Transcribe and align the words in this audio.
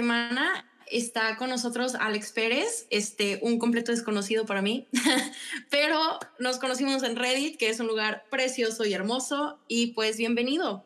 semana 0.00 0.64
está 0.90 1.36
con 1.36 1.50
nosotros 1.50 1.94
Alex 1.94 2.32
Pérez, 2.32 2.86
este, 2.88 3.38
un 3.42 3.58
completo 3.58 3.92
desconocido 3.92 4.46
para 4.46 4.62
mí, 4.62 4.88
pero 5.70 5.98
nos 6.38 6.58
conocimos 6.58 7.02
en 7.02 7.16
Reddit, 7.16 7.58
que 7.58 7.68
es 7.68 7.80
un 7.80 7.86
lugar 7.86 8.24
precioso 8.30 8.86
y 8.86 8.94
hermoso, 8.94 9.58
y 9.68 9.88
pues 9.88 10.16
bienvenido. 10.16 10.82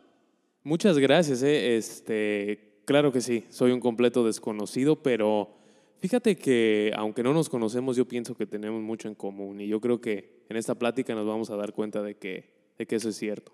Muchas 0.65 0.99
gracias, 0.99 1.45
eh. 1.45 1.77
este, 1.77 2.81
claro 2.87 3.13
que 3.13 3.21
sí, 3.21 3.45
soy 3.51 3.71
un 3.71 3.79
completo 3.79 4.27
desconocido, 4.27 5.01
pero 5.01 5.55
fíjate 6.01 6.37
que 6.37 6.93
aunque 6.97 7.23
no 7.23 7.33
nos 7.33 7.49
conocemos, 7.49 7.95
yo 7.95 8.09
pienso 8.09 8.35
que 8.35 8.47
tenemos 8.47 8.83
mucho 8.83 9.07
en 9.07 9.15
común 9.15 9.61
y 9.61 9.69
yo 9.69 9.81
creo 9.81 10.01
que 10.01 10.43
en 10.49 10.57
esta 10.57 10.75
plática 10.75 11.15
nos 11.15 11.25
vamos 11.25 11.51
a 11.51 11.57
dar 11.57 11.73
cuenta 11.73 12.03
de 12.03 12.17
que, 12.17 12.51
de 12.79 12.87
que 12.89 12.97
eso 12.97 13.11
es 13.11 13.17
cierto. 13.17 13.53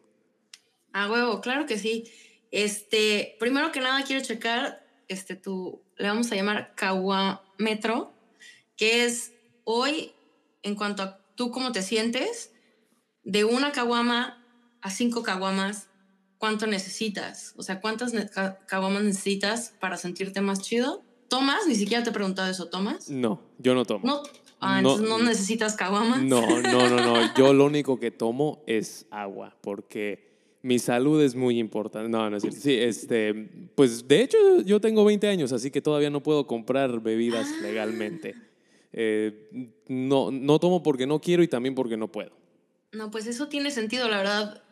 A 0.94 1.12
huevo, 1.12 1.42
claro 1.42 1.66
que 1.66 1.78
sí. 1.78 2.04
Este, 2.50 3.36
primero 3.38 3.70
que 3.72 3.80
nada 3.80 4.02
quiero 4.04 4.24
checar, 4.24 4.89
este, 5.10 5.34
tu, 5.34 5.82
le 5.96 6.06
vamos 6.06 6.30
a 6.30 6.36
llamar 6.36 6.72
Caguametro, 6.76 8.12
que 8.76 9.04
es 9.04 9.32
hoy, 9.64 10.12
en 10.62 10.76
cuanto 10.76 11.02
a 11.02 11.18
tú 11.34 11.50
cómo 11.50 11.72
te 11.72 11.82
sientes, 11.82 12.52
de 13.24 13.44
una 13.44 13.72
caguama 13.72 14.44
a 14.80 14.90
cinco 14.90 15.24
caguamas, 15.24 15.88
¿cuánto 16.38 16.68
necesitas? 16.68 17.54
O 17.56 17.62
sea, 17.64 17.80
¿cuántas 17.80 18.12
caguamas 18.66 19.02
necesitas 19.02 19.74
para 19.80 19.96
sentirte 19.96 20.40
más 20.40 20.62
chido? 20.62 21.02
¿Tomas? 21.28 21.66
Ni 21.66 21.74
siquiera 21.74 22.04
te 22.04 22.10
he 22.10 22.12
preguntado 22.12 22.48
eso, 22.48 22.68
¿tomas? 22.68 23.10
No, 23.10 23.42
yo 23.58 23.74
no 23.74 23.84
tomo. 23.84 24.06
No. 24.06 24.22
Ah, 24.60 24.78
entonces 24.78 25.08
no 25.08 25.18
necesitas 25.18 25.74
caguamas. 25.74 26.22
No, 26.22 26.60
no, 26.60 26.88
no, 26.88 26.96
no. 26.96 27.34
Yo 27.36 27.54
lo 27.54 27.64
único 27.64 27.98
que 27.98 28.10
tomo 28.10 28.62
es 28.66 29.06
agua, 29.10 29.56
porque 29.62 30.29
mi 30.62 30.78
salud 30.78 31.22
es 31.22 31.34
muy 31.34 31.58
importante. 31.58 32.08
No, 32.08 32.28
no 32.28 32.36
es 32.36 32.42
cierto. 32.42 32.60
Sí, 32.60 32.74
este, 32.74 33.48
pues 33.74 34.06
de 34.06 34.22
hecho 34.22 34.38
yo 34.62 34.80
tengo 34.80 35.04
20 35.04 35.28
años, 35.28 35.52
así 35.52 35.70
que 35.70 35.80
todavía 35.80 36.10
no 36.10 36.22
puedo 36.22 36.46
comprar 36.46 37.00
bebidas 37.00 37.48
ah. 37.50 37.62
legalmente. 37.62 38.34
Eh, 38.92 39.70
no, 39.88 40.30
no 40.30 40.58
tomo 40.58 40.82
porque 40.82 41.06
no 41.06 41.20
quiero 41.20 41.42
y 41.42 41.48
también 41.48 41.74
porque 41.74 41.96
no 41.96 42.08
puedo. 42.08 42.32
No, 42.92 43.10
pues 43.10 43.26
eso 43.26 43.48
tiene 43.48 43.70
sentido, 43.70 44.08
la 44.08 44.18
verdad. 44.18 44.62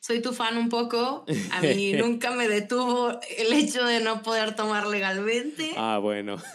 Soy 0.00 0.20
tu 0.20 0.32
fan 0.32 0.58
un 0.58 0.68
poco. 0.68 1.24
A 1.52 1.62
mí 1.62 1.92
nunca 1.98 2.30
me 2.30 2.48
detuvo 2.48 3.18
el 3.38 3.52
hecho 3.52 3.84
de 3.84 4.00
no 4.00 4.22
poder 4.22 4.54
tomar 4.54 4.86
legalmente. 4.86 5.72
Ah, 5.76 5.98
bueno. 5.98 6.36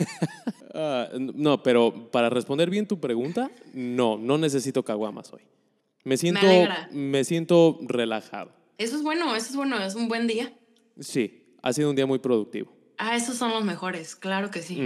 Ah, 0.71 1.09
no, 1.17 1.63
pero 1.63 2.11
para 2.11 2.29
responder 2.29 2.69
bien 2.69 2.87
tu 2.87 2.99
pregunta, 2.99 3.49
no, 3.73 4.19
no 4.19 4.37
necesito 4.37 4.85
caguamas 4.85 5.33
hoy. 5.33 5.41
Me 6.09 6.17
siento, 6.17 6.47
me, 6.89 7.23
siento 7.23 7.77
relajado. 7.81 8.51
Eso 8.79 8.95
es 8.95 9.03
bueno, 9.03 9.35
eso 9.35 9.49
es 9.51 9.55
bueno, 9.55 9.77
es 9.77 9.93
un 9.93 10.07
buen 10.07 10.25
día. 10.25 10.51
Sí, 10.99 11.53
ha 11.61 11.71
sido 11.71 11.91
un 11.91 11.95
día 11.95 12.07
muy 12.07 12.17
productivo. 12.17 12.75
Ah, 12.97 13.15
esos 13.15 13.37
son 13.37 13.51
los 13.51 13.63
mejores, 13.63 14.15
claro 14.15 14.49
que 14.49 14.63
sí. 14.63 14.81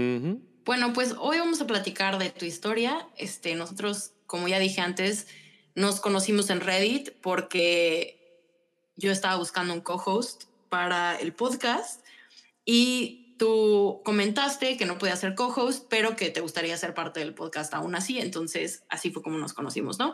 Bueno, 0.65 0.91
pues 0.91 1.15
hoy 1.17 1.39
vamos 1.39 1.61
a 1.61 1.65
platicar 1.65 2.17
de 2.19 2.29
tu 2.29 2.43
historia. 2.43 3.07
Este, 3.15 3.55
nosotros, 3.55 4.11
como 4.25 4.49
ya 4.49 4.59
dije 4.59 4.81
antes, 4.81 5.27
nos 5.75 6.01
conocimos 6.01 6.49
en 6.49 6.59
Reddit 6.59 7.11
porque 7.21 8.41
yo 8.97 9.09
estaba 9.09 9.37
buscando 9.37 9.73
un 9.73 9.79
co-host 9.79 10.43
para 10.67 11.15
el 11.15 11.31
podcast 11.31 12.05
y 12.65 13.37
tú 13.39 14.01
comentaste 14.03 14.75
que 14.75 14.85
no 14.85 14.97
podía 14.97 15.15
ser 15.15 15.35
co-host, 15.35 15.85
pero 15.89 16.17
que 16.17 16.31
te 16.31 16.41
gustaría 16.41 16.75
ser 16.75 16.93
parte 16.93 17.21
del 17.21 17.33
podcast 17.33 17.73
aún 17.73 17.95
así. 17.95 18.19
Entonces, 18.19 18.83
así 18.89 19.09
fue 19.09 19.23
como 19.23 19.37
nos 19.37 19.53
conocimos, 19.53 19.99
¿no? 19.99 20.13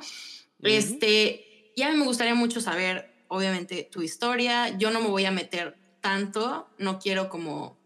Este, 0.62 1.72
y 1.76 1.82
a 1.82 1.90
mí 1.90 1.98
me 1.98 2.06
gustaría 2.06 2.36
mucho 2.36 2.62
saber, 2.62 3.14
obviamente, 3.28 3.88
tu 3.92 4.02
historia. 4.02 4.78
Yo 4.78 4.92
no 4.92 5.02
me 5.02 5.08
voy 5.08 5.26
a 5.26 5.32
meter 5.32 5.78
tanto, 6.02 6.70
no 6.78 7.00
quiero 7.00 7.30
como 7.30 7.78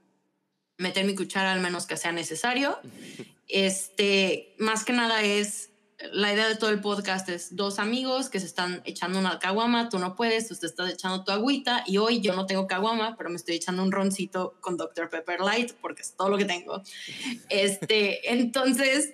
meter 0.77 1.05
mi 1.05 1.15
cuchara 1.15 1.53
al 1.53 1.61
menos 1.61 1.85
que 1.85 1.97
sea 1.97 2.11
necesario. 2.11 2.79
Este, 3.49 4.55
más 4.57 4.83
que 4.83 4.93
nada 4.93 5.21
es 5.21 5.73
la 6.11 6.33
idea 6.33 6.47
de 6.47 6.55
todo 6.55 6.69
el 6.69 6.81
podcast 6.81 7.29
es 7.29 7.55
dos 7.55 7.79
amigos 7.79 8.29
que 8.29 8.39
se 8.39 8.45
están 8.45 8.81
echando 8.85 9.19
una 9.19 9.39
caguama, 9.39 9.89
tú 9.89 9.99
no 9.99 10.15
puedes, 10.15 10.47
tú 10.47 10.55
te 10.55 10.65
estás 10.65 10.91
echando 10.91 11.23
tu 11.23 11.31
agüita 11.31 11.83
y 11.87 11.97
hoy 11.97 12.19
yo 12.19 12.35
no 12.35 12.45
tengo 12.45 12.67
caguama, 12.67 13.15
pero 13.17 13.29
me 13.29 13.35
estoy 13.35 13.55
echando 13.55 13.83
un 13.83 13.91
roncito 13.91 14.55
con 14.59 14.77
Dr. 14.77 15.09
Pepper 15.09 15.39
Light 15.41 15.73
porque 15.81 16.01
es 16.01 16.15
todo 16.15 16.29
lo 16.29 16.37
que 16.37 16.45
tengo. 16.45 16.81
Este, 17.49 18.33
entonces 18.33 19.13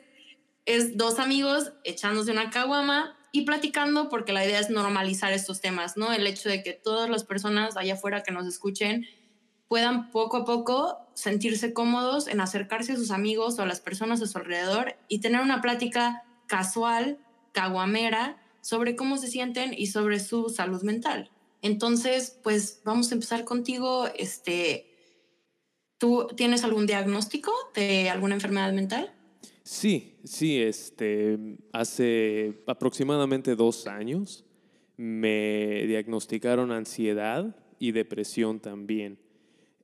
es 0.66 0.97
dos 0.97 1.20
amigos 1.20 1.72
echándose 1.84 2.31
una 2.31 2.50
caguama 2.50 3.18
y 3.31 3.41
platicando 3.41 4.09
porque 4.09 4.34
la 4.34 4.45
idea 4.45 4.59
es 4.59 4.69
normalizar 4.69 5.34
estos 5.34 5.62
temas, 5.62 5.97
¿no? 5.97 6.12
El 6.12 6.28
hecho 6.28 6.50
de 6.50 6.63
que 6.63 6.73
todas 6.73 7.09
las 7.09 7.23
personas 7.23 7.78
allá 7.78 7.94
afuera 7.94 8.23
que 8.23 8.31
nos 8.31 8.47
escuchen 8.47 9.06
puedan 9.67 10.09
poco 10.12 10.38
a 10.38 10.45
poco 10.45 10.97
sentirse 11.13 11.73
cómodos 11.73 12.28
en 12.28 12.41
acercarse 12.41 12.94
a 12.94 12.95
sus 12.95 13.12
amigos 13.12 13.59
o 13.59 13.62
a 13.62 13.67
las 13.67 13.81
personas 13.81 14.22
a 14.22 14.28
su 14.28 14.38
alrededor 14.38 14.95
y 15.07 15.19
tener 15.19 15.41
una 15.41 15.62
plática 15.62 16.23
casual, 16.47 17.19
caguamera, 17.51 18.41
sobre 18.62 18.95
cómo 18.95 19.17
se 19.17 19.28
sienten 19.28 19.73
y 19.78 19.88
sobre 19.88 20.19
su 20.19 20.50
salud 20.50 20.81
mental. 20.81 21.31
Entonces, 21.61 22.38
pues 22.44 22.81
vamos 22.84 23.11
a 23.11 23.16
empezar 23.16 23.44
contigo. 23.44 24.07
Este, 24.16 24.90
¿Tú 25.97 26.28
tienes 26.35 26.63
algún 26.63 26.85
diagnóstico 26.85 27.53
de 27.75 28.09
alguna 28.09 28.35
enfermedad 28.35 28.72
mental? 28.73 29.13
Sí, 29.72 30.16
sí, 30.24 30.59
este, 30.59 31.38
hace 31.72 32.56
aproximadamente 32.66 33.56
dos 33.56 33.85
años 33.85 34.44
me 34.97 35.84
diagnosticaron 35.85 36.72
ansiedad 36.72 37.56
y 37.78 37.91
depresión 37.91 38.59
también. 38.59 39.19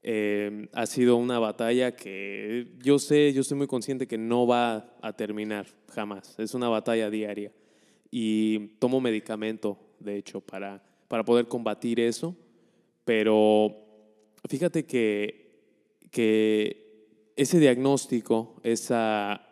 Em, 0.02 0.70
ha 0.74 0.88
sido 0.88 1.18
una 1.18 1.38
batalla 1.38 1.96
que 1.96 2.66
yo 2.82 2.98
sé, 2.98 3.32
yo 3.32 3.42
estoy 3.42 3.60
muy 3.60 3.68
consciente 3.68 4.08
que 4.08 4.18
no 4.18 4.48
va 4.48 4.98
a 5.04 5.14
terminar 5.14 5.68
jamás. 5.94 6.34
Es 6.40 6.56
una 6.56 6.68
batalla 6.68 7.12
diaria. 7.12 7.52
Y 8.10 8.70
tomo 8.80 9.00
medicamento, 9.00 9.78
de 10.00 10.18
hecho, 10.18 10.42
para, 10.42 10.84
para 11.08 11.24
poder 11.24 11.48
combatir 11.48 12.00
eso. 12.00 12.36
Pero 13.04 13.72
fíjate 14.50 14.84
que, 14.88 15.60
que 16.10 17.32
ese 17.36 17.60
diagnóstico, 17.60 18.60
esa 18.64 19.45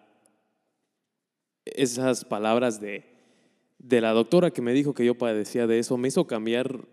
esas 1.66 2.26
palabras 2.26 2.80
de, 2.80 3.06
de 3.80 4.02
la 4.02 4.12
doctora 4.12 4.52
que 4.52 4.62
me 4.62 4.74
dijo 4.74 4.94
que 4.94 5.06
yo 5.06 5.16
padecía 5.16 5.68
de 5.68 5.80
eso 5.80 5.98
me 5.98 6.08
hizo 6.08 6.26
cambiar 6.28 6.88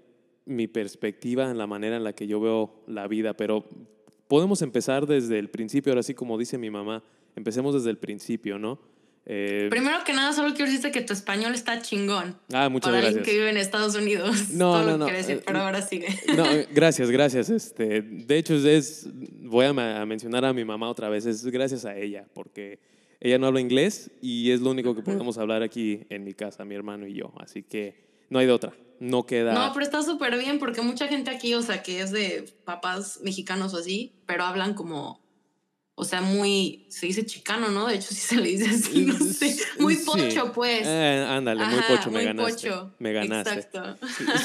mi 0.45 0.67
perspectiva 0.67 1.51
en 1.51 1.59
la 1.59 1.67
manera 1.67 1.97
en 1.97 2.05
la 2.05 2.13
que 2.13 2.27
yo 2.27 2.41
veo 2.41 2.83
la 2.87 3.07
vida, 3.07 3.35
pero 3.35 3.65
podemos 4.29 4.63
empezar 4.63 5.07
desde 5.07 5.39
el 5.39 5.51
principio, 5.51 5.93
ahora 5.93 6.03
sí 6.03 6.15
como 6.15 6.39
dice 6.39 6.59
mi 6.59 6.71
mamá, 6.71 7.03
empecemos 7.37 7.75
desde 7.75 7.91
el 7.91 7.99
principio, 7.99 8.59
¿no? 8.59 8.81
Eh, 9.27 9.69
Primero 9.71 10.03
que 10.05 10.13
nada, 10.13 10.33
solo 10.33 10.55
quiero 10.55 10.67
decirte 10.71 10.91
que 10.91 11.03
tu 11.03 11.13
español 11.13 11.55
está 11.55 11.81
chingón. 11.83 12.37
Ah, 12.53 12.69
muchas 12.69 12.91
para 12.91 13.07
alguien 13.07 13.23
que 13.23 13.33
vive 13.33 13.51
en 13.51 13.59
Estados 13.59 13.95
Unidos. 13.95 14.49
No, 14.51 14.83
no, 14.83 14.97
no. 14.97 15.07
Decir, 15.07 15.43
pero 15.47 15.61
ahora 15.61 15.83
sigue. 15.83 16.09
No, 16.37 16.45
gracias, 16.75 17.11
gracias. 17.11 17.51
Este, 17.51 18.03
de 18.03 18.39
hecho, 18.39 18.55
es, 18.55 19.09
voy 19.43 19.67
a 19.67 19.73
mencionar 20.07 20.45
a 20.45 20.53
mi 20.53 20.65
mamá 20.65 20.89
otra 20.89 21.09
vez, 21.09 21.27
es 21.27 21.45
gracias 21.47 21.85
a 21.85 21.97
ella, 21.97 22.27
porque 22.33 22.81
ella 23.21 23.39
no 23.39 23.47
habla 23.47 23.61
inglés 23.61 24.11
y 24.23 24.51
es 24.51 24.61
lo 24.61 24.71
único 24.71 24.95
que 24.95 25.03
podemos 25.03 25.37
hablar 25.37 25.63
aquí 25.63 26.07
en 26.09 26.25
mi 26.25 26.33
casa, 26.33 26.65
mi 26.65 26.75
hermano 26.75 27.07
y 27.07 27.15
yo. 27.15 27.33
Así 27.39 27.63
que 27.63 28.27
no 28.31 28.39
hay 28.39 28.47
de 28.47 28.53
otra. 28.53 28.73
No 28.99 29.25
queda. 29.27 29.55
No, 29.55 29.73
pero 29.73 29.85
está 29.85 30.03
súper 30.03 30.39
bien 30.39 30.59
porque 30.59 30.81
mucha 30.83 31.07
gente 31.09 31.31
aquí, 31.31 31.55
o 31.55 31.63
sea, 31.63 31.83
que 31.83 32.01
es 32.01 32.11
de 32.11 32.51
papás 32.65 33.21
mexicanos 33.23 33.73
o 33.75 33.79
así, 33.79 34.13
pero 34.27 34.45
hablan 34.45 34.75
como, 34.75 35.21
o 35.95 36.05
sea, 36.05 36.23
muy, 36.23 36.87
se 36.89 37.07
dice 37.07 37.27
chicano, 37.27 37.69
¿no? 37.69 37.87
De 37.87 37.97
hecho, 37.97 38.09
sí 38.11 38.17
se 38.17 38.37
le 38.37 38.49
dice 38.49 38.71
así, 38.71 39.05
no 39.05 39.19
sé. 39.19 39.57
Muy 39.79 39.97
pocho, 39.97 40.53
pues. 40.53 40.83
Eh, 40.87 41.27
ándale, 41.29 41.65
muy 41.65 41.81
pocho, 41.89 42.11
me 42.11 42.25
ganaste. 42.25 42.71
Pocho. 42.71 42.95
Me 42.99 43.13
ganaste. 43.13 43.55
Exacto. 43.55 43.97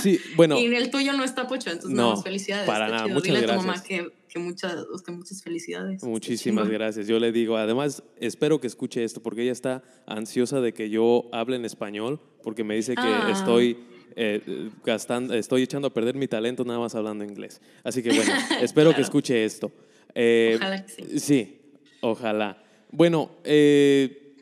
Sí, 0.01 0.19
bueno. 0.35 0.57
y 0.59 0.65
el 0.73 0.89
tuyo 0.89 1.13
no 1.13 1.23
está 1.23 1.47
pocho, 1.47 1.69
entonces 1.69 1.95
no, 1.95 2.21
felicidades. 2.21 2.65
Para 2.67 2.89
nada, 2.89 3.07
muchas 3.07 3.23
Dile 3.23 3.41
gracias. 3.41 3.57
A 3.57 3.61
tu 3.61 3.67
mamá 3.67 3.83
que 3.83 4.24
que 4.35 4.39
muchas, 4.41 4.85
muchas 5.07 5.41
felicidades. 5.41 6.03
Muchísimas 6.03 6.67
gracias. 6.67 7.07
Yo 7.07 7.19
le 7.19 7.31
digo, 7.31 7.55
además, 7.55 8.03
espero 8.19 8.59
que 8.59 8.67
escuche 8.67 9.01
esto 9.01 9.23
porque 9.23 9.43
ella 9.43 9.53
está 9.53 9.81
ansiosa 10.05 10.59
de 10.59 10.73
que 10.73 10.89
yo 10.89 11.29
hable 11.31 11.55
en 11.55 11.63
español 11.63 12.19
porque 12.43 12.65
me 12.65 12.75
dice 12.75 12.95
que 12.95 13.01
ah. 13.01 13.29
estoy 13.31 13.77
eh, 14.17 14.69
gastando, 14.83 15.33
estoy 15.33 15.63
echando 15.63 15.87
a 15.87 15.93
perder 15.93 16.15
mi 16.15 16.27
talento 16.27 16.65
nada 16.65 16.79
más 16.79 16.95
hablando 16.95 17.23
inglés. 17.23 17.61
Así 17.81 18.03
que 18.03 18.09
bueno, 18.09 18.33
espero 18.61 18.93
que 18.93 19.01
escuche 19.01 19.45
esto. 19.45 19.71
Eh, 20.13 20.55
ojalá 20.57 20.85
que 20.85 20.91
sí. 20.91 21.19
Sí, 21.19 21.59
ojalá. 22.01 22.61
Bueno, 22.91 23.31
eh, 23.45 24.35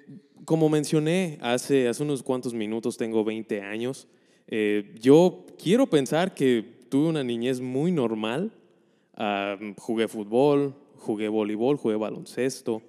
como 0.44 0.70
mencioné 0.70 1.38
hace, 1.40 1.88
hace 1.88 2.02
unos 2.02 2.24
cuantos 2.24 2.56
minutos, 2.56 2.98
tengo 2.98 3.24
20 3.24 3.62
años. 3.62 4.08
yo 5.00 5.46
quiero 5.62 5.88
pensar 5.88 6.34
que 6.34 6.66
tuve 6.90 7.10
una 7.10 7.24
niñez 7.24 7.62
muy 7.62 7.92
normal 7.92 8.52
jugué 9.78 10.08
fútbol, 10.08 10.76
jugué 10.98 11.28
voleibol, 11.28 11.78
jugué 11.78 11.96
baloncesto, 11.96 12.82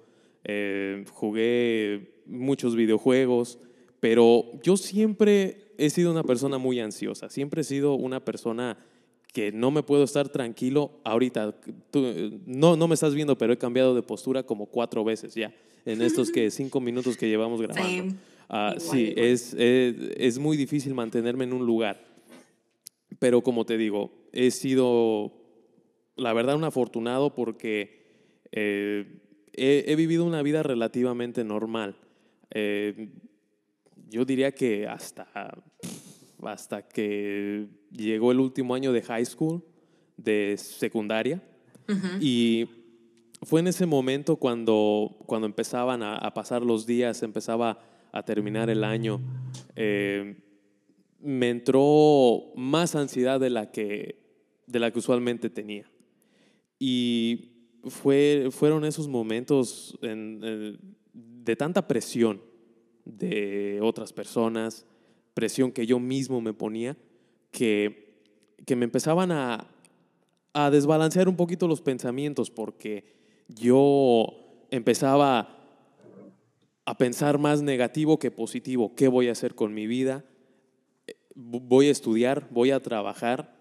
eh, 0.43 1.05
jugué 1.11 2.21
muchos 2.25 2.75
videojuegos, 2.75 3.59
pero 3.99 4.45
yo 4.63 4.77
siempre 4.77 5.73
he 5.77 5.89
sido 5.89 6.11
una 6.11 6.23
persona 6.23 6.57
muy 6.57 6.79
ansiosa, 6.79 7.29
siempre 7.29 7.61
he 7.61 7.63
sido 7.63 7.95
una 7.95 8.23
persona 8.23 8.77
que 9.33 9.51
no 9.51 9.69
me 9.69 9.83
puedo 9.83 10.05
estar 10.05 10.29
tranquilo 10.29 10.91
ahorita. 11.03 11.53
Tú, 11.91 12.39
no, 12.45 12.77
no 12.77 12.87
me 12.87 12.93
estás 12.93 13.13
viendo, 13.13 13.37
pero 13.37 13.51
he 13.51 13.57
cambiado 13.57 13.93
de 13.93 14.01
postura 14.01 14.43
como 14.43 14.65
cuatro 14.65 15.03
veces 15.03 15.35
ya 15.35 15.53
en 15.85 16.01
estos 16.01 16.31
que 16.31 16.49
cinco 16.51 16.79
minutos 16.79 17.17
que 17.17 17.27
llevamos 17.27 17.61
grabando. 17.61 18.15
Ah, 18.47 18.75
sí, 18.77 19.13
Es, 19.17 19.53
es, 19.57 20.37
muy 20.37 20.55
difícil 20.55 20.93
mantenerme 20.93 21.43
en 21.43 21.53
un 21.53 21.65
lugar. 21.65 21.99
Pero 23.19 23.41
como 23.41 23.65
te 23.65 23.77
digo, 23.77 24.11
he 24.31 24.51
sido, 24.51 25.33
la 26.15 26.33
verdad, 26.33 26.55
un 26.55 26.63
afortunado 26.63 27.33
porque 27.33 28.05
eh, 28.51 29.21
he, 29.53 29.95
vivido 29.95 30.25
una 30.25 30.41
vida 30.41 30.63
relativamente 30.63 31.43
normal. 31.43 31.95
Eh, 32.51 33.09
yo 34.09 34.25
diría 34.25 34.51
que 34.53 34.87
hasta, 34.87 35.27
hasta 36.43 36.87
que 36.87 37.67
llegó 37.91 38.31
el 38.31 38.39
último 38.39 38.75
año 38.75 38.93
de 38.93 39.01
high 39.01 39.25
school, 39.25 39.63
de 40.17 40.55
secundaria, 40.57 41.41
y 42.19 42.67
fue 43.43 43.59
en 43.59 43.67
ese 43.67 43.85
momento 43.85 44.37
cuando, 44.37 45.17
cuando 45.25 45.45
empezaban 45.45 46.01
a, 46.01 46.33
pasar 46.33 46.63
los 46.63 46.85
días, 46.85 47.21
empezaba 47.21 47.79
a 48.11 48.23
terminar 48.23 48.69
el 48.69 48.83
año, 48.83 49.21
eh, 49.75 50.37
me 51.19 51.49
entró 51.49 52.53
más 52.55 52.95
ansiedad 52.95 53.39
de 53.39 53.49
la 53.49 53.71
que, 53.71 54.19
de 54.65 54.79
la 54.79 54.91
que 54.91 54.99
usualmente 54.99 55.49
tenía. 55.49 55.85
Y 56.87 57.49
fue, 57.85 58.49
fueron 58.51 58.85
esos 58.85 59.07
momentos 59.07 59.97
de 60.01 61.55
tanta 61.55 61.87
presión 61.87 62.39
de 63.05 63.79
otras 63.81 64.13
personas, 64.13 64.85
presión 65.33 65.71
que 65.71 65.87
yo 65.87 65.99
mismo 65.99 66.41
me 66.41 66.53
ponía, 66.53 66.95
que, 67.49 68.21
me 68.75 68.85
empezaban 68.85 69.31
a, 69.31 69.67
a 70.53 70.69
desbalancear 70.69 71.27
un 71.27 71.35
poquito 71.35 71.67
los 71.67 71.81
pensamientos 71.81 72.51
porque 72.51 73.15
yo 73.47 74.67
empezaba 74.69 75.57
a 76.85 76.97
pensar 76.99 77.39
más 77.39 77.63
negativo 77.63 78.19
que 78.19 78.29
positivo. 78.29 78.93
¿Qué 78.93 79.07
voy 79.07 79.29
a 79.29 79.31
hacer 79.31 79.55
con 79.55 79.73
mi 79.73 79.87
vida? 79.87 80.23
Voy 81.33 81.87
a 81.87 81.91
estudiar, 81.91 82.47
voy 82.51 82.69
a 82.69 82.79
trabajar, 82.79 83.55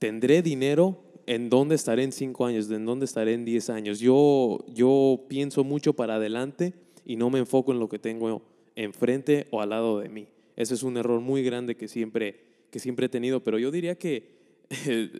tendré 0.00 0.42
dinero, 0.42 1.03
¿en 1.26 1.50
dónde 1.50 1.74
estaré 1.74 2.02
en 2.02 2.12
cinco 2.12 2.46
años? 2.46 2.70
¿En 2.70 2.84
dónde 2.86 3.04
estaré 3.04 3.34
en 3.34 3.44
diez 3.44 3.70
años? 3.70 4.00
Yo, 4.00 4.64
yo 4.68 5.24
pienso 5.28 5.64
mucho 5.64 5.94
para 5.94 6.16
adelante 6.16 6.74
y 7.04 7.16
no 7.16 7.30
me 7.30 7.38
enfoco 7.38 7.72
en 7.72 7.78
lo 7.78 7.88
que 7.88 7.98
tengo 7.98 8.42
enfrente 8.76 9.46
o 9.50 9.60
al 9.60 9.70
lado 9.70 10.00
de 10.00 10.08
mí. 10.08 10.28
Ese 10.56 10.74
es 10.74 10.82
un 10.82 10.96
error 10.96 11.20
muy 11.20 11.42
grande 11.42 11.76
que 11.76 11.88
siempre, 11.88 12.66
que 12.70 12.78
siempre 12.78 13.06
he 13.06 13.08
tenido, 13.08 13.42
pero 13.42 13.58
yo 13.58 13.70
diría 13.70 13.96
que 13.96 14.34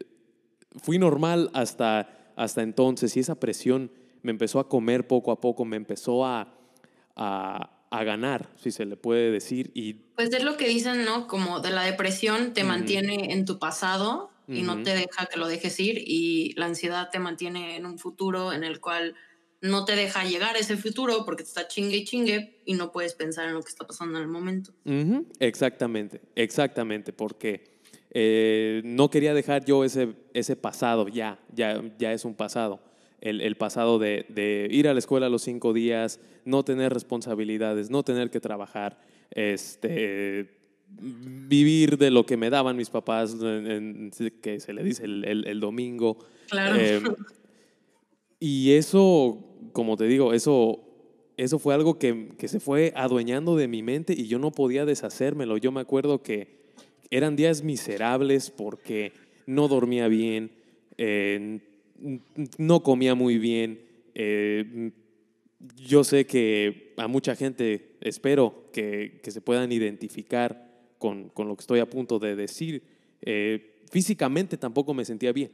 fui 0.83 0.99
normal 0.99 1.51
hasta, 1.53 2.33
hasta 2.37 2.63
entonces 2.63 3.17
y 3.17 3.21
esa 3.21 3.35
presión 3.39 3.91
me 4.23 4.31
empezó 4.31 4.59
a 4.59 4.69
comer 4.69 5.07
poco 5.07 5.33
a 5.33 5.41
poco, 5.41 5.65
me 5.65 5.77
empezó 5.77 6.25
a, 6.25 6.55
a, 7.17 7.71
ganar, 8.05 8.51
si 8.57 8.73
se 8.73 8.85
le 8.85 8.97
puede 8.97 9.31
decir. 9.31 9.71
Y... 9.73 9.95
Pues 10.17 10.33
es 10.33 10.43
lo 10.43 10.57
que 10.57 10.67
dicen, 10.67 11.05
¿no? 11.05 11.29
Como 11.29 11.61
de 11.61 11.71
la 11.71 11.85
depresión 11.85 12.53
te 12.53 12.65
mantiene 12.65 13.33
en 13.33 13.45
tu 13.45 13.61
pasado 13.61 14.34
y 14.49 14.63
no 14.63 14.83
te 14.83 14.95
deja 14.95 15.27
que 15.27 15.39
lo 15.39 15.47
dejes 15.47 15.79
ir 15.81 16.03
y 16.07 16.53
la 16.57 16.67
ansiedad 16.67 17.09
te 17.11 17.19
mantiene 17.19 17.77
en 17.77 17.87
un 17.87 17.99
futuro 17.99 18.53
en 18.53 18.65
el 18.65 18.81
cual 18.81 19.15
no 19.61 19.85
te 19.85 19.97
deja 19.97 20.25
llegar 20.25 20.57
a 20.57 20.59
ese 20.59 20.77
futuro 20.77 21.25
porque 21.25 21.43
te 21.43 21.49
está 21.49 21.67
chingue 21.69 21.97
y 21.97 22.05
chingue 22.05 22.61
y 22.65 22.75
no 22.75 22.93
puedes 22.93 23.15
pensar 23.15 23.47
en 23.49 23.55
lo 23.55 23.63
que 23.63 23.71
está 23.71 23.87
pasando 23.87 24.19
en 24.19 24.25
el 24.25 24.29
momento. 24.29 24.75
Exactamente, 25.39 26.21
exactamente, 26.35 27.13
porque 27.13 27.65
eh, 28.11 28.83
no 28.85 29.11
quería 29.11 29.33
dejar 29.33 29.65
yo 29.65 29.85
ese, 29.85 30.15
ese 30.35 30.57
pasado, 30.57 31.09
ya, 31.09 31.39
ya, 31.55 31.83
ya 31.99 32.13
es 32.13 32.25
un 32.25 32.35
pasado 32.35 32.81
el, 33.25 33.57
pasado 33.57 33.99
de, 33.99 34.69
ir 34.71 34.87
a 34.87 34.93
la 34.93 34.99
escuela 34.99 35.29
los 35.29 35.43
cinco 35.43 35.73
días, 35.73 36.21
no 36.45 36.63
tener 36.63 36.93
responsabilidades, 36.93 37.91
no 37.91 38.03
tener 38.03 38.31
que 38.31 38.39
trabajar, 38.39 38.99
este, 39.31 40.64
vivir 41.01 41.99
de 41.99 42.11
lo 42.11 42.27
que 42.27 42.37
me 42.37 42.51
daban 42.51 42.77
mis 42.77 42.91
papás, 42.91 43.37
que 44.43 44.61
se 44.61 44.73
le 44.73 44.83
dice 44.83 45.05
el, 45.05 45.61
domingo. 45.61 46.19
Claro. 46.49 46.77
Eh, 46.79 47.01
y 48.41 48.73
eso, 48.73 49.43
como 49.73 49.97
te 49.97 50.05
digo, 50.05 50.33
eso, 50.33 50.85
eso 51.37 51.59
fue 51.59 51.75
algo 51.75 51.99
que, 51.99 52.35
se 52.47 52.61
fue 52.61 52.93
adueñando 52.97 53.57
de 53.57 53.69
mi 53.69 53.83
mente 53.83 54.15
y 54.17 54.27
yo 54.27 54.39
no 54.39 54.51
podía 54.51 54.85
deshacérmelo. 54.85 55.57
Yo 55.57 55.73
me 55.73 55.81
acuerdo 55.81 56.23
que 56.23 56.65
eran 57.11 57.37
días 57.37 57.63
miserables 57.63 58.51
porque 58.51 59.13
no 59.47 59.69
dormía 59.69 60.09
bien, 60.09 60.51
eh, 60.99 61.61
no 62.59 62.83
comía 62.83 63.15
muy 63.15 63.39
bien. 63.39 63.81
Eh, 64.15 64.93
yo 65.77 66.05
sé 66.05 66.27
que 66.27 66.93
a 66.97 67.09
mucha 67.09 67.35
gente 67.35 67.97
espero 68.01 68.69
que, 68.73 69.21
se 69.25 69.41
puedan 69.41 69.73
identificar 69.73 70.74
con, 71.05 71.49
lo 71.49 71.57
que 71.57 71.61
estoy 71.61 71.81
a 71.81 71.91
punto 71.91 72.19
de 72.19 72.35
decir. 72.35 72.83
Eh, 73.21 73.83
físicamente 73.91 74.57
tampoco 74.57 74.95
me 74.95 75.05
sentía 75.05 75.33
bien. 75.33 75.53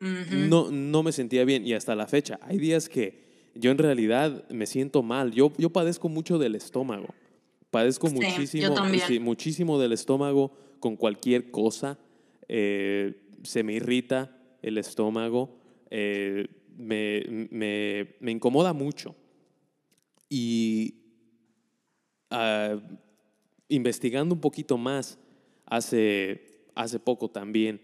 no, 0.00 0.70
no 0.70 1.02
me 1.02 1.10
sentía 1.10 1.44
bien 1.44 1.66
y 1.66 1.72
hasta 1.72 1.96
la 1.96 2.06
fecha. 2.06 2.38
Hay 2.42 2.58
días 2.58 2.88
que 2.88 3.50
yo 3.54 3.72
en 3.72 3.78
realidad 3.78 4.48
me 4.48 4.66
siento 4.66 5.02
mal. 5.02 5.32
Yo, 5.32 5.52
yo 5.58 5.70
padezco 5.70 6.08
mucho 6.08 6.38
del 6.38 6.54
estómago. 6.54 7.08
Padezco 7.70 8.08
muchísimo, 8.10 8.74
muchísimo 9.20 9.80
del 9.80 9.92
estómago 9.92 10.52
con 10.78 10.96
cualquier 10.96 11.50
cosa. 11.50 11.98
Eh, 12.48 13.22
se 13.42 13.64
me 13.64 13.72
irrita 13.72 14.36
el 14.62 14.78
estómago. 14.78 15.58
Eh, 15.90 16.46
me, 16.76 17.24
me, 17.50 18.14
me, 18.20 18.30
incomoda 18.30 18.72
mucho. 18.72 19.16
Y 20.28 20.94
ah, 22.30 22.78
investigando 23.74 24.34
un 24.34 24.40
poquito 24.40 24.78
más 24.78 25.18
hace, 25.66 26.66
hace 26.74 26.98
poco 26.98 27.30
también, 27.30 27.80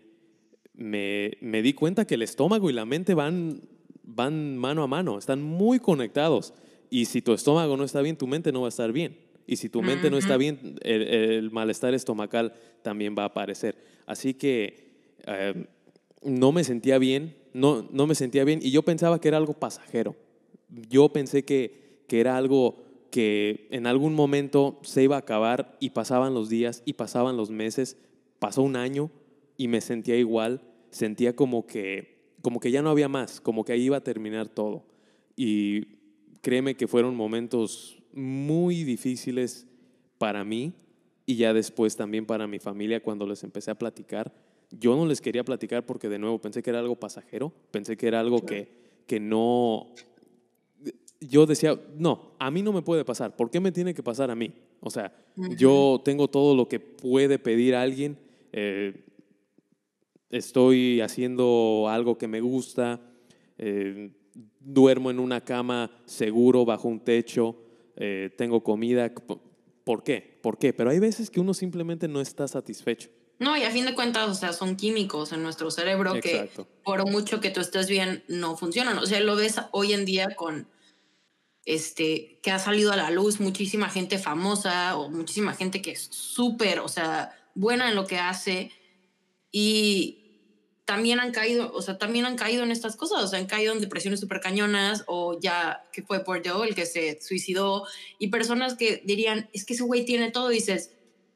me, 0.74 1.32
me, 1.40 1.62
di 1.62 1.72
cuenta 1.72 2.06
que 2.06 2.14
el 2.14 2.22
estómago 2.22 2.70
y 2.70 2.72
la 2.72 2.84
mente 2.84 3.14
van, 3.14 3.62
van 4.04 4.56
mano 4.56 4.82
a 4.82 4.86
mano, 4.86 5.18
están 5.18 5.42
muy 5.42 5.80
conectados. 5.80 6.54
Y 6.90 7.06
si 7.06 7.20
tu 7.20 7.32
estómago 7.32 7.76
no 7.76 7.84
está 7.84 8.00
bien, 8.00 8.16
tu 8.16 8.26
mente 8.26 8.52
no 8.52 8.62
va 8.62 8.68
a 8.68 8.70
estar 8.70 8.92
bien. 8.92 9.18
Y 9.46 9.56
si 9.56 9.68
tu 9.68 9.82
mente 9.82 10.10
no 10.10 10.18
está 10.18 10.36
bien, 10.36 10.76
el, 10.82 11.50
malestar 11.50 11.94
estomacal 11.94 12.52
también 12.82 13.14
va 13.18 13.24
a 13.24 13.26
aparecer. 13.26 13.76
Así 14.06 14.34
que 14.34 14.92
eh, 15.26 15.66
no 16.22 16.52
me 16.52 16.64
sentía 16.64 16.98
bien 16.98 17.34
no, 17.52 17.88
no 17.90 18.06
me 18.06 18.14
sentía 18.14 18.44
bien 18.44 18.60
y 18.62 18.70
yo 18.70 18.82
pensaba 18.82 19.20
que 19.20 19.28
era 19.28 19.36
algo 19.36 19.54
pasajero. 19.54 20.16
Yo 20.68 21.08
pensé 21.10 21.44
que, 21.44 22.02
que 22.06 22.20
era 22.20 22.36
algo 22.36 22.84
que 23.18 23.66
en 23.72 23.88
algún 23.88 24.14
momento 24.14 24.78
se 24.82 25.02
iba 25.02 25.16
a 25.16 25.18
acabar 25.18 25.76
y 25.80 25.90
pasaban 25.90 26.34
los 26.34 26.48
días 26.48 26.84
y 26.84 26.92
pasaban 26.92 27.36
los 27.36 27.50
meses, 27.50 27.96
pasó 28.38 28.62
un 28.62 28.76
año 28.76 29.10
y 29.56 29.66
me 29.66 29.80
sentía 29.80 30.14
igual, 30.14 30.62
sentía 30.90 31.34
como 31.34 31.66
que, 31.66 32.22
como 32.42 32.60
que 32.60 32.70
ya 32.70 32.80
no 32.80 32.90
había 32.90 33.08
más, 33.08 33.40
como 33.40 33.64
que 33.64 33.72
ahí 33.72 33.82
iba 33.82 33.96
a 33.96 34.04
terminar 34.04 34.48
todo. 34.48 34.84
Y 35.34 35.96
créeme 36.42 36.76
que 36.76 36.86
fueron 36.86 37.16
momentos 37.16 37.98
muy 38.12 38.84
difíciles 38.84 39.66
para 40.18 40.44
mí 40.44 40.72
y 41.26 41.34
ya 41.34 41.52
después 41.52 41.96
también 41.96 42.24
para 42.24 42.46
mi 42.46 42.60
familia 42.60 43.02
cuando 43.02 43.26
les 43.26 43.42
empecé 43.42 43.72
a 43.72 43.78
platicar 43.78 44.32
yo 44.70 44.96
no 44.96 45.06
les 45.06 45.20
quería 45.20 45.44
platicar 45.44 45.86
porque 45.86 46.08
de 46.08 46.18
nuevo 46.18 46.38
pensé 46.40 46.62
que 46.62 46.70
era 46.70 46.78
algo 46.78 46.96
pasajero, 46.96 47.52
pensé 47.70 47.96
que 47.96 48.06
era 48.06 48.20
algo 48.20 48.44
que, 48.44 48.68
que 49.06 49.20
no... 49.20 49.86
Yo 51.20 51.46
decía, 51.46 51.78
no, 51.96 52.32
a 52.38 52.50
mí 52.50 52.62
no 52.62 52.72
me 52.72 52.82
puede 52.82 53.04
pasar, 53.04 53.34
¿por 53.34 53.50
qué 53.50 53.60
me 53.60 53.72
tiene 53.72 53.94
que 53.94 54.02
pasar 54.02 54.30
a 54.30 54.36
mí? 54.36 54.52
O 54.80 54.90
sea, 54.90 55.12
yo 55.56 56.00
tengo 56.04 56.28
todo 56.28 56.54
lo 56.54 56.68
que 56.68 56.78
puede 56.78 57.38
pedir 57.38 57.74
alguien, 57.74 58.18
eh, 58.52 59.04
estoy 60.30 61.00
haciendo 61.00 61.86
algo 61.88 62.18
que 62.18 62.28
me 62.28 62.40
gusta, 62.40 63.00
eh, 63.56 64.10
duermo 64.60 65.10
en 65.10 65.18
una 65.18 65.40
cama 65.40 65.90
seguro, 66.04 66.64
bajo 66.64 66.88
un 66.88 67.00
techo, 67.00 67.56
eh, 67.96 68.30
tengo 68.36 68.62
comida. 68.62 69.12
¿Por 69.84 70.04
qué? 70.04 70.38
¿Por 70.42 70.58
qué? 70.58 70.72
Pero 70.72 70.90
hay 70.90 70.98
veces 70.98 71.30
que 71.30 71.40
uno 71.40 71.54
simplemente 71.54 72.06
no 72.06 72.20
está 72.20 72.46
satisfecho. 72.46 73.10
No, 73.38 73.56
y 73.56 73.62
a 73.62 73.70
fin 73.70 73.86
de 73.86 73.94
cuentas, 73.94 74.28
o 74.28 74.34
sea, 74.34 74.52
son 74.52 74.76
químicos 74.76 75.32
en 75.32 75.42
nuestro 75.42 75.70
cerebro 75.70 76.14
que 76.20 76.50
por 76.84 77.08
mucho 77.08 77.40
que 77.40 77.50
tú 77.50 77.60
estés 77.60 77.88
bien, 77.88 78.24
no 78.28 78.56
funcionan. 78.56 78.98
O 78.98 79.06
sea, 79.06 79.20
lo 79.20 79.36
ves 79.36 79.60
hoy 79.72 79.92
en 79.92 80.04
día 80.04 80.34
con, 80.34 80.66
este, 81.68 82.40
que 82.42 82.50
ha 82.50 82.58
salido 82.58 82.92
a 82.92 82.96
la 82.96 83.10
luz 83.10 83.40
muchísima 83.40 83.90
gente 83.90 84.18
famosa 84.18 84.96
o 84.96 85.10
muchísima 85.10 85.52
gente 85.52 85.82
que 85.82 85.90
es 85.90 86.08
súper, 86.10 86.80
o 86.80 86.88
sea, 86.88 87.36
buena 87.54 87.90
en 87.90 87.94
lo 87.94 88.06
que 88.06 88.16
hace. 88.16 88.72
Y 89.52 90.46
también 90.86 91.20
han 91.20 91.30
caído, 91.30 91.70
o 91.74 91.82
sea, 91.82 91.98
también 91.98 92.24
han 92.24 92.36
caído 92.36 92.62
en 92.62 92.70
estas 92.70 92.96
cosas, 92.96 93.22
o 93.22 93.28
sea, 93.28 93.38
han 93.38 93.44
caído 93.44 93.74
en 93.74 93.82
depresiones 93.82 94.20
súper 94.20 94.40
cañonas 94.40 95.04
o 95.08 95.38
ya, 95.38 95.84
que 95.92 96.02
fue 96.02 96.24
por 96.24 96.42
yo 96.42 96.64
el 96.64 96.74
que 96.74 96.86
se 96.86 97.20
suicidó. 97.20 97.84
Y 98.18 98.28
personas 98.28 98.74
que 98.74 99.02
dirían, 99.04 99.50
es 99.52 99.66
que 99.66 99.74
ese 99.74 99.82
güey 99.82 100.06
tiene 100.06 100.30
todo, 100.30 100.48
dices, 100.48 100.92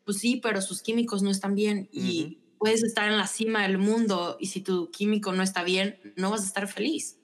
pues 0.06 0.16
sí, 0.16 0.40
pero 0.42 0.62
sus 0.62 0.80
químicos 0.80 1.22
no 1.22 1.30
están 1.30 1.54
bien 1.54 1.90
y 1.92 2.38
puedes 2.58 2.82
estar 2.82 3.06
en 3.06 3.18
la 3.18 3.26
cima 3.26 3.64
del 3.64 3.76
mundo 3.76 4.38
y 4.40 4.46
si 4.46 4.62
tu 4.62 4.90
químico 4.90 5.34
no 5.34 5.42
está 5.42 5.62
bien, 5.62 6.00
no 6.16 6.30
vas 6.30 6.40
a 6.40 6.46
estar 6.46 6.68
feliz. 6.68 7.18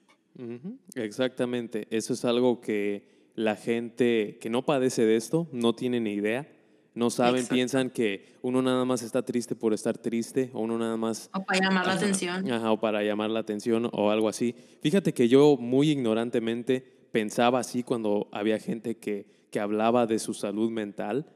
Exactamente, 0.94 1.86
eso 1.90 2.12
es 2.12 2.24
algo 2.24 2.60
que 2.60 3.30
la 3.34 3.56
gente 3.56 4.38
que 4.40 4.50
no 4.50 4.64
padece 4.64 5.04
de 5.04 5.16
esto 5.16 5.48
no 5.52 5.74
tiene 5.74 6.00
ni 6.00 6.12
idea. 6.12 6.48
No 6.94 7.10
saben, 7.10 7.46
piensan 7.46 7.90
que 7.90 8.24
uno 8.42 8.60
nada 8.60 8.84
más 8.84 9.02
está 9.02 9.22
triste 9.22 9.54
por 9.54 9.72
estar 9.72 9.96
triste 9.96 10.50
o 10.52 10.60
uno 10.62 10.76
nada 10.78 10.96
más... 10.96 11.30
O 11.32 11.44
para 11.44 11.60
llamar 11.60 11.86
la 11.86 11.92
atención. 11.92 12.50
Ajá, 12.50 12.72
o 12.72 12.80
para 12.80 13.04
llamar 13.04 13.30
la 13.30 13.38
atención 13.38 13.88
o 13.92 14.10
algo 14.10 14.28
así. 14.28 14.56
Fíjate 14.82 15.14
que 15.14 15.28
yo 15.28 15.56
muy 15.56 15.90
ignorantemente 15.90 16.84
pensaba 17.12 17.60
así 17.60 17.84
cuando 17.84 18.28
había 18.32 18.58
gente 18.58 18.96
que, 18.96 19.26
que 19.52 19.60
hablaba 19.60 20.06
de 20.06 20.18
su 20.18 20.34
salud 20.34 20.72
mental 20.72 21.26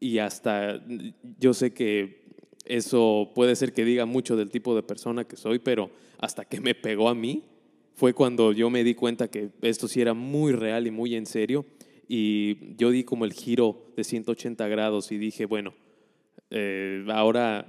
y 0.00 0.18
hasta 0.18 0.82
yo 1.38 1.54
sé 1.54 1.72
que 1.72 2.24
eso 2.64 3.30
puede 3.32 3.54
ser 3.54 3.72
que 3.72 3.84
diga 3.84 4.06
mucho 4.06 4.36
del 4.36 4.50
tipo 4.50 4.74
de 4.74 4.82
persona 4.82 5.24
que 5.24 5.36
soy, 5.36 5.60
pero 5.60 5.90
hasta 6.18 6.44
que 6.44 6.60
me 6.60 6.74
pegó 6.74 7.08
a 7.08 7.14
mí 7.14 7.44
fue 8.02 8.14
cuando 8.14 8.50
yo 8.50 8.68
me 8.68 8.82
di 8.82 8.96
cuenta 8.96 9.28
que 9.28 9.50
esto 9.62 9.86
sí 9.86 10.00
era 10.00 10.12
muy 10.12 10.50
real 10.50 10.88
y 10.88 10.90
muy 10.90 11.14
en 11.14 11.24
serio 11.24 11.64
y 12.08 12.74
yo 12.74 12.90
di 12.90 13.04
como 13.04 13.24
el 13.24 13.32
giro 13.32 13.92
de 13.96 14.02
180 14.02 14.66
grados 14.66 15.12
y 15.12 15.18
dije, 15.18 15.44
bueno, 15.44 15.72
eh, 16.50 17.06
ahora 17.10 17.64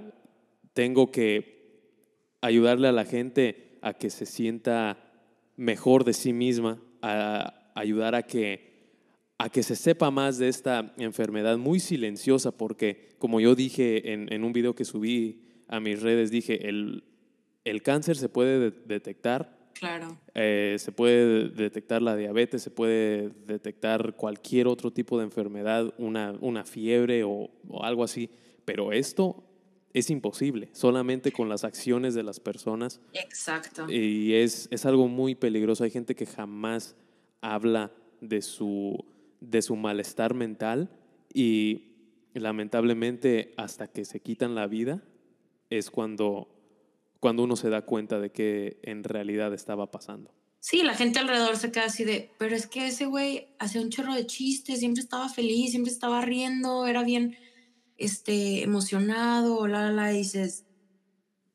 tengo 0.72 1.12
que 1.12 2.00
ayudarle 2.40 2.88
a 2.88 2.92
la 2.92 3.04
gente 3.04 3.78
a 3.80 3.94
que 3.94 4.10
se 4.10 4.26
sienta 4.26 4.98
mejor 5.54 6.02
de 6.02 6.14
sí 6.14 6.32
misma, 6.32 6.82
a 7.00 7.70
ayudar 7.76 8.16
a 8.16 8.24
que, 8.24 8.88
a 9.38 9.50
que 9.50 9.62
se 9.62 9.76
sepa 9.76 10.10
más 10.10 10.38
de 10.38 10.48
esta 10.48 10.94
enfermedad 10.98 11.58
muy 11.58 11.78
silenciosa, 11.78 12.50
porque 12.50 13.10
como 13.18 13.38
yo 13.38 13.54
dije 13.54 14.12
en, 14.12 14.42
un 14.42 14.52
video 14.52 14.74
que 14.74 14.84
subí 14.84 15.44
a 15.68 15.78
mis 15.78 16.02
redes, 16.02 16.32
dije, 16.32 16.68
el, 16.68 17.04
el 17.62 17.82
cáncer 17.82 18.16
se 18.16 18.28
puede 18.28 18.72
detectar 18.72 19.62
Claro. 19.74 20.18
Eh, 20.34 20.76
se 20.78 20.92
puede 20.92 21.48
detectar 21.48 22.00
la 22.00 22.16
diabetes, 22.16 22.62
se 22.62 22.70
puede 22.70 23.30
detectar 23.46 24.14
cualquier 24.14 24.66
otro 24.68 24.92
tipo 24.92 25.18
de 25.18 25.24
enfermedad, 25.24 25.92
una, 25.98 26.34
una 26.40 26.64
fiebre 26.64 27.24
o, 27.24 27.50
algo 27.82 28.04
así, 28.04 28.30
pero 28.64 28.92
esto 28.92 29.44
es 29.92 30.10
imposible, 30.10 30.70
solamente 30.72 31.32
con 31.32 31.48
las 31.48 31.64
acciones 31.64 32.14
de 32.14 32.22
las 32.22 32.40
personas. 32.40 33.00
Exacto. 33.12 33.90
Y 33.90 34.34
es, 34.34 34.68
es 34.70 34.86
algo 34.86 35.08
muy 35.08 35.34
peligroso. 35.34 35.84
Hay 35.84 35.90
gente 35.90 36.14
que 36.14 36.26
jamás 36.26 36.96
habla 37.40 37.92
de 38.20 38.42
su, 38.42 39.04
de 39.40 39.62
su 39.62 39.76
malestar 39.76 40.34
mental 40.34 40.90
y 41.32 41.94
lamentablemente 42.32 43.54
hasta 43.56 43.88
que 43.88 44.04
se 44.04 44.20
quitan 44.20 44.54
la 44.54 44.66
vida 44.66 45.02
es 45.70 45.90
cuando 45.90 46.53
cuando 47.24 47.42
uno 47.42 47.56
se 47.56 47.70
da 47.70 47.86
cuenta 47.86 48.20
de 48.20 48.32
que 48.32 48.78
en 48.82 49.02
realidad 49.02 49.54
estaba 49.54 49.90
pasando. 49.90 50.30
Sí, 50.60 50.82
la 50.82 50.92
gente 50.92 51.20
alrededor 51.20 51.56
se 51.56 51.72
queda 51.72 51.86
así 51.86 52.04
de, 52.04 52.30
pero 52.36 52.54
es 52.54 52.66
que 52.66 52.88
ese 52.88 53.06
güey 53.06 53.48
hacía 53.58 53.80
un 53.80 53.88
chorro 53.88 54.12
de 54.12 54.26
chistes, 54.26 54.80
siempre 54.80 55.00
estaba 55.00 55.30
feliz, 55.30 55.70
siempre 55.70 55.90
estaba 55.90 56.20
riendo, 56.20 56.86
era 56.86 57.02
bien 57.02 57.38
este, 57.96 58.62
emocionado, 58.62 59.66
la, 59.66 59.84
la, 59.84 59.92
la, 59.92 60.12
y 60.12 60.18
dices, 60.18 60.66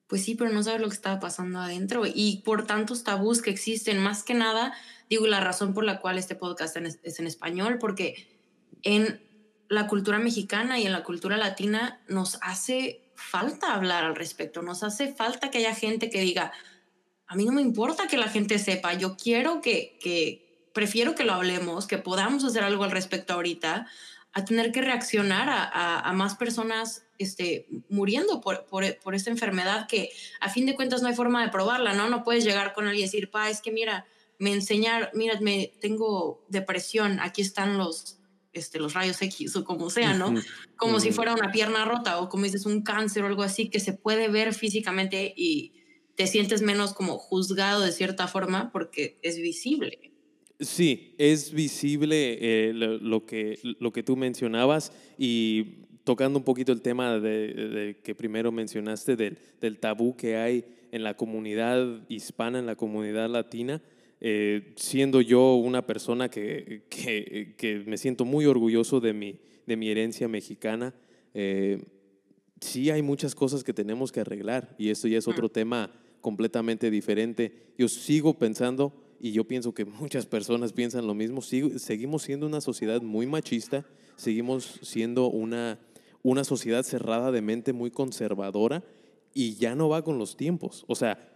pues 0.08 0.24
sí, 0.24 0.34
pero 0.34 0.52
no 0.52 0.64
sabes 0.64 0.82
lo 0.82 0.88
que 0.88 0.96
estaba 0.96 1.20
pasando 1.20 1.60
adentro. 1.60 2.02
Y 2.12 2.42
por 2.44 2.66
tantos 2.66 3.04
tabús 3.04 3.44
que 3.44 3.52
existen, 3.52 4.00
más 4.00 4.24
que 4.24 4.34
nada, 4.34 4.74
digo, 5.08 5.28
la 5.28 5.40
razón 5.40 5.76
por 5.76 5.84
la 5.84 6.00
cual 6.00 6.18
este 6.18 6.34
podcast 6.34 6.78
es 6.78 7.20
en 7.20 7.28
español, 7.28 7.78
porque 7.80 8.28
en 8.82 9.22
la 9.68 9.86
cultura 9.86 10.18
mexicana 10.18 10.80
y 10.80 10.88
en 10.88 10.94
la 10.94 11.04
cultura 11.04 11.38
latina 11.38 12.02
nos 12.08 12.40
hace 12.42 13.09
falta 13.20 13.74
hablar 13.74 14.06
al 14.06 14.16
respecto, 14.16 14.62
nos 14.62 14.84
hace 14.84 15.14
falta 15.14 15.52
que 15.52 15.60
haya 15.60 15.76
gente 15.76 16.10
que 16.10 16.22
diga, 16.22 16.52
a 17.28 17.36
mí 17.36 17.46
no 17.46 17.52
me 17.52 17.62
importa 17.62 18.08
que 18.08 18.18
la 18.18 18.28
gente 18.28 18.58
sepa, 18.58 18.94
yo 18.94 19.16
quiero 19.16 19.62
que, 19.62 19.98
que 20.02 20.70
prefiero 20.74 21.16
que 21.16 21.26
lo 21.26 21.34
hablemos, 21.34 21.86
que 21.86 21.98
podamos 21.98 22.44
hacer 22.44 22.64
algo 22.64 22.84
al 22.84 22.92
respecto 22.92 23.34
ahorita, 23.34 23.88
a 24.32 24.46
tener 24.46 24.72
que 24.72 24.82
reaccionar 24.82 25.50
a, 25.50 26.00
a, 26.00 26.14
más 26.14 26.36
personas 26.36 27.04
este, 27.18 27.68
muriendo 27.90 28.42
por, 28.42 28.66
por, 28.66 28.98
por, 29.00 29.16
esta 29.16 29.32
enfermedad 29.32 29.88
que 29.88 30.12
a 30.40 30.50
fin 30.50 30.66
de 30.68 30.76
cuentas 30.76 31.02
no 31.02 31.08
hay 31.08 31.16
forma 31.16 31.44
de 31.44 31.52
probarla, 31.52 31.94
¿no? 31.94 32.10
No 32.10 32.24
puedes 32.24 32.44
llegar 32.44 32.74
con 32.74 32.86
alguien 32.86 33.04
y 33.04 33.08
decir, 33.08 33.32
pa, 33.32 33.50
es 33.50 33.60
que 33.60 33.72
mira, 33.72 34.06
me 34.38 34.54
enseñar, 34.54 35.12
mira, 35.14 35.40
me, 35.42 35.74
tengo 35.82 36.46
depresión, 36.48 37.20
aquí 37.20 37.42
están 37.42 37.78
los, 37.78 38.19
este, 38.54 38.80
los 38.80 38.94
rayos 38.94 39.22
X 39.22 39.56
o 39.56 39.64
como 39.64 39.90
sea, 39.90 40.14
¿no? 40.14 40.34
Como 40.76 41.00
si 41.00 41.12
fuera 41.12 41.34
una 41.34 41.52
pierna 41.52 41.86
rota 41.86 42.20
o 42.20 42.30
como 42.30 42.46
dices 42.46 42.66
un 42.66 42.82
cáncer 42.82 43.24
o 43.24 43.28
algo 43.28 43.44
así 43.44 43.70
que 43.70 43.80
se 43.80 43.94
puede 43.94 44.28
ver 44.28 44.54
físicamente 44.54 45.34
y 45.36 45.74
te 46.16 46.28
sientes 46.28 46.62
menos 46.62 46.94
como 46.94 47.18
juzgado 47.18 47.82
de 47.82 47.92
cierta 47.92 48.28
forma 48.28 48.72
porque 48.72 49.20
es 49.22 49.38
visible. 49.38 50.12
Sí, 50.60 51.16
es 51.18 51.54
visible 51.54 52.38
eh, 52.42 52.74
lo, 52.74 53.26
que, 53.26 53.60
lo 53.80 53.94
que 53.94 54.04
tú 54.04 54.18
mencionabas 54.18 54.92
y 55.18 55.86
tocando 56.04 56.38
un 56.38 56.44
poquito 56.44 56.74
el 56.74 56.82
tema 56.82 57.20
de, 57.20 57.98
que 58.04 58.16
primero 58.16 58.52
mencionaste 58.52 59.16
del, 59.16 59.38
del 59.62 59.78
tabú 59.78 60.18
que 60.18 60.36
hay 60.36 60.66
en 60.92 61.04
la 61.04 61.16
comunidad 61.16 62.02
hispana, 62.10 62.60
en 62.60 62.66
la 62.66 62.76
comunidad 62.76 63.30
latina, 63.30 63.82
eh, 64.22 64.74
siendo 64.76 65.22
yo 65.22 65.56
una 65.56 65.86
persona 65.86 66.30
que, 66.30 66.84
que, 66.90 67.84
me 67.86 67.98
siento 67.98 68.26
muy 68.26 68.46
orgulloso 68.46 69.00
de 69.00 69.14
mi, 69.14 69.40
de 69.66 69.78
mi 69.78 69.90
herencia 69.90 70.28
mexicana, 70.28 70.94
eh, 71.34 71.82
sí 72.60 72.90
hay 72.90 73.02
muchas 73.02 73.36
cosas 73.36 73.64
que 73.64 73.74
tenemos 73.74 74.12
que 74.12 74.20
arreglar 74.20 74.76
y 74.78 74.90
esto 74.90 75.08
ya 75.08 75.18
es 75.18 75.28
otro 75.28 75.50
tema 75.50 75.92
completamente 76.22 76.92
diferente. 76.92 77.54
Yo 77.78 77.88
sigo 77.88 78.38
pensando, 78.38 78.94
y 79.20 79.32
yo 79.32 79.46
pienso 79.46 79.74
que 79.74 79.86
muchas 79.86 80.26
personas 80.26 80.74
piensan 80.74 81.08
lo 81.08 81.14
mismo, 81.14 81.42
seguimos 81.42 82.24
siendo 82.24 82.46
una 82.46 82.62
sociedad 82.62 83.02
muy 83.02 83.26
machista, 83.26 83.86
seguimos 84.16 84.80
siendo 84.82 85.28
una, 85.30 85.80
una 86.24 86.44
sociedad 86.44 86.84
cerrada 86.84 87.32
de 87.32 87.42
mente 87.42 87.74
muy 87.74 87.92
conservadora 87.92 88.84
y 89.34 89.56
ya 89.56 89.76
no 89.76 89.90
va 89.90 90.04
con 90.04 90.18
los 90.18 90.36
tiempos. 90.38 90.86
O 90.88 90.96
sea, 90.96 91.29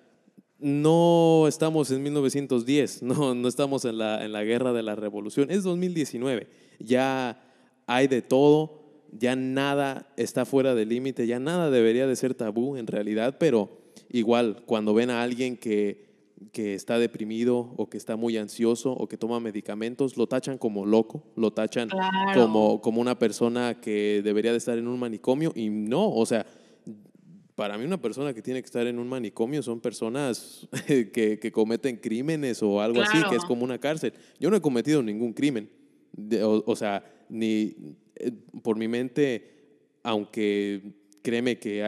no 0.64 1.46
estamos 1.48 1.92
en 1.92 2.02
1910, 2.02 3.04
no, 3.04 3.36
no 3.36 3.48
estamos 3.48 3.84
en 3.86 3.98
la, 3.98 4.24
en 4.24 4.32
la 4.32 4.44
guerra 4.44 4.72
de 4.72 4.82
la 4.82 4.96
revolución, 4.96 5.52
es 5.52 5.64
2019, 5.64 6.48
ya 6.80 7.44
hay 7.86 8.08
de 8.08 8.22
todo, 8.22 8.82
ya 9.12 9.36
nada 9.36 10.12
está 10.16 10.46
fuera 10.46 10.74
del 10.74 10.90
límite, 10.90 11.28
ya 11.28 11.38
nada 11.38 11.70
debería 11.70 12.08
de 12.08 12.16
ser 12.16 12.34
tabú 12.34 12.78
en 12.78 12.88
realidad, 12.88 13.38
pero 13.40 13.70
igual 14.10 14.64
cuando 14.66 14.94
ven 14.94 15.10
a 15.10 15.22
alguien 15.22 15.58
que, 15.58 16.06
que 16.54 16.76
está 16.76 16.98
deprimido 16.98 17.74
o 17.76 17.90
que 17.90 17.98
está 17.98 18.16
muy 18.16 18.38
ansioso 18.38 18.94
o 18.94 19.08
que 19.08 19.18
toma 19.18 19.42
medicamentos, 19.42 20.16
lo 20.16 20.28
tachan 20.28 20.58
como 20.58 20.86
loco, 20.86 21.24
lo 21.36 21.52
tachan 21.52 21.90
como, 22.34 22.82
como 22.82 23.02
una 23.02 23.20
persona 23.20 23.82
que 23.82 24.22
debería 24.24 24.52
de 24.52 24.58
estar 24.58 24.78
en 24.78 24.88
un 24.88 24.98
manicomio 24.98 25.52
y 25.56 25.70
no, 25.70 26.10
o 26.10 26.26
sea, 26.26 26.46
para 27.56 27.78
mí 27.78 27.86
una 27.86 28.02
persona 28.02 28.34
que 28.34 28.42
tiene 28.42 28.62
que 28.62 28.66
estar 28.66 28.88
en 28.88 28.98
un 28.98 29.08
manicomio 29.08 29.62
son 29.62 29.80
personas 29.80 30.68
que, 30.88 31.52
cometen 31.54 31.98
crímenes 31.98 32.64
o 32.64 32.82
algo 32.82 33.02
así, 33.02 33.18
que 33.30 33.36
es 33.36 33.46
como 33.46 33.64
una 33.64 33.78
cárcel. 33.78 34.14
Yo 34.40 34.50
no 34.50 34.56
he 34.56 34.62
cometido 34.62 35.04
ningún 35.04 35.34
crimen. 35.34 35.70
o, 36.42 36.76
sea, 36.76 37.04
ni 37.30 37.76
eh, 38.16 38.32
por 38.62 38.78
mi 38.78 38.88
mente, 38.88 39.52
aunque 40.02 40.82
créeme 41.22 41.60
que 41.60 41.84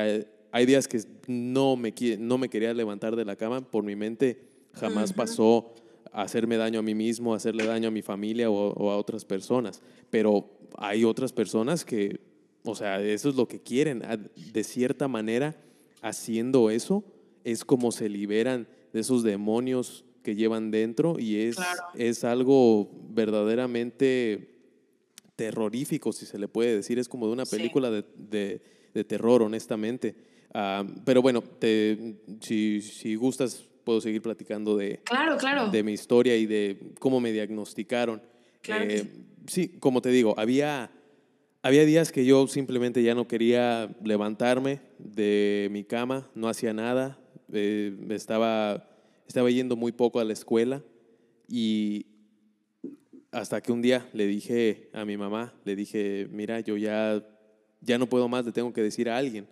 hay, 0.51 0.65
días 0.65 0.87
que 0.87 1.01
no 1.27 1.75
me, 1.75 1.93
no 2.19 2.37
me 2.37 2.49
quería 2.49 2.73
levantar 2.73 3.15
de 3.15 3.25
la 3.25 3.35
cama, 3.35 3.61
por 3.61 3.83
mi 3.83 3.95
mente 3.95 4.39
jamás 4.73 5.13
pasó 5.13 5.73
a 6.11 6.21
hacerme 6.21 6.57
daño 6.57 6.79
a 6.79 6.83
mí 6.83 6.93
mismo, 6.93 7.33
a 7.33 7.37
hacerle 7.37 7.65
daño 7.65 7.87
a 7.87 7.91
mi 7.91 8.01
familia 8.01 8.49
o, 8.49 8.73
o 8.73 8.91
a 8.91 8.97
otras 8.97 9.25
personas. 9.25 9.81
Pero 10.09 10.49
hay 10.77 11.03
otras 11.03 11.33
personas 11.33 11.83
que 11.83 12.19
o 12.65 12.75
sea, 12.75 13.01
eso 13.01 13.29
es 13.29 13.35
lo 13.35 13.47
que 13.47 13.61
quieren. 13.61 14.03
De 14.51 14.63
cierta 14.63 15.07
manera, 15.07 15.55
haciendo 16.01 16.69
eso, 16.69 17.03
es 17.43 17.63
como 17.63 17.91
se 17.91 18.09
liberan 18.09 18.67
de 18.93 18.99
esos 18.99 19.23
demonios 19.23 20.03
que 20.23 20.35
llevan 20.35 20.71
dentro 20.71 21.17
y 21.19 21.37
es, 21.41 21.57
es 21.93 22.23
algo 22.23 22.89
verdaderamente 23.09 24.55
terrorífico, 25.35 26.11
si 26.11 26.25
se 26.25 26.39
le 26.39 26.47
puede 26.47 26.75
decir. 26.75 26.97
Es 26.97 27.07
como 27.07 27.27
de 27.27 27.33
una 27.33 27.45
película 27.45 27.91
de, 27.91 28.61
terror, 29.07 29.43
honestamente. 29.43 30.15
Ah, 30.53 30.85
pero 31.05 31.21
bueno, 31.21 31.41
te, 31.41 32.15
si, 32.41 32.81
si, 32.81 33.15
gustas, 33.15 33.65
puedo 33.83 34.01
seguir 34.01 34.21
platicando 34.21 34.75
de, 34.75 35.01
claro, 35.03 35.37
claro. 35.37 35.69
de 35.69 35.83
mi 35.83 35.91
historia 35.91 36.35
y 36.35 36.45
de 36.45 36.93
cómo 36.99 37.19
me 37.19 37.31
diagnosticaron. 37.31 38.21
Eh, 38.67 39.05
sí, 39.47 39.77
como 39.79 40.01
te 40.01 40.09
digo, 40.09 40.33
había 40.37 40.89
había 41.65 41.83
días 41.83 42.11
que 42.11 42.25
yo 42.25 42.45
simplemente 42.45 43.01
ya 43.01 43.15
no 43.15 43.27
quería 43.27 43.89
levantarme 44.03 44.81
de 44.99 45.67
mi 45.71 45.83
cama, 45.83 46.29
no 46.35 46.47
hacía 46.47 46.73
nada, 46.73 47.19
eh, 47.51 47.91
estaba, 48.11 48.87
estaba 49.27 49.49
yendo 49.49 49.75
muy 49.75 49.91
poco 49.91 50.19
a 50.19 50.23
la 50.23 50.33
escuela 50.33 50.83
y 51.47 52.05
hasta 53.31 53.61
que 53.61 53.71
un 53.71 53.81
día 53.81 54.07
le 54.13 54.27
dije 54.27 54.91
a 54.93 55.05
mi 55.05 55.17
mamá, 55.17 55.55
le 55.63 55.75
dije, 55.75 56.27
mira, 56.29 56.59
yo 56.59 56.77
ya, 56.77 57.27
ya 57.81 57.97
no 57.97 58.07
puedo 58.07 58.29
más, 58.29 58.45
le 58.45 58.51
tengo 58.51 58.71
que 58.71 58.83
decir 58.83 59.09
a 59.09 59.17
alguien. 59.17 59.47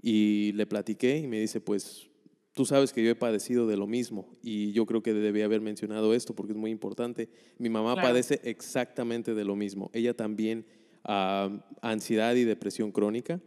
Y 0.00 0.52
le 0.52 0.64
platiqué 0.64 1.18
y 1.18 1.26
me 1.26 1.40
dice, 1.40 1.60
pues 1.60 2.08
tú 2.52 2.64
sabes 2.66 2.92
que 2.92 3.02
yo 3.02 3.10
he 3.10 3.16
padecido 3.16 3.66
de 3.66 3.76
lo 3.76 3.88
mismo 3.88 4.38
y 4.42 4.70
yo 4.70 4.86
creo 4.86 5.02
que 5.02 5.12
debía 5.12 5.46
haber 5.46 5.60
mencionado 5.60 6.14
esto 6.14 6.36
porque 6.36 6.52
es 6.52 6.58
muy 6.58 6.70
importante. 6.70 7.30
Mi 7.58 7.68
mamá 7.68 7.96
padece 7.96 8.40
exactamente 8.44 9.34
de 9.34 9.44
lo 9.44 9.56
mismo. 9.56 9.90
Ella 9.92 10.14
también 10.14 10.66
uh, 11.04 11.58
ansiedad 11.80 12.34
y 12.34 12.44
depresión 12.44 12.92
crónica, 12.92 13.40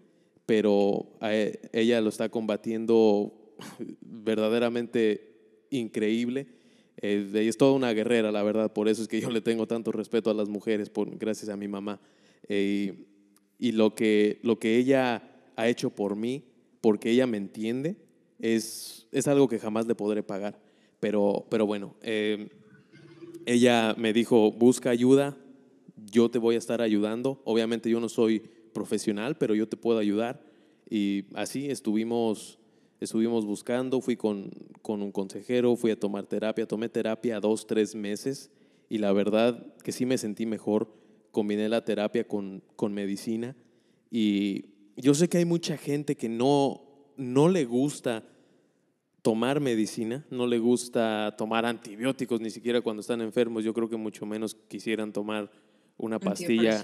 pero 0.46 1.08
e, 1.22 1.70
ella 1.74 2.02
lo 2.02 2.10
está 2.10 2.30
combatiendo 2.30 3.56
verdaderamente 4.02 5.66
increíble. 5.70 6.48
Eh, 7.02 7.30
es 7.34 7.58
toda 7.58 7.74
una 7.74 7.94
guerrera, 7.94 8.32
la 8.32 8.44
verdad, 8.44 8.72
por 8.72 8.88
eso 8.88 9.02
es 9.02 9.08
que 9.08 9.20
yo 9.20 9.30
le 9.30 9.42
tengo 9.42 9.68
tanto 9.68 9.92
respeto 9.92 10.30
a 10.30 10.34
las 10.34 10.50
mujeres, 10.50 10.90
por, 10.90 11.16
gracias 11.18 11.50
a 11.50 11.58
mi 11.58 11.68
mamá. 11.68 12.00
Eh, 12.48 12.94
y 13.58 13.72
lo 13.72 13.96
que, 13.96 14.40
lo 14.44 14.60
que 14.60 14.78
ella 14.78 15.24
ha 15.56 15.68
hecho 15.68 15.90
por 15.90 16.16
mí, 16.16 16.44
porque 16.82 17.12
ella 17.12 17.28
me 17.28 17.38
entiende, 17.38 17.96
es, 18.40 19.08
es 19.12 19.28
algo 19.28 19.48
que 19.48 19.60
jamás 19.60 19.88
le 19.88 19.96
podré 19.96 20.24
pagar. 20.24 20.60
Pero, 21.00 21.46
pero 21.50 21.66
bueno, 21.66 21.96
eh, 22.02 22.50
ella 23.46 23.94
me 23.98 24.14
dijo, 24.14 24.52
busca 24.52 24.90
ayuda, 24.90 25.38
yo 26.12 26.30
te 26.30 26.40
voy 26.40 26.56
a 26.56 26.58
estar 26.60 26.82
ayudando. 26.82 27.42
Obviamente 27.44 27.90
yo 27.90 28.00
no 28.00 28.10
soy 28.10 28.42
profesional, 28.74 29.38
pero 29.38 29.56
yo 29.56 29.68
te 29.68 29.78
puedo 29.78 30.00
ayudar. 30.00 30.42
Y 30.90 31.26
así 31.34 31.70
estuvimos, 31.70 32.60
estuvimos 33.00 33.46
buscando, 33.46 34.02
fui 34.02 34.16
con, 34.16 34.52
con 34.82 35.02
un 35.02 35.12
consejero, 35.12 35.76
fui 35.76 35.92
a 35.92 36.00
tomar 36.00 36.26
terapia, 36.26 36.68
tomé 36.68 36.90
terapia 36.90 37.40
dos, 37.40 37.66
tres 37.68 37.96
meses 37.96 38.52
y 38.90 39.00
la 39.00 39.12
verdad 39.14 39.74
que 39.84 39.92
sí 39.92 40.06
me 40.06 40.18
sentí 40.18 40.46
mejor. 40.46 40.88
Combiné 41.32 41.68
la 41.68 41.84
terapia 41.84 42.26
con, 42.26 42.64
con 42.76 42.94
medicina 42.94 43.56
y 44.10 44.68
yo 44.96 45.14
sé 45.14 45.28
que 45.28 45.40
hay 45.40 45.46
mucha 45.46 45.76
gente 45.76 46.16
que 46.16 46.30
no, 46.30 46.82
no 47.18 47.50
le 47.50 47.66
gusta 47.66 48.24
tomar 49.22 49.60
medicina, 49.60 50.26
no 50.30 50.48
le 50.48 50.60
gusta 50.60 51.36
tomar 51.38 51.66
antibióticos, 51.66 52.40
ni 52.40 52.50
siquiera 52.50 52.82
cuando 52.82 53.02
están 53.02 53.22
enfermos. 53.22 53.64
Yo 53.64 53.74
creo 53.74 53.90
que 53.90 53.98
mucho 53.98 54.26
menos 54.26 54.56
quisieran 54.68 55.12
tomar 55.12 55.52
una 55.98 56.20
pastilla 56.20 56.82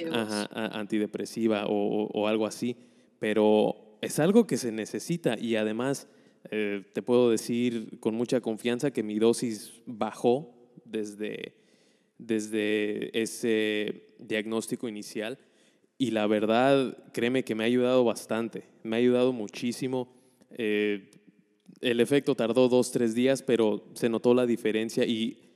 antidepresiva 0.52 1.66
o, 1.68 2.28
algo 2.28 2.46
así, 2.46 2.78
pero 3.20 3.98
es 4.02 4.20
algo 4.20 4.48
que 4.48 4.58
se 4.58 4.72
necesita 4.72 5.38
y 5.38 5.56
además 5.56 6.08
eh, 6.50 6.84
te 6.94 7.02
puedo 7.02 7.30
decir 7.30 8.00
con 8.00 8.16
mucha 8.16 8.42
confianza 8.42 8.92
que 8.92 9.04
mi 9.04 9.20
dosis 9.20 9.82
bajó 9.86 10.56
desde, 10.86 11.56
desde 12.18 13.22
ese 13.22 14.08
diagnóstico 14.20 14.88
inicial 14.88 15.38
y 16.02 16.10
la 16.10 16.26
verdad, 16.26 16.98
créeme 17.14 17.44
que 17.44 17.54
me 17.54 17.64
ha 17.64 17.68
ayudado 17.68 18.04
bastante, 18.04 18.64
me 18.82 18.96
ha 18.96 19.00
ayudado 19.00 19.34
muchísimo. 19.34 20.12
Eh, 20.50 21.12
el 21.80 22.00
efecto 22.00 22.34
tardó 22.34 22.70
dos, 22.70 22.92
tres 22.92 23.14
días, 23.14 23.44
pero 23.44 23.84
se 23.94 24.10
notó 24.10 24.34
la 24.34 24.48
diferencia 24.48 25.06
y 25.06 25.51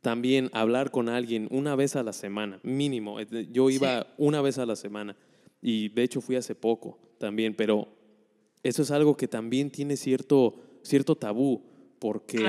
también 0.00 0.50
hablar 0.52 0.90
con 0.90 1.08
alguien 1.08 1.48
una 1.50 1.76
vez 1.76 1.96
a 1.96 2.02
la 2.02 2.12
semana, 2.12 2.60
mínimo. 2.62 3.20
Yo 3.50 3.70
iba 3.70 4.06
una 4.18 4.40
vez 4.40 4.58
a 4.58 4.66
la 4.66 4.76
semana 4.76 5.16
y 5.60 5.88
de 5.88 6.02
hecho 6.02 6.20
fui 6.20 6.36
hace 6.36 6.54
poco 6.54 6.98
también, 7.18 7.54
pero 7.54 7.88
eso 8.62 8.82
es 8.82 8.90
algo 8.90 9.16
que 9.16 9.28
también 9.28 9.70
tiene 9.70 9.96
cierto, 9.96 10.54
cierto 10.82 11.16
tabú, 11.16 11.62
porque, 11.98 12.46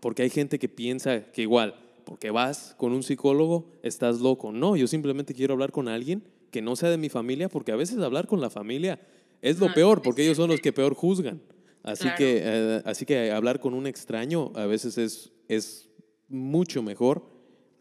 porque 0.00 0.22
hay 0.22 0.30
gente 0.30 0.58
que 0.58 0.68
piensa 0.68 1.30
que 1.32 1.42
igual, 1.42 1.74
porque 2.04 2.30
vas 2.30 2.74
con 2.78 2.92
un 2.92 3.02
psicólogo, 3.02 3.66
estás 3.82 4.20
loco. 4.20 4.52
No, 4.52 4.76
yo 4.76 4.86
simplemente 4.86 5.34
quiero 5.34 5.54
hablar 5.54 5.72
con 5.72 5.88
alguien 5.88 6.22
que 6.50 6.62
no 6.62 6.76
sea 6.76 6.90
de 6.90 6.98
mi 6.98 7.08
familia, 7.08 7.48
porque 7.48 7.72
a 7.72 7.76
veces 7.76 7.98
hablar 7.98 8.26
con 8.26 8.40
la 8.40 8.48
familia 8.48 9.00
es 9.42 9.58
lo 9.58 9.72
peor, 9.74 10.02
porque 10.02 10.22
ellos 10.22 10.36
son 10.36 10.50
los 10.50 10.60
que 10.60 10.72
peor 10.72 10.94
juzgan. 10.94 11.40
Así, 11.82 12.08
que, 12.16 12.40
eh, 12.42 12.82
así 12.86 13.04
que 13.04 13.30
hablar 13.30 13.60
con 13.60 13.74
un 13.74 13.86
extraño 13.86 14.52
a 14.54 14.64
veces 14.64 14.96
es, 14.96 15.32
es 15.48 15.90
mucho 16.28 16.82
mejor, 16.82 17.24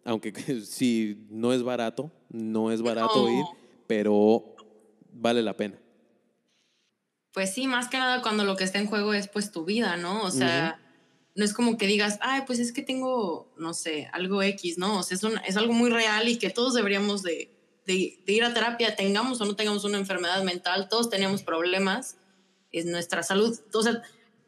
aunque 0.06 0.34
si 0.66 1.26
no 1.30 1.54
es 1.54 1.64
barato, 1.64 2.12
no 2.30 2.72
es 2.72 2.82
barato 2.82 3.30
ir, 3.30 3.46
pero 3.88 4.56
vale 5.12 5.42
la 5.42 5.56
pena. 5.56 5.80
Pues 7.34 7.54
sí, 7.54 7.68
más 7.68 7.88
que 7.88 7.98
nada 7.98 8.22
cuando 8.22 8.44
lo 8.44 8.56
que 8.56 8.64
está 8.64 8.78
en 8.78 8.88
juego 8.88 9.14
es 9.14 9.28
pues 9.28 9.52
tu 9.52 9.66
vida, 9.66 9.98
¿no? 9.98 10.22
O 10.24 10.30
sea, 10.30 10.80
no 11.36 11.44
es 11.44 11.54
como 11.54 11.78
que 11.78 11.88
digas, 11.88 12.20
ay, 12.22 12.44
pues 12.46 12.60
es 12.60 12.72
que 12.72 12.84
tengo, 12.84 13.52
no 13.58 13.74
sé, 13.74 14.08
algo 14.14 14.44
X, 14.44 14.78
¿no? 14.78 15.00
O 15.00 15.04
sea, 15.04 15.18
es, 15.18 15.24
es 15.48 15.58
algo 15.58 15.74
muy 15.74 15.90
real 15.90 16.28
y 16.28 16.38
que 16.38 16.52
todos 16.52 16.76
deberíamos 16.76 17.24
de, 17.24 17.50
de, 17.88 18.22
de, 18.24 18.34
ir 18.34 18.44
a 18.44 18.54
terapia, 18.54 18.96
tengamos 18.96 19.42
o 19.42 19.46
no 19.46 19.56
tengamos 19.56 19.84
una 19.84 19.98
enfermedad 19.98 20.44
mental, 20.44 20.90
todos 20.90 21.10
tenemos 21.10 21.42
problemas 21.42 22.18
es 22.74 22.86
nuestra 22.86 23.24
salud. 23.24 23.58
O 23.72 23.84
sea, 23.84 24.02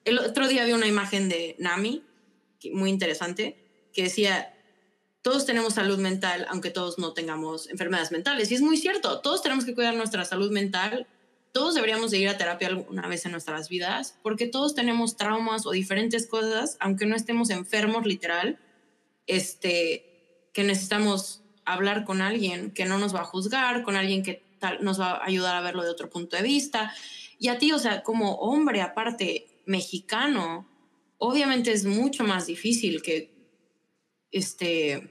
el 0.04 0.20
otro 0.20 0.48
día 0.50 0.66
vi 0.66 0.74
una 0.74 0.88
imagen 0.88 1.30
de 1.30 1.56
Nami, 1.60 2.04
muy 2.74 2.90
interesante, 2.90 3.65
que 3.96 4.04
decía, 4.04 4.54
todos 5.24 5.48
tenemos 5.48 5.74
salud 5.74 5.98
mental, 5.98 6.46
aunque 6.50 6.70
todos 6.70 7.00
no 7.00 7.14
tengamos 7.14 7.68
enfermedades 7.70 8.12
mentales. 8.12 8.52
Y 8.52 8.56
es 8.56 8.62
muy 8.62 8.78
cierto, 8.78 9.22
todos 9.22 9.42
tenemos 9.42 9.66
que 9.66 9.74
cuidar 9.74 9.96
nuestra 9.96 10.24
salud 10.26 10.52
mental, 10.52 11.08
todos 11.52 11.74
deberíamos 11.74 12.12
de 12.12 12.20
ir 12.20 12.28
a 12.28 12.38
terapia 12.38 12.68
alguna 12.68 13.08
vez 13.08 13.26
en 13.26 13.32
nuestras 13.32 13.70
vidas, 13.70 14.20
porque 14.22 14.46
todos 14.46 14.76
tenemos 14.76 15.16
traumas 15.16 15.66
o 15.66 15.72
diferentes 15.72 16.28
cosas, 16.28 16.78
aunque 16.82 17.06
no 17.06 17.16
estemos 17.16 17.50
enfermos 17.50 18.06
literal, 18.06 18.60
este, 19.26 20.50
que 20.54 20.64
necesitamos 20.64 21.42
hablar 21.64 22.04
con 22.04 22.22
alguien 22.22 22.72
que 22.72 22.86
no 22.86 22.98
nos 22.98 23.16
va 23.16 23.22
a 23.22 23.26
juzgar, 23.26 23.84
con 23.84 23.96
alguien 23.96 24.22
que 24.22 24.44
tal, 24.60 24.84
nos 24.84 25.00
va 25.00 25.14
a 25.14 25.26
ayudar 25.26 25.56
a 25.56 25.62
verlo 25.62 25.84
de 25.84 25.90
otro 25.90 26.10
punto 26.10 26.36
de 26.36 26.44
vista. 26.44 26.94
Y 27.40 27.48
a 27.48 27.58
ti, 27.58 27.72
o 27.72 27.80
sea, 27.80 28.04
como 28.04 28.36
hombre, 28.36 28.82
aparte 28.82 29.48
mexicano, 29.66 30.68
obviamente 31.18 31.72
es 31.72 31.86
mucho 31.86 32.26
más 32.26 32.46
difícil 32.46 33.02
que, 33.02 33.35
este, 34.36 35.10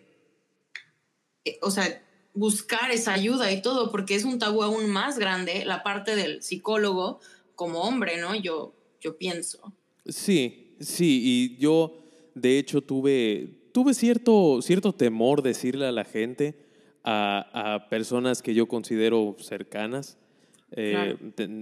eh, 1.44 1.58
o 1.62 1.70
sea, 1.70 2.02
buscar 2.34 2.90
esa 2.90 3.14
ayuda 3.14 3.50
y 3.52 3.62
todo, 3.62 3.90
porque 3.90 4.14
es 4.14 4.24
un 4.24 4.38
tabú 4.38 4.62
aún 4.62 4.90
más 4.90 5.18
grande 5.18 5.64
la 5.64 5.82
parte 5.82 6.14
del 6.14 6.42
psicólogo 6.42 7.20
como 7.54 7.80
hombre, 7.82 8.18
¿no? 8.18 8.34
Yo, 8.34 8.74
yo 9.00 9.16
pienso. 9.16 9.72
Sí, 10.06 10.74
sí, 10.78 11.22
y 11.24 11.56
yo 11.58 11.96
de 12.34 12.58
hecho 12.58 12.82
tuve, 12.82 13.48
tuve 13.72 13.94
cierto, 13.94 14.60
cierto 14.60 14.92
temor 14.92 15.42
decirle 15.42 15.86
a 15.86 15.92
la 15.92 16.04
gente, 16.04 16.54
a, 17.02 17.74
a 17.74 17.88
personas 17.88 18.42
que 18.42 18.54
yo 18.54 18.66
considero 18.66 19.36
cercanas, 19.38 20.18
eh, 20.72 21.16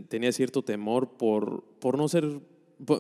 tenía 0.09 0.33
cierto 0.33 0.63
temor 0.63 1.17
por, 1.19 1.65
por 1.79 1.99
no 1.99 2.09
ser, 2.09 2.41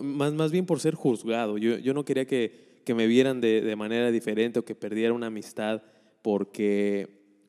más, 0.02 0.32
más 0.34 0.52
bien 0.52 0.66
por 0.66 0.78
ser 0.78 0.94
juzgado. 0.94 1.56
Yo, 1.58 1.78
yo 1.78 1.94
no 1.94 2.04
quería 2.04 2.26
que, 2.26 2.71
que 2.84 2.94
me 2.94 3.06
vieran 3.06 3.40
de, 3.40 3.60
de, 3.60 3.76
manera 3.76 4.10
diferente 4.10 4.58
o 4.58 4.64
que 4.64 4.74
perdiera 4.74 5.12
una 5.12 5.28
amistad 5.28 5.82
porque, 6.22 7.08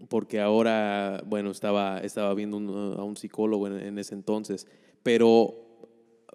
porque 0.09 0.39
ahora, 0.39 1.23
bueno, 1.25 1.51
estaba, 1.51 1.99
estaba 1.99 2.33
viendo 2.33 2.57
a 2.97 3.03
un 3.03 3.15
psicólogo 3.15 3.67
en, 3.67 3.97
ese 3.97 4.15
entonces. 4.15 4.67
Pero 5.03 5.55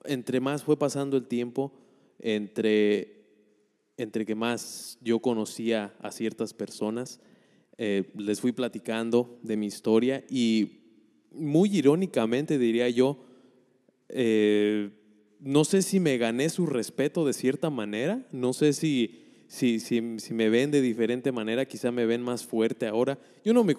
entre 0.04 0.40
más 0.40 0.62
fue 0.62 0.78
pasando 0.78 1.16
el 1.16 1.26
tiempo, 1.26 1.72
entre, 2.20 3.24
entre 3.96 4.24
que 4.24 4.34
más 4.34 4.98
yo 5.00 5.18
conocía 5.20 5.94
a 6.00 6.10
ciertas 6.10 6.54
personas, 6.54 7.20
eh, 7.76 8.10
les 8.16 8.40
fui 8.40 8.52
platicando 8.52 9.38
de 9.42 9.56
mi 9.56 9.66
historia 9.66 10.24
y 10.28 10.80
muy 11.30 11.76
irónicamente 11.76 12.58
diría 12.58 12.88
yo, 12.88 13.18
eh, 14.08 14.90
no 15.40 15.64
sé 15.64 15.82
si 15.82 16.00
me 16.00 16.18
gané 16.18 16.48
su 16.48 16.66
respeto 16.66 17.24
de 17.24 17.32
cierta 17.32 17.70
manera, 17.70 18.26
no 18.32 18.52
sé 18.52 18.72
si, 18.72 19.24
si, 19.46 19.80
si, 19.80 20.00
me 20.00 20.48
ven 20.48 20.70
de 20.70 20.80
diferente 20.80 21.32
manera, 21.32 21.64
quizá 21.64 21.90
me 21.90 22.06
ven 22.06 22.22
más 22.22 22.44
fuerte 22.44 22.86
ahora. 22.86 23.18
Yo 23.44 23.54
no 23.54 23.64
me, 23.64 23.74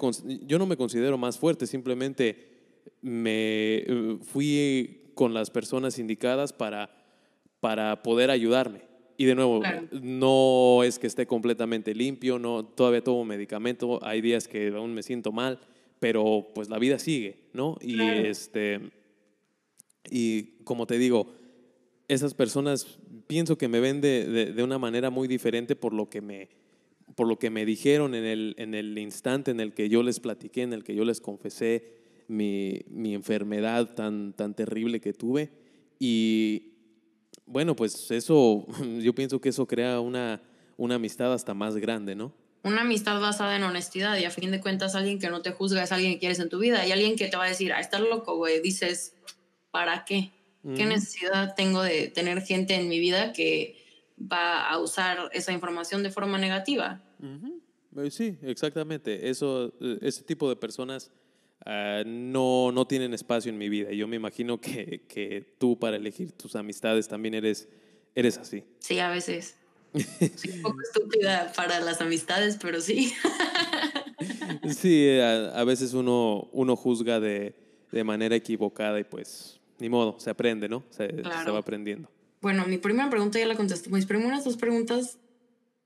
yo 0.46 0.58
no 0.58 0.66
me 0.66 0.78
considero 0.78 1.18
más 1.18 1.38
fuerte, 1.38 1.68
simplemente 1.68 2.48
me 3.02 3.78
eh, 3.78 4.18
fui 4.22 5.12
con 5.16 5.34
las 5.34 5.50
personas 5.50 6.00
indicadas 6.00 6.54
para, 6.54 6.90
para 7.60 8.02
poder 8.04 8.32
ayudarme. 8.32 8.82
Y 9.18 9.26
de 9.26 9.36
nuevo, 9.36 9.62
no 9.92 10.82
es 10.84 10.98
que 10.98 11.08
esté 11.08 11.28
completamente 11.28 11.94
limpio, 11.94 12.40
no, 12.40 12.64
todavía 12.64 13.04
tomo 13.04 13.26
medicamento, 13.26 14.00
hay 14.02 14.22
días 14.22 14.48
que 14.48 14.70
aún 14.70 14.94
me 14.94 15.04
siento 15.04 15.34
mal, 15.34 15.60
pero 16.00 16.48
pues 16.56 16.70
la 16.70 16.80
vida 16.80 17.00
sigue, 17.00 17.50
¿no? 17.52 17.78
Y, 17.82 18.02
este, 18.02 18.80
y 20.10 20.64
como 20.64 20.88
te 20.88 20.98
digo, 20.98 21.34
esas 22.10 22.34
personas 22.34 23.00
pienso 23.28 23.58
que 23.58 23.68
me 23.68 23.80
ven 23.80 24.02
de, 24.02 24.52
de, 24.54 24.64
una 24.64 24.80
manera 24.80 25.10
muy 25.10 25.28
diferente 25.28 25.76
por 25.76 25.94
lo 25.94 26.10
que 26.10 26.22
me, 26.22 26.50
por 27.16 27.28
lo 27.28 27.40
que 27.40 27.50
me 27.50 27.66
dijeron 27.66 28.16
en 28.16 28.26
el, 28.26 28.56
en 28.58 28.74
el 28.74 28.98
instante 28.98 29.52
en 29.52 29.60
el 29.60 29.74
que 29.74 29.88
yo 29.88 30.04
les 30.04 30.20
platiqué, 30.20 30.64
en 30.64 30.74
el 30.74 30.84
que 30.84 30.96
yo 30.96 31.06
les 31.06 31.22
confesé 31.22 31.94
mi, 32.28 32.82
mi 32.90 33.14
enfermedad 33.14 33.94
tan, 33.94 34.34
tan 34.34 34.56
terrible 34.56 35.00
que 35.00 35.14
tuve. 35.14 35.52
Y 36.00 36.74
bueno, 37.46 37.76
pues 37.76 38.10
eso, 38.12 38.66
yo 39.00 39.14
pienso 39.14 39.40
que 39.40 39.50
eso 39.50 39.68
crea 39.68 40.00
una, 40.00 40.42
una 40.76 40.96
amistad 40.96 41.32
hasta 41.32 41.54
más 41.54 41.78
grande, 41.78 42.16
¿no? 42.16 42.34
una 42.64 42.82
amistad 42.82 43.22
basada 43.22 43.56
en 43.56 43.64
honestidad 43.64 44.18
y 44.18 44.26
a 44.26 44.32
fin 44.32 44.52
de 44.52 44.60
cuentas 44.60 44.94
alguien 44.96 45.18
que 45.18 45.30
no 45.30 45.42
te 45.42 45.52
juzga 45.52 45.84
es 45.84 45.92
alguien 45.94 46.14
que 46.14 46.20
quieres 46.20 46.40
en 46.40 46.50
tu 46.50 46.60
vida 46.60 46.86
y 46.86 46.92
alguien 46.92 47.16
que 47.16 47.28
te 47.28 47.38
va 47.38 47.46
a 47.46 47.48
decir, 47.48 47.72
ah, 47.72 47.80
estás 47.80 48.02
loco, 48.02 48.36
güey, 48.36 48.62
dices, 48.62 49.14
¿para 49.72 50.04
qué? 50.04 50.32
¿Qué 50.76 50.86
necesidad 50.86 51.56
tengo 51.56 51.82
de 51.82 52.10
tener 52.10 52.42
gente 52.42 52.76
en 52.76 52.90
mi 52.90 53.00
vida 53.00 53.34
que 53.34 53.78
va 54.20 54.70
a 54.70 54.78
usar 54.80 55.30
esa 55.34 55.52
información 55.52 56.04
de 56.04 56.12
forma 56.12 56.38
negativa? 56.38 57.02
Eh, 57.98 58.12
sí, 58.12 58.38
exactamente. 58.42 59.30
Eso, 59.30 59.74
eh, 59.82 60.00
ese 60.02 60.24
tipo 60.24 60.50
de 60.50 60.56
personas 60.56 61.12
ah, 61.66 62.04
no, 62.06 62.72
no 62.72 62.86
tienen 62.88 63.14
espacio 63.14 63.50
en 63.50 63.58
mi 63.58 63.70
vida. 63.70 63.92
Yo 63.92 64.08
me 64.08 64.16
imagino 64.16 64.60
que, 64.60 65.06
que, 65.08 65.56
tú 65.58 65.78
para 65.78 65.98
elegir 65.98 66.32
tus 66.34 66.56
amistades 66.56 67.08
también 67.08 67.34
eres, 67.34 67.68
eres 68.16 68.38
así. 68.38 68.64
Sí, 68.80 69.00
a 69.00 69.10
veces. 69.10 69.56
Soy 69.94 70.52
un 70.52 70.62
poco 70.62 70.82
estúpida 70.82 71.52
para 71.56 71.80
las 71.80 72.02
amistades, 72.02 72.58
pero 72.62 72.80
sí. 72.80 73.14
sí, 74.76 75.20
a, 75.20 75.64
veces 75.64 75.94
uno, 75.94 76.48
uno 76.52 76.76
juzga 76.76 77.20
de, 77.20 77.56
de 77.92 78.04
manera 78.04 78.36
equivocada 78.36 79.00
y 79.00 79.04
pues 79.04 79.59
ni 79.80 79.90
modo, 79.90 80.20
se 80.20 80.30
aprende, 80.30 80.70
¿no? 80.70 80.84
Se, 80.90 81.08
va 81.08 81.58
aprendiendo. 81.58 82.10
Bueno, 82.42 82.66
mi 82.66 82.78
primera 82.78 83.10
pregunta 83.10 83.40
ya 83.40 83.48
la 83.48 83.56
contesté. 83.56 83.90
Mis 83.90 84.06
primeras 84.06 84.44
dos 84.44 84.58
preguntas 84.58 85.18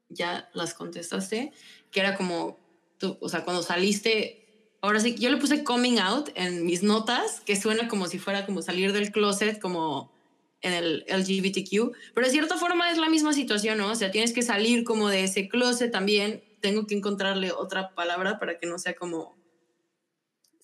ya 0.10 0.50
las 0.54 0.74
contestaste, 0.74 1.52
que 1.92 2.00
era 2.00 2.16
como, 2.16 2.60
tú, 2.98 3.18
o 3.20 3.30
sea, 3.30 3.44
cuando 3.44 3.64
saliste, 3.64 4.78
ahora 4.82 5.00
sí, 5.00 5.16
yo 5.16 5.30
le 5.30 5.38
puse 5.38 5.64
coming 5.64 5.98
out 5.98 6.30
en 6.36 6.66
mis 6.66 6.84
notas, 6.84 7.42
que 7.42 7.56
suena 7.56 7.88
como 7.88 8.08
si 8.08 8.20
fuera 8.20 8.46
como 8.46 8.62
salir 8.62 8.94
del 8.94 9.12
closet, 9.12 9.60
como 9.60 10.12
en 10.62 10.74
el 10.74 11.06
LGBTQ, 11.08 11.92
pero 12.14 12.26
de 12.26 12.32
cierta 12.32 12.58
forma 12.58 12.90
es 12.90 12.98
la 12.98 13.10
misma 13.10 13.34
situación, 13.34 13.78
¿no? 13.78 13.92
O 13.92 13.96
sea, 13.96 14.12
tienes 14.12 14.32
que 14.32 14.42
salir 14.42 14.84
como 14.84 15.10
de 15.10 15.26
ese 15.26 15.50
closet 15.50 15.92
también, 15.92 16.42
tengo 16.62 16.88
que 16.88 16.96
encontrarle 16.96 17.52
otra 17.52 17.94
palabra 17.94 18.40
para 18.40 18.58
que 18.58 18.66
no 18.66 18.80
sea 18.80 18.96
como 18.96 19.36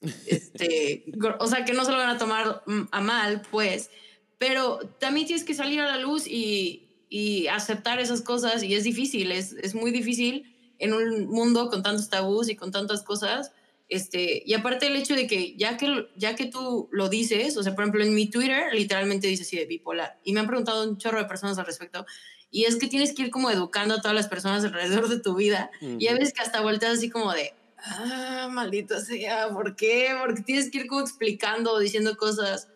este, 0.02 1.06
o 1.40 1.48
sea, 1.48 1.66
que 1.66 1.74
no 1.74 1.86
se 1.86 1.92
lo 1.92 1.98
van 1.98 2.10
a 2.10 2.18
tomar 2.18 2.64
a 2.92 3.02
mal, 3.02 3.42
pues, 3.52 3.90
pero 4.38 4.80
también 5.00 5.28
tienes 5.28 5.44
que 5.44 5.54
salir 5.54 5.82
a 5.82 5.88
la 5.88 5.98
luz 5.98 6.26
y, 6.26 7.06
y 7.10 7.48
aceptar 7.48 8.00
esas 8.00 8.22
cosas 8.22 8.64
y 8.64 8.74
es 8.76 8.84
difícil, 8.84 9.32
es, 9.32 9.54
es, 9.54 9.76
muy 9.76 9.92
difícil 9.92 10.56
en 10.78 10.94
un 10.94 11.28
mundo 11.28 11.70
con 11.70 11.84
tantos 11.84 12.10
tabús 12.10 12.50
y 12.50 12.56
con 12.56 12.72
tantas 12.72 13.04
cosas. 13.04 13.52
Este, 13.90 14.44
y 14.46 14.54
aparte 14.54 14.86
el 14.86 14.96
hecho 14.96 15.16
de 15.16 15.26
que 15.26 15.58
ya, 15.58 15.76
que 15.76 16.08
ya 16.16 16.36
que 16.36 16.46
tú 16.46 16.88
lo 16.92 17.10
dices, 17.10 17.58
o 17.58 17.64
sea, 17.64 17.74
por 17.74 17.84
ejemplo, 17.84 18.04
en 18.04 18.14
mi 18.14 18.30
Twitter 18.30 18.72
literalmente 18.72 19.28
dice 19.28 19.42
así 19.42 19.58
de 19.58 19.66
bipolar 19.66 20.20
y 20.24 20.32
me 20.32 20.40
han 20.40 20.48
preguntado 20.48 20.88
un 20.88 20.98
chorro 21.00 21.18
de 21.18 21.26
personas 21.26 21.58
al 21.58 21.66
respecto 21.66 22.06
y 22.52 22.66
es 22.66 22.76
que 22.78 22.88
tienes 22.88 23.14
que 23.14 23.24
ir 23.24 23.30
como 23.32 23.50
educando 23.50 23.96
a 23.96 24.02
todas 24.02 24.16
las 24.16 24.28
personas 24.28 24.64
alrededor 24.64 25.10
de 25.10 25.20
tu 25.20 25.36
vida 25.36 25.72
y 25.82 26.08
a 26.08 26.14
veces 26.14 26.34
que 26.34 26.42
hasta 26.42 26.62
volteas 26.62 27.00
así 27.00 27.10
como 27.10 27.32
de, 27.34 27.54
ah, 27.86 28.50
maldito 28.52 29.00
sea, 29.00 29.50
¿por 29.50 29.76
qué? 29.76 30.10
Porque 30.20 30.42
tienes 30.42 30.70
que 30.70 30.80
ir 30.80 30.88
como 30.88 31.02
explicando 31.02 31.80
diciendo 31.80 32.18
cosas. 32.18 32.68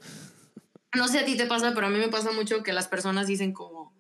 No 0.93 1.07
sé 1.07 1.19
a 1.19 1.25
ti 1.25 1.35
te 1.35 1.45
pasa, 1.45 1.73
pero 1.73 1.87
a 1.87 1.89
mí 1.89 1.97
me 1.97 2.09
pasa 2.09 2.31
mucho 2.31 2.63
que 2.63 2.73
las 2.73 2.87
personas 2.87 3.27
dicen 3.27 3.53
como, 3.53 3.93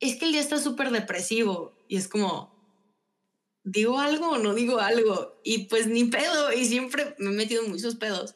es 0.00 0.16
que 0.16 0.24
el 0.24 0.32
día 0.32 0.40
está 0.40 0.58
súper 0.58 0.90
depresivo 0.90 1.72
y 1.88 1.96
es 1.96 2.08
como, 2.08 2.52
¿digo 3.62 3.98
algo 4.00 4.30
o 4.30 4.38
no 4.38 4.54
digo 4.54 4.80
algo? 4.80 5.40
Y 5.44 5.66
pues 5.66 5.86
ni 5.86 6.04
pedo, 6.04 6.52
y 6.52 6.64
siempre 6.64 7.14
me 7.18 7.30
he 7.30 7.34
metido 7.34 7.62
en 7.64 7.70
muchos 7.70 7.94
pedos, 7.94 8.34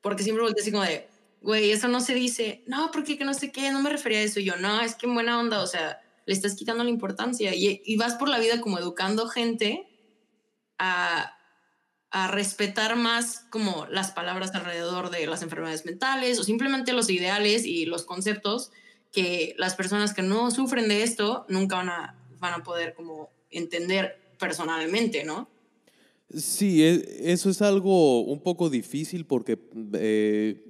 porque 0.00 0.24
siempre 0.24 0.42
volteo 0.42 0.62
así 0.62 0.72
como 0.72 0.84
de, 0.84 1.08
güey, 1.40 1.70
eso 1.70 1.88
no 1.88 2.00
se 2.00 2.14
dice, 2.14 2.64
no, 2.66 2.90
porque 2.90 3.16
que 3.16 3.24
no 3.24 3.34
sé 3.34 3.52
qué, 3.52 3.70
no 3.70 3.82
me 3.82 3.90
refería 3.90 4.18
a 4.18 4.22
eso. 4.22 4.40
Y 4.40 4.44
yo, 4.44 4.56
no, 4.56 4.80
es 4.80 4.94
que 4.96 5.06
en 5.06 5.14
buena 5.14 5.38
onda, 5.38 5.62
o 5.62 5.66
sea, 5.66 6.00
le 6.26 6.34
estás 6.34 6.56
quitando 6.56 6.82
la 6.82 6.90
importancia 6.90 7.54
y, 7.54 7.82
y 7.84 7.96
vas 7.96 8.14
por 8.14 8.28
la 8.28 8.38
vida 8.38 8.60
como 8.60 8.78
educando 8.78 9.28
gente 9.28 9.86
a 10.78 11.36
a 12.14 12.28
respetar 12.28 12.94
más 12.94 13.44
como 13.50 13.86
las 13.90 14.12
palabras 14.12 14.54
alrededor 14.54 15.10
de 15.10 15.26
las 15.26 15.42
enfermedades 15.42 15.84
mentales 15.84 16.38
o 16.38 16.44
simplemente 16.44 16.92
los 16.92 17.10
ideales 17.10 17.66
y 17.66 17.86
los 17.86 18.04
conceptos 18.04 18.70
que 19.10 19.56
las 19.58 19.74
personas 19.74 20.14
que 20.14 20.22
no 20.22 20.52
sufren 20.52 20.86
de 20.86 21.02
esto 21.02 21.44
nunca 21.48 21.74
van 21.74 21.88
a, 21.88 22.16
van 22.38 22.54
a 22.54 22.62
poder 22.62 22.94
como 22.94 23.30
entender 23.50 24.16
personalmente, 24.38 25.24
¿no? 25.24 25.48
Sí, 26.32 26.84
e, 26.84 27.32
eso 27.32 27.50
es 27.50 27.60
algo 27.60 28.20
un 28.20 28.40
poco 28.40 28.70
difícil 28.70 29.26
porque 29.26 29.58
eh, 29.94 30.64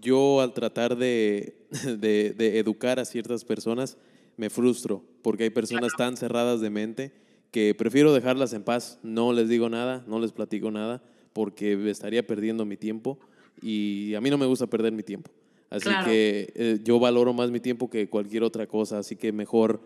yo 0.00 0.40
al 0.40 0.54
tratar 0.54 0.96
de, 0.96 1.66
de, 1.98 2.58
educar 2.60 3.00
a 3.00 3.04
ciertas 3.04 3.44
personas 3.44 3.96
me 4.36 4.50
frustro 4.50 5.02
porque 5.22 5.42
hay 5.42 5.50
personas 5.50 5.90
tan 5.98 6.16
cerradas 6.16 6.60
de 6.60 6.70
mente 6.70 7.12
que 7.50 7.74
prefiero 7.74 8.12
dejarlas 8.12 8.52
en 8.52 8.62
paz, 8.62 8.98
no 9.02 9.32
les 9.32 9.48
digo 9.48 9.68
nada, 9.68 10.04
no 10.06 10.18
les 10.18 10.32
platico 10.32 10.70
nada, 10.70 11.02
porque 11.32 11.90
estaría 11.90 12.26
perdiendo 12.26 12.64
mi 12.64 12.76
tiempo 12.76 13.18
y 13.62 14.14
a 14.14 14.20
mí 14.20 14.30
no 14.30 14.38
me 14.38 14.46
gusta 14.46 14.66
perder 14.66 14.92
mi 14.92 15.02
tiempo. 15.02 15.30
Así 15.70 15.90
que 16.04 16.52
eh, 16.54 16.78
yo 16.84 17.00
valoro 17.00 17.32
más 17.32 17.50
mi 17.50 17.60
tiempo 17.60 17.90
que 17.90 18.08
cualquier 18.08 18.42
otra 18.44 18.66
cosa, 18.66 18.98
así 18.98 19.16
que 19.16 19.32
mejor, 19.32 19.80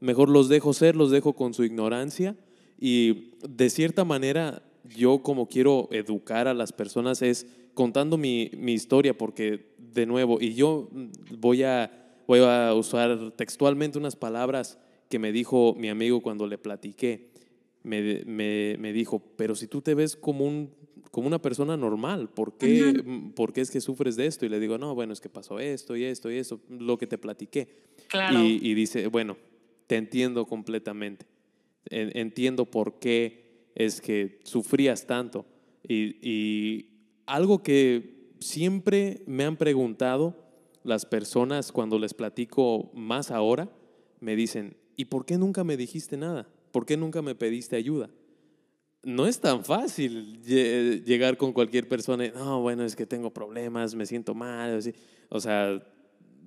mejor 0.00 0.28
los 0.28 0.48
dejo 0.48 0.72
ser, 0.72 0.96
los 0.96 1.10
dejo 1.10 1.34
con 1.34 1.52
su 1.52 1.64
ignorancia 1.64 2.36
y 2.80 3.32
de 3.46 3.70
cierta 3.70 4.04
manera 4.04 4.62
yo 4.96 5.18
como 5.18 5.48
quiero 5.48 5.88
educar 5.92 6.48
a 6.48 6.54
las 6.54 6.72
personas 6.72 7.22
es 7.22 7.46
contando 7.74 8.16
mi, 8.16 8.50
mi 8.56 8.72
historia, 8.72 9.16
porque 9.16 9.74
de 9.78 10.06
nuevo, 10.06 10.38
y 10.40 10.54
yo 10.54 10.88
voy 11.38 11.62
a, 11.62 12.14
voy 12.26 12.40
a 12.40 12.72
usar 12.74 13.32
textualmente 13.32 13.98
unas 13.98 14.16
palabras 14.16 14.78
que 15.08 15.18
me 15.18 15.32
dijo 15.32 15.74
mi 15.76 15.88
amigo 15.88 16.20
cuando 16.20 16.46
le 16.46 16.58
platiqué. 16.58 17.30
Me, 17.82 18.24
me, 18.24 18.76
me 18.78 18.92
dijo, 18.92 19.22
pero 19.36 19.54
si 19.54 19.68
tú 19.68 19.80
te 19.80 19.94
ves 19.94 20.16
como, 20.16 20.44
un, 20.44 20.74
como 21.12 21.28
una 21.28 21.40
persona 21.40 21.76
normal, 21.76 22.28
¿por 22.28 22.58
qué, 22.58 23.04
¿por 23.36 23.52
qué 23.52 23.60
es 23.60 23.70
que 23.70 23.80
sufres 23.80 24.16
de 24.16 24.26
esto? 24.26 24.44
Y 24.44 24.48
le 24.48 24.58
digo, 24.58 24.76
no, 24.76 24.94
bueno, 24.94 25.12
es 25.12 25.20
que 25.20 25.28
pasó 25.28 25.60
esto 25.60 25.96
y 25.96 26.04
esto 26.04 26.30
y 26.30 26.38
eso, 26.38 26.60
lo 26.68 26.98
que 26.98 27.06
te 27.06 27.16
platiqué. 27.16 27.68
Y, 28.32 28.70
y, 28.70 28.74
dice, 28.74 29.06
bueno, 29.06 29.36
te 29.86 29.96
entiendo 29.96 30.46
completamente. 30.46 31.26
Entiendo 31.88 32.64
por 32.64 32.98
qué 32.98 33.70
es 33.76 34.00
que 34.00 34.40
sufrías 34.42 35.06
tanto. 35.06 35.46
Y, 35.86 36.16
y 36.28 36.86
algo 37.26 37.62
que 37.62 38.32
siempre 38.40 39.22
me 39.26 39.44
han 39.44 39.56
preguntado 39.56 40.36
las 40.82 41.04
personas 41.04 41.72
cuando 41.72 41.98
les 41.98 42.14
platico 42.14 42.90
más 42.94 43.30
ahora, 43.30 43.70
me 44.20 44.36
dicen, 44.36 44.76
¿y 44.96 45.06
por 45.06 45.24
qué 45.24 45.38
nunca 45.38 45.64
me 45.64 45.76
dijiste 45.76 46.16
nada? 46.16 46.48
¿Por 46.72 46.86
qué 46.86 46.96
nunca 46.96 47.22
me 47.22 47.34
pediste 47.34 47.76
ayuda? 47.76 48.10
No 49.02 49.26
es 49.26 49.40
tan 49.40 49.64
fácil 49.64 50.42
llegar 50.42 51.36
con 51.36 51.52
cualquier 51.52 51.88
persona 51.88 52.26
y, 52.26 52.32
no, 52.32 52.60
bueno, 52.60 52.84
es 52.84 52.96
que 52.96 53.06
tengo 53.06 53.32
problemas, 53.32 53.94
me 53.94 54.04
siento 54.04 54.34
mal. 54.34 54.80
O 55.28 55.40
sea, 55.40 55.80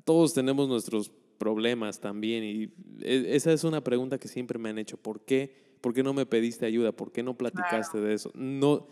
todos 0.03 0.33
tenemos 0.33 0.67
nuestros 0.67 1.12
problemas 1.38 1.99
también 1.99 2.43
y 2.43 2.63
e, 3.01 3.35
esa 3.35 3.53
es 3.53 3.63
una 3.63 3.81
pregunta 3.81 4.17
que 4.17 4.27
siempre 4.27 4.59
me 4.59 4.69
han 4.69 4.77
hecho. 4.77 4.97
¿Por 4.97 5.21
qué? 5.21 5.55
¿Por 5.79 5.93
qué 5.93 6.03
no 6.03 6.13
me 6.13 6.25
pediste 6.25 6.65
ayuda? 6.65 6.91
¿Por 6.91 7.12
qué 7.12 7.23
no 7.23 7.38
platicaste 7.38 8.01
de 8.01 8.13
eso? 8.13 8.31
No, 8.35 8.88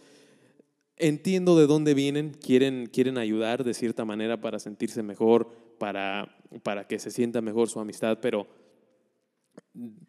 entiendo 0.96 1.58
de 1.58 1.68
dónde 1.68 1.94
vienen, 1.94 2.32
quieren, 2.32 2.88
quieren 2.88 3.18
ayudar 3.18 3.64
de 3.64 3.74
cierta 3.74 4.06
manera 4.06 4.40
para 4.40 4.60
sentirse 4.60 5.04
mejor, 5.04 5.50
para, 5.78 6.36
para 6.64 6.88
que 6.88 7.00
se 7.00 7.12
sienta 7.12 7.42
mejor 7.42 7.70
su 7.70 7.80
amistad, 7.80 8.20
pero 8.22 8.48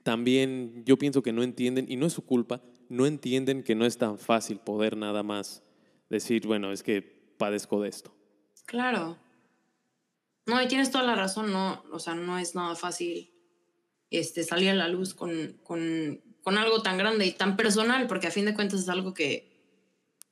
también 0.03 0.85
yo 0.85 0.97
pienso 0.99 1.23
que 1.23 1.33
no 1.33 1.43
entienden, 1.43 1.87
y 1.89 1.97
no 1.97 2.07
es 2.07 2.13
su 2.13 2.25
culpa, 2.25 2.63
no 2.89 3.07
entienden 3.07 3.63
que 3.63 3.75
no 3.75 3.85
es 3.85 3.99
tan 3.99 4.19
fácil 4.19 4.59
poder 4.59 4.97
nada 4.97 5.23
más 5.23 5.63
decir, 6.09 6.47
bueno, 6.47 6.73
es 6.73 6.83
que 6.83 7.03
padezco 7.03 7.81
de 7.81 7.89
esto. 7.89 8.15
Claro. 8.67 9.17
No, 10.47 10.63
y 10.63 10.69
tienes 10.69 10.91
toda 10.91 11.05
la 11.05 11.15
razón, 11.15 11.53
no, 11.53 11.85
o 11.93 11.99
sea, 11.99 12.15
no 12.15 12.39
es 12.39 12.55
nada 12.55 12.75
fácil 12.75 13.31
este, 14.11 14.43
salir 14.45 14.71
a 14.71 14.75
la 14.75 14.89
luz 14.89 15.13
con, 15.15 15.59
con, 15.63 16.23
con 16.43 16.57
algo 16.57 16.83
tan 16.83 16.97
grande 16.97 17.27
y 17.27 17.33
tan 17.33 17.57
personal, 17.57 18.07
porque 18.07 18.29
a 18.29 18.31
fin 18.31 18.47
de 18.47 18.55
cuentas 18.55 18.81
es 18.81 18.89
algo 18.89 19.13
que, 19.13 19.59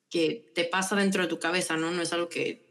que 0.09 0.51
te 0.55 0.64
pasa 0.64 0.96
dentro 0.96 1.22
de 1.22 1.29
tu 1.29 1.38
cabeza, 1.38 1.77
¿no? 1.77 1.90
No 1.90 2.01
es 2.01 2.12
algo 2.12 2.29
que 2.29 2.65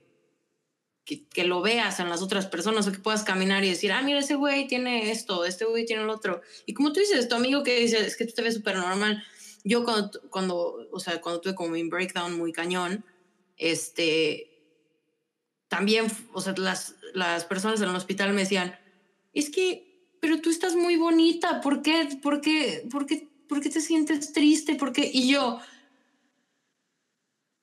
que, 1.05 1.43
lo 1.43 1.61
veas 1.61 1.99
en 1.99 2.09
las 2.09 2.21
otras 2.21 2.47
personas 2.47 2.87
o 2.87 2.91
que 2.91 2.97
puedas 2.97 3.23
caminar 3.23 3.63
y 3.63 3.69
decir, 3.69 3.91
ah, 3.91 4.01
mira, 4.01 4.19
ese 4.19 4.35
güey 4.35 4.67
tiene 4.67 5.11
esto, 5.11 5.45
este 5.45 5.65
güey 5.65 5.85
tiene 5.85 6.01
el 6.01 6.09
otro. 6.09 6.41
Y 6.65 6.73
como 6.73 6.91
tú 6.91 6.99
dices, 6.99 7.29
tu 7.29 7.35
amigo 7.35 7.63
que 7.63 7.79
dice, 7.79 7.99
es 8.05 8.17
que 8.17 8.25
tú 8.25 8.33
te 8.33 8.41
ves 8.41 8.55
súper 8.55 8.77
normal. 8.77 9.23
Yo 9.63 9.83
cuando, 9.83 10.19
cuando, 10.31 10.87
o 10.91 10.99
sea, 10.99 11.21
cuando 11.21 11.41
tuve 11.41 11.53
como 11.53 11.69
mi 11.69 11.83
breakdown 11.83 12.35
muy 12.37 12.51
cañón, 12.51 13.05
este, 13.57 14.51
también, 15.67 16.07
o 16.33 16.41
sea, 16.41 16.55
las, 16.57 16.95
las 17.13 17.45
personas 17.45 17.79
en 17.81 17.89
el 17.89 17.95
hospital 17.95 18.33
me 18.33 18.41
decían, 18.41 18.75
es 19.33 19.51
que, 19.51 20.09
pero 20.19 20.41
tú 20.41 20.49
estás 20.49 20.75
muy 20.75 20.95
bonita, 20.95 21.61
¿por 21.61 21.83
qué, 21.83 22.17
por 22.21 22.41
qué, 22.41 22.87
por 22.89 23.05
qué, 23.05 23.27
por 23.47 23.61
qué 23.61 23.69
te 23.69 23.81
sientes 23.81 24.33
triste? 24.33 24.73
¿Por 24.73 24.91
qué? 24.91 25.09
Y 25.13 25.27
yo, 25.27 25.59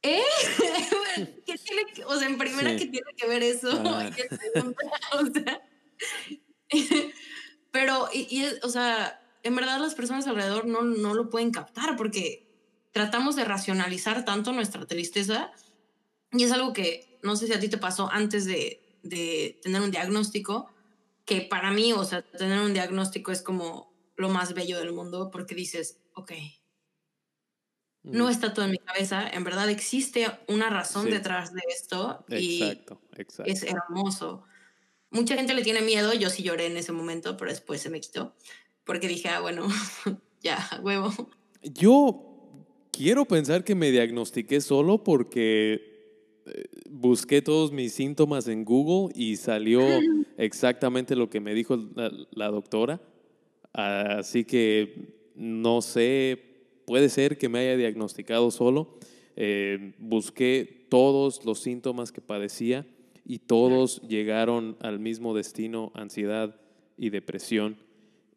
¿Eh? 0.03 0.23
¿Qué 1.47 1.59
tiene 1.59 1.87
que, 1.95 2.05
o 2.05 2.19
sea, 2.19 2.29
en 2.29 2.39
primera, 2.39 2.71
¿qué 2.77 2.87
tiene 2.87 3.15
que 3.17 3.27
ver 3.27 3.43
eso? 3.43 3.71
Ah. 3.85 4.11
o 5.13 5.27
sea, 5.27 5.63
pero, 7.71 8.09
y, 8.13 8.45
o 8.63 8.69
sea, 8.69 9.23
en 9.43 9.55
verdad 9.55 9.79
las 9.79 9.95
personas 9.95 10.27
alrededor 10.27 10.67
no, 10.67 10.83
no 10.83 11.15
lo 11.15 11.31
pueden 11.31 11.51
captar 11.51 11.97
porque 11.97 12.49
tratamos 12.93 13.37
de 13.37 13.45
racionalizar 13.45 14.25
tanto 14.25 14.53
nuestra 14.53 14.87
tristeza 14.87 15.53
y 16.33 16.45
es 16.45 16.53
algo 16.53 16.73
que 16.73 17.19
no 17.23 17.37
sé 17.37 17.47
si 17.47 17.53
a 17.53 17.61
ti 17.61 17.69
te 17.69 17.79
pasó 17.79 18.11
antes 18.11 18.45
de, 18.45 18.99
de 19.03 19.61
tener 19.63 19.81
un 19.81 19.91
diagnóstico, 19.91 20.71
que 21.25 21.41
para 21.43 21.71
mí, 21.71 21.93
o 21.93 22.05
sea, 22.05 22.23
tener 22.23 22.61
un 22.61 22.73
diagnóstico 22.73 23.31
es 23.31 23.43
como 23.43 23.93
lo 24.17 24.29
más 24.29 24.55
bello 24.55 24.79
del 24.79 24.93
mundo 24.93 25.31
porque 25.31 25.55
dices, 25.55 25.99
ok, 26.15 26.33
no 28.05 28.29
está 28.29 28.53
todo 28.53 28.65
en 28.65 28.73
mi 28.73 28.79
cabeza, 28.79 29.29
en 29.29 29.45
verdad 29.45 29.69
existe 29.71 30.27
una 30.49 30.69
razón 30.71 31.09
detrás 31.09 31.53
de 31.53 31.63
esto 31.69 32.25
y 32.29 32.63
exacto, 32.63 33.01
exacto. 33.17 33.53
es 33.53 33.63
hermoso. 33.63 34.43
Mucha 35.11 35.37
gente 35.37 35.55
le 35.55 35.63
tiene 35.63 35.83
miedo, 35.83 36.13
yo 36.15 36.31
sí 36.31 36.43
lloré 36.43 36.67
en 36.67 36.77
ese 36.77 36.91
momento, 36.91 37.37
pero 37.37 37.51
después 37.51 37.81
se 37.81 37.91
me 37.91 38.01
quitó, 38.01 38.35
porque 38.85 39.09
dije, 39.09 39.29
ah, 39.29 39.41
bueno, 39.41 39.69
ya, 40.43 40.59
huevo. 40.83 41.13
Yo 41.63 42.33
quiero 42.91 43.25
pensar 43.25 43.63
que 43.63 43.75
me 43.75 43.91
diagnostiqué 43.91 44.61
solo 44.61 45.05
porque 45.05 46.43
eh, 46.47 46.65
busqué 46.91 47.41
todos 47.41 47.71
mis 47.71 47.93
síntomas 47.93 48.49
en 48.49 48.65
Google 48.65 49.13
y 49.15 49.37
salió 49.37 49.81
exactamente 50.39 51.15
lo 51.15 51.31
que 51.31 51.41
me 51.41 51.55
dijo 51.55 51.79
la 52.33 52.49
doctora. 52.49 53.01
Así 53.73 54.45
que 54.45 55.31
no 55.35 55.81
sé 55.83 56.52
puede 56.93 57.09
ser 57.09 57.39
que 57.39 57.49
me 57.49 57.61
haya 57.61 57.79
diagnosticado 57.79 58.51
solo. 58.51 58.99
Eh, 59.35 59.95
busqué 59.97 60.85
todos 60.91 61.43
los 61.47 61.59
síntomas 61.59 62.13
que 62.13 62.21
padecía 62.21 62.87
y 63.25 63.39
todos 63.39 64.03
llegaron 64.03 64.77
al 64.79 64.99
mismo 64.99 65.33
destino, 65.33 65.91
ansiedad 65.95 66.55
y 66.99 67.09
depresión. 67.09 67.79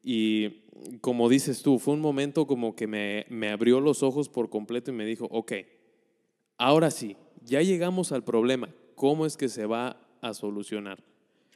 Y 0.01 0.61
como 1.01 1.27
dices 1.27 1.63
tú, 1.63 1.79
fue 1.79 1.95
un 1.95 1.99
momento 1.99 2.47
como 2.47 2.77
que 2.77 2.87
me, 2.87 3.25
me 3.27 3.49
abrió 3.49 3.81
los 3.81 4.03
ojos 4.03 4.29
por 4.29 4.49
completo 4.49 4.89
y 4.89 4.93
me 4.93 5.05
dijo, 5.05 5.27
ok, 5.31 5.51
ahora 6.57 6.91
sí, 6.91 7.17
ya 7.43 7.61
llegamos 7.61 8.13
al 8.13 8.23
problema, 8.23 8.73
¿cómo 8.95 9.25
es 9.25 9.35
que 9.35 9.49
se 9.49 9.65
va 9.65 9.99
a 10.21 10.33
solucionar? 10.33 11.03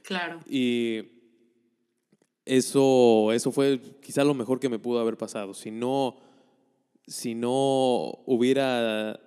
Claro. 0.03 0.41
Y 0.49 1.03
eso, 2.43 3.31
eso 3.31 3.53
fue 3.53 3.79
quizá 4.01 4.25
lo 4.25 4.33
mejor 4.33 4.59
que 4.59 4.67
me 4.67 4.79
pudo 4.79 4.99
haber 4.99 5.15
pasado. 5.15 5.53
Si 5.53 5.71
no 5.71 6.27
si 7.09 7.33
no 7.33 8.19
hubiera 8.25 9.19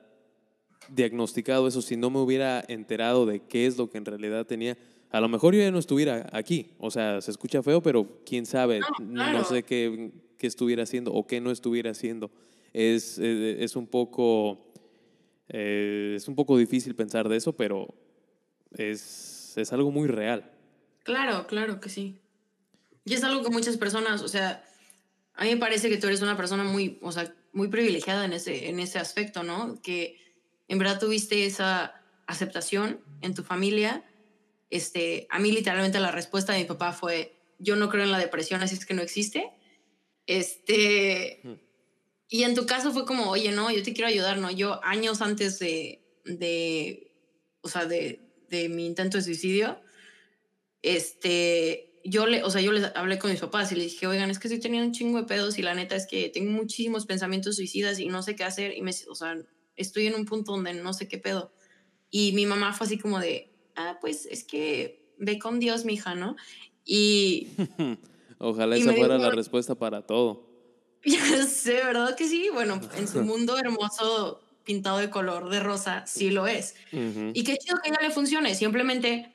diagnosticado 0.88 1.66
eso, 1.66 1.82
si 1.82 1.96
no 1.96 2.10
me 2.10 2.20
hubiera 2.20 2.64
enterado 2.68 3.26
de 3.26 3.40
qué 3.40 3.66
es 3.66 3.76
lo 3.76 3.90
que 3.90 3.98
en 3.98 4.04
realidad 4.04 4.46
tenía, 4.46 4.78
a 5.10 5.20
lo 5.20 5.28
mejor 5.28 5.54
yo 5.54 5.60
ya 5.60 5.70
no 5.70 5.78
estuviera 5.78 6.28
aquí. 6.32 6.70
O 6.78 6.90
sea, 6.90 7.20
se 7.20 7.30
escucha 7.30 7.62
feo, 7.62 7.82
pero 7.82 8.22
quién 8.24 8.46
sabe, 8.46 8.80
no, 9.00 9.44
sé 9.44 9.64
qué, 9.64 10.12
qué, 10.38 10.46
estuviera 10.46 10.84
haciendo 10.84 11.12
o 11.12 11.26
qué 11.26 11.40
no 11.40 11.50
estuviera 11.50 11.90
haciendo. 11.90 12.30
Es, 12.72 13.18
eh, 13.18 13.62
es, 13.62 13.76
un 13.76 13.86
poco, 13.86 14.72
eh, 15.48 16.14
es 16.16 16.28
un 16.28 16.34
poco 16.34 16.56
difícil 16.56 16.94
pensar 16.94 17.28
de 17.28 17.36
eso, 17.36 17.52
pero 17.52 17.94
es, 18.70 19.54
es 19.56 19.72
algo 19.72 19.90
muy 19.90 20.08
real. 20.08 20.50
Claro, 21.02 21.46
claro 21.46 21.80
que 21.80 21.88
sí. 21.88 22.20
Y 23.04 23.14
es 23.14 23.24
algo 23.24 23.42
que 23.42 23.50
muchas 23.50 23.76
personas, 23.76 24.22
o 24.22 24.28
sea, 24.28 24.64
a 25.34 25.44
mí 25.44 25.50
me 25.50 25.56
parece 25.56 25.88
que 25.88 25.98
tú 25.98 26.06
eres 26.06 26.22
una 26.22 26.36
persona 26.36 26.64
muy, 26.64 26.98
o 27.02 27.10
sea, 27.10 27.34
muy 27.52 27.68
privilegiada 27.68 28.24
en 28.24 28.32
ese, 28.32 28.68
en 28.68 28.80
ese 28.80 28.98
aspecto, 28.98 29.42
¿no? 29.42 29.80
Que 29.82 30.18
en 30.68 30.78
verdad 30.78 30.98
tuviste 30.98 31.46
esa 31.46 32.02
aceptación 32.26 33.00
en 33.20 33.34
tu 33.34 33.42
familia. 33.42 34.04
Este, 34.70 35.26
a 35.30 35.38
mí 35.38 35.52
literalmente 35.52 36.00
la 36.00 36.10
respuesta 36.10 36.52
de 36.52 36.60
mi 36.60 36.64
papá 36.64 36.92
fue, 36.92 37.36
yo 37.58 37.76
no 37.76 37.88
creo 37.88 38.04
en 38.04 38.12
la 38.12 38.18
depresión, 38.18 38.62
así 38.62 38.74
es 38.74 38.86
que 38.86 38.94
no 38.94 39.02
existe. 39.02 39.50
Este, 40.26 41.42
y 42.28 42.44
en 42.44 42.54
tu 42.54 42.64
caso 42.64 42.92
fue 42.92 43.04
como, 43.04 43.30
oye, 43.30 43.52
no, 43.52 43.70
yo 43.70 43.82
te 43.82 43.92
quiero 43.92 44.08
ayudar, 44.08 44.38
¿no? 44.38 44.50
Yo 44.50 44.82
años 44.84 45.20
antes 45.20 45.58
de, 45.58 46.02
de 46.24 47.12
o 47.60 47.68
sea, 47.68 47.84
de, 47.84 48.20
de 48.48 48.68
mi 48.68 48.86
intento 48.86 49.18
de 49.18 49.24
suicidio, 49.24 49.80
este, 50.80 51.91
yo 52.04 52.26
le, 52.26 52.42
o 52.42 52.50
sea, 52.50 52.60
yo 52.60 52.72
les 52.72 52.90
hablé 52.94 53.18
con 53.18 53.30
mis 53.30 53.40
papás 53.40 53.72
y 53.72 53.76
les 53.76 53.92
dije, 53.92 54.06
oigan, 54.06 54.30
es 54.30 54.38
que 54.38 54.48
estoy 54.48 54.60
teniendo 54.60 54.88
un 54.88 54.92
chingo 54.92 55.18
de 55.18 55.26
pedos 55.26 55.58
y 55.58 55.62
la 55.62 55.74
neta 55.74 55.96
es 55.96 56.06
que 56.06 56.28
tengo 56.28 56.50
muchísimos 56.50 57.06
pensamientos 57.06 57.56
suicidas 57.56 57.98
y 57.98 58.06
no 58.06 58.22
sé 58.22 58.34
qué 58.36 58.44
hacer 58.44 58.76
y 58.76 58.82
me, 58.82 58.92
o 59.08 59.14
sea, 59.14 59.36
estoy 59.76 60.06
en 60.06 60.14
un 60.14 60.24
punto 60.24 60.52
donde 60.52 60.74
no 60.74 60.92
sé 60.92 61.08
qué 61.08 61.18
pedo. 61.18 61.52
Y 62.10 62.32
mi 62.32 62.46
mamá 62.46 62.72
fue 62.72 62.86
así 62.86 62.98
como 62.98 63.18
de, 63.18 63.54
ah, 63.76 63.98
pues 64.00 64.26
es 64.26 64.44
que 64.44 65.14
ve 65.18 65.38
con 65.38 65.60
Dios, 65.60 65.84
mija, 65.84 66.14
¿no? 66.14 66.36
Y... 66.84 67.48
Ojalá 68.38 68.76
esa 68.76 68.92
fuera 68.92 69.18
la 69.18 69.30
respuesta 69.34 69.76
para 69.76 70.02
todo. 70.02 70.50
Ya 71.04 71.44
sé, 71.46 71.74
¿verdad 71.74 72.16
que 72.16 72.28
sí? 72.28 72.48
Bueno, 72.52 72.80
en 72.96 73.08
su 73.08 73.22
mundo 73.22 73.58
hermoso 73.58 74.40
pintado 74.64 74.98
de 74.98 75.10
color 75.10 75.48
de 75.48 75.60
rosa, 75.60 76.06
sí 76.06 76.30
lo 76.30 76.46
es. 76.46 76.74
Y 76.92 77.44
qué 77.44 77.56
chido 77.56 77.78
que 77.82 77.90
ella 77.90 77.98
le 78.00 78.10
funcione, 78.10 78.54
simplemente, 78.54 79.32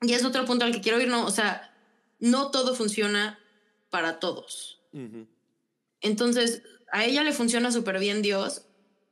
y 0.00 0.12
es 0.12 0.24
otro 0.24 0.44
punto 0.46 0.64
al 0.64 0.72
que 0.72 0.80
quiero 0.80 1.00
ir, 1.00 1.08
¿no? 1.08 1.26
O 1.26 1.30
sea, 1.30 1.75
no 2.18 2.50
todo 2.50 2.74
funciona 2.74 3.38
para 3.90 4.18
todos. 4.18 4.80
Entonces, 6.00 6.62
a 6.92 7.04
ella 7.04 7.22
le 7.22 7.32
funciona 7.32 7.70
súper 7.70 7.98
bien 7.98 8.22
Dios, 8.22 8.62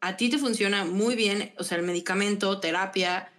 a 0.01 0.17
ti 0.17 0.29
te 0.29 0.39
funciona 0.39 0.85
muy 0.85 1.15
bien, 1.15 1.55
o 1.59 1.65
sea, 1.65 1.79
el 1.79 1.85
medicamento, 1.85 2.61
terapia, 2.61 3.33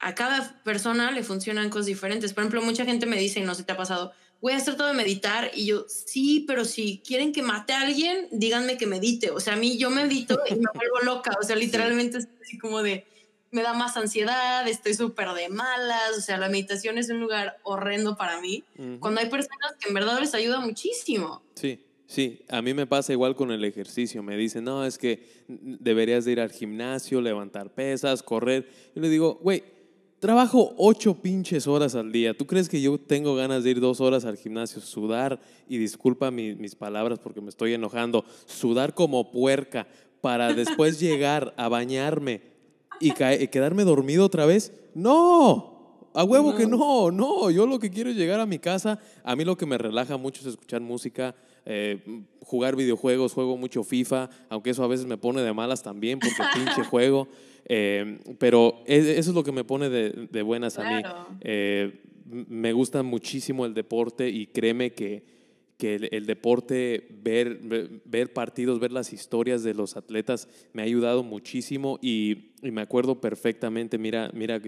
a 0.00 0.14
cada 0.14 0.62
persona 0.62 1.10
le 1.10 1.22
funcionan 1.22 1.70
cosas 1.70 1.86
diferentes. 1.86 2.32
Por 2.32 2.42
ejemplo, 2.42 2.62
mucha 2.62 2.84
gente 2.84 3.06
me 3.06 3.18
dice, 3.18 3.40
y 3.40 3.42
no 3.42 3.54
sé 3.54 3.64
te 3.64 3.72
ha 3.72 3.76
pasado, 3.76 4.12
voy 4.40 4.52
a 4.52 4.64
tratado 4.64 4.88
de 4.88 4.94
meditar 4.94 5.50
y 5.54 5.66
yo, 5.66 5.86
sí, 5.88 6.44
pero 6.46 6.64
si 6.64 7.02
quieren 7.04 7.32
que 7.32 7.42
mate 7.42 7.72
a 7.72 7.82
alguien, 7.82 8.28
díganme 8.30 8.76
que 8.76 8.86
medite. 8.86 9.30
O 9.30 9.40
sea, 9.40 9.54
a 9.54 9.56
mí 9.56 9.78
yo 9.78 9.90
medito 9.90 10.38
y 10.48 10.54
me 10.54 10.70
vuelvo 10.74 11.00
loca. 11.02 11.32
O 11.40 11.44
sea, 11.44 11.56
literalmente 11.56 12.18
es 12.18 12.28
así 12.42 12.58
como 12.58 12.82
de, 12.82 13.06
me 13.50 13.62
da 13.62 13.72
más 13.74 13.96
ansiedad, 13.96 14.66
estoy 14.68 14.94
súper 14.94 15.28
de 15.30 15.48
malas, 15.48 16.16
o 16.16 16.20
sea, 16.20 16.38
la 16.38 16.48
meditación 16.48 16.98
es 16.98 17.08
un 17.08 17.20
lugar 17.20 17.58
horrendo 17.62 18.16
para 18.16 18.40
mí, 18.40 18.64
cuando 19.00 19.20
hay 19.20 19.28
personas 19.28 19.74
que 19.80 19.88
en 19.88 19.94
verdad 19.94 20.20
les 20.20 20.34
ayuda 20.34 20.60
muchísimo. 20.60 21.42
Sí, 21.54 21.84
sí, 22.06 22.42
a 22.48 22.60
mí 22.60 22.74
me 22.74 22.86
pasa 22.86 23.12
igual 23.12 23.34
con 23.34 23.50
el 23.50 23.64
ejercicio, 23.64 24.22
me 24.22 24.36
dicen, 24.36 24.64
no, 24.64 24.84
es 24.84 24.98
que 24.98 25.44
deberías 25.48 26.24
de 26.24 26.32
ir 26.32 26.40
al 26.40 26.52
gimnasio, 26.52 27.20
levantar 27.20 27.72
pesas, 27.72 28.22
correr. 28.22 28.68
Yo 28.94 29.00
le 29.00 29.08
digo, 29.08 29.38
güey, 29.42 29.64
trabajo 30.18 30.74
ocho 30.76 31.14
pinches 31.14 31.66
horas 31.66 31.94
al 31.94 32.12
día, 32.12 32.36
¿tú 32.36 32.46
crees 32.46 32.68
que 32.68 32.82
yo 32.82 32.98
tengo 32.98 33.34
ganas 33.34 33.64
de 33.64 33.70
ir 33.70 33.80
dos 33.80 34.00
horas 34.00 34.26
al 34.26 34.36
gimnasio, 34.36 34.82
sudar, 34.82 35.40
y 35.68 35.78
disculpa 35.78 36.30
mis 36.30 36.74
palabras 36.74 37.18
porque 37.18 37.40
me 37.40 37.48
estoy 37.48 37.72
enojando, 37.72 38.24
sudar 38.46 38.94
como 38.94 39.30
puerca 39.30 39.86
para 40.20 40.52
después 40.52 41.00
llegar 41.00 41.54
a 41.56 41.68
bañarme? 41.68 42.57
Y, 43.00 43.12
quedarme 43.12 43.84
dormido 43.84 44.24
otra 44.24 44.46
vez. 44.46 44.72
No, 44.94 46.08
a 46.14 46.24
huevo 46.24 46.54
que 46.54 46.66
no, 46.66 47.10
no. 47.10 47.50
Yo 47.50 47.66
lo 47.66 47.78
que 47.78 47.90
quiero 47.90 48.10
es 48.10 48.16
llegar 48.16 48.40
a 48.40 48.46
mi 48.46 48.58
casa. 48.58 48.98
A 49.24 49.36
mí 49.36 49.44
lo 49.44 49.56
que 49.56 49.66
me 49.66 49.78
relaja 49.78 50.16
mucho 50.16 50.40
es 50.40 50.46
escuchar 50.46 50.80
música, 50.80 51.34
eh, 51.64 52.00
jugar 52.42 52.76
videojuegos, 52.76 53.32
juego 53.32 53.56
mucho 53.56 53.84
FIFA, 53.84 54.30
aunque 54.48 54.70
eso 54.70 54.82
a 54.82 54.88
veces 54.88 55.06
me 55.06 55.16
pone 55.16 55.42
de 55.42 55.52
malas 55.52 55.82
también 55.82 56.18
porque 56.18 56.36
pinche 56.54 56.84
juego. 56.84 57.28
Eh, 57.66 58.18
pero 58.38 58.82
e, 58.86 59.18
eso 59.18 59.30
es 59.30 59.34
lo 59.34 59.44
que 59.44 59.52
me 59.52 59.64
pone 59.64 59.88
de, 59.90 60.42
buenas 60.42 60.78
a 60.78 60.90
mí. 60.90 61.02
Eh, 61.40 62.00
me 62.24 62.72
gusta 62.72 63.02
muchísimo 63.02 63.64
el 63.64 63.74
deporte 63.74 64.28
y 64.28 64.46
créeme 64.46 64.92
que 64.92 65.37
que 65.78 65.94
el, 66.10 66.26
deporte, 66.26 67.06
ver, 67.22 67.60
ver, 68.04 68.32
partidos, 68.32 68.80
ver 68.80 68.90
las 68.90 69.12
historias 69.12 69.62
de 69.62 69.74
los 69.74 69.96
atletas 69.96 70.48
me 70.72 70.82
ha 70.82 70.84
ayudado 70.84 71.22
muchísimo 71.22 71.98
y, 72.02 72.52
me 72.62 72.80
acuerdo 72.80 73.20
perfectamente, 73.20 73.96
mira, 73.96 74.30
mira 74.34 74.60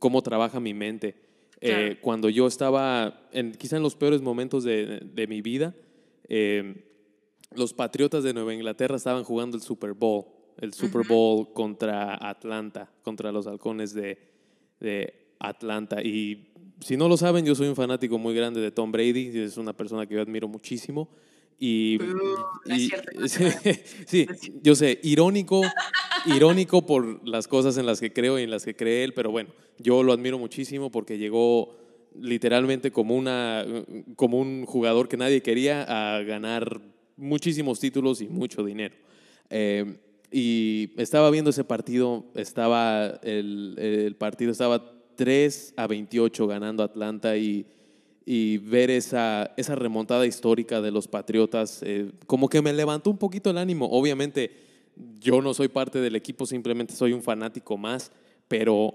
cómo 0.00 0.22
trabaja 0.22 0.58
mi 0.58 0.74
mente. 0.74 1.14
Eh, 1.60 1.98
cuando 2.00 2.28
yo 2.28 2.48
estaba, 2.48 3.28
en, 3.32 3.52
quizá 3.52 3.76
en 3.76 3.84
los 3.84 3.94
peores 3.94 4.22
momentos 4.22 4.64
de, 4.64 5.00
de 5.00 5.26
mi 5.28 5.40
vida, 5.40 5.74
eh, 6.28 6.84
los 7.54 7.72
Patriotas 7.72 8.24
de 8.24 8.34
Nueva 8.34 8.52
Inglaterra 8.52 8.96
estaban 8.96 9.24
jugando 9.24 9.56
el 9.56 9.62
Super 9.62 9.92
Bowl, 9.92 10.24
el 10.58 10.72
Super 10.72 11.06
Bowl 11.06 11.52
contra 11.52 12.16
Atlanta, 12.28 12.90
contra 13.02 13.30
los 13.30 13.46
halcones 13.46 13.94
de, 13.94 14.18
de 14.80 15.34
Atlanta. 15.38 16.02
Y 16.02 16.49
si 16.80 16.96
no 16.96 17.08
lo 17.08 17.16
saben, 17.16 17.44
yo 17.44 17.54
soy 17.54 17.68
un 17.68 17.76
fanático 17.76 18.18
muy 18.18 18.34
grande 18.34 18.60
de 18.60 18.70
Tom 18.70 18.90
Brady, 18.90 19.38
es 19.38 19.56
una 19.56 19.72
persona 19.72 20.06
que 20.06 20.14
yo 20.14 20.22
admiro 20.22 20.48
muchísimo. 20.48 21.08
Y, 21.58 21.98
sí, 24.06 24.26
yo 24.62 24.74
sé, 24.74 24.98
irónico, 25.02 25.60
irónico 26.24 26.86
por 26.86 27.26
las 27.28 27.46
cosas 27.46 27.76
en 27.76 27.84
las 27.84 28.00
que 28.00 28.12
creo 28.12 28.38
y 28.38 28.44
en 28.44 28.50
las 28.50 28.64
que 28.64 28.74
cree 28.74 29.04
él, 29.04 29.12
pero 29.12 29.30
bueno, 29.30 29.50
yo 29.78 30.02
lo 30.02 30.12
admiro 30.12 30.38
muchísimo 30.38 30.90
porque 30.90 31.18
llegó 31.18 31.76
literalmente 32.18 32.90
como, 32.90 33.14
una, 33.14 33.66
como 34.16 34.38
un 34.38 34.64
jugador 34.64 35.06
que 35.06 35.18
nadie 35.18 35.42
quería 35.42 35.82
a 36.16 36.22
ganar 36.22 36.80
muchísimos 37.16 37.78
títulos 37.78 38.22
y 38.22 38.28
mucho 38.28 38.64
dinero. 38.64 38.94
Eh, 39.50 39.98
y 40.32 40.92
estaba 40.96 41.30
viendo 41.30 41.50
ese 41.50 41.64
partido, 41.64 42.24
estaba 42.34 43.20
el, 43.22 43.74
el 43.78 44.16
partido 44.16 44.50
estaba 44.50 44.99
3 45.20 45.74
a 45.76 45.86
28 45.86 46.46
ganando 46.46 46.82
Atlanta 46.82 47.36
y, 47.36 47.66
y 48.24 48.56
ver 48.56 48.90
esa, 48.90 49.52
esa 49.58 49.74
remontada 49.74 50.24
histórica 50.24 50.80
de 50.80 50.90
los 50.90 51.08
Patriotas, 51.08 51.82
eh, 51.82 52.10
como 52.26 52.48
que 52.48 52.62
me 52.62 52.72
levantó 52.72 53.10
un 53.10 53.18
poquito 53.18 53.50
el 53.50 53.58
ánimo. 53.58 53.84
Obviamente 53.90 54.50
yo 55.20 55.42
no 55.42 55.52
soy 55.52 55.68
parte 55.68 56.00
del 56.00 56.16
equipo, 56.16 56.46
simplemente 56.46 56.94
soy 56.94 57.12
un 57.12 57.22
fanático 57.22 57.76
más, 57.76 58.12
pero 58.48 58.94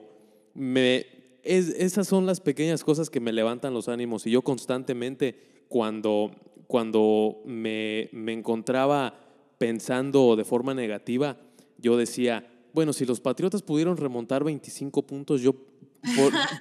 me, 0.55 1.05
esas 1.43 2.07
son 2.07 2.25
las 2.25 2.39
pequeñas 2.41 2.83
cosas 2.83 3.11
que 3.11 3.19
me 3.19 3.31
levantan 3.31 3.75
los 3.75 3.87
ánimos 3.87 4.25
y 4.25 4.31
yo 4.31 4.41
constantemente 4.41 5.35
cuando, 5.67 6.31
cuando 6.65 7.43
me, 7.45 8.09
me 8.13 8.33
encontraba 8.33 9.13
pensando 9.59 10.35
de 10.35 10.43
forma 10.43 10.73
negativa, 10.73 11.37
yo 11.77 11.95
decía, 11.97 12.47
bueno, 12.75 12.91
si 12.91 13.05
los 13.05 13.21
Patriotas 13.21 13.61
pudieron 13.61 13.95
remontar 13.95 14.43
25 14.43 15.03
puntos, 15.03 15.39
yo, 15.39 15.55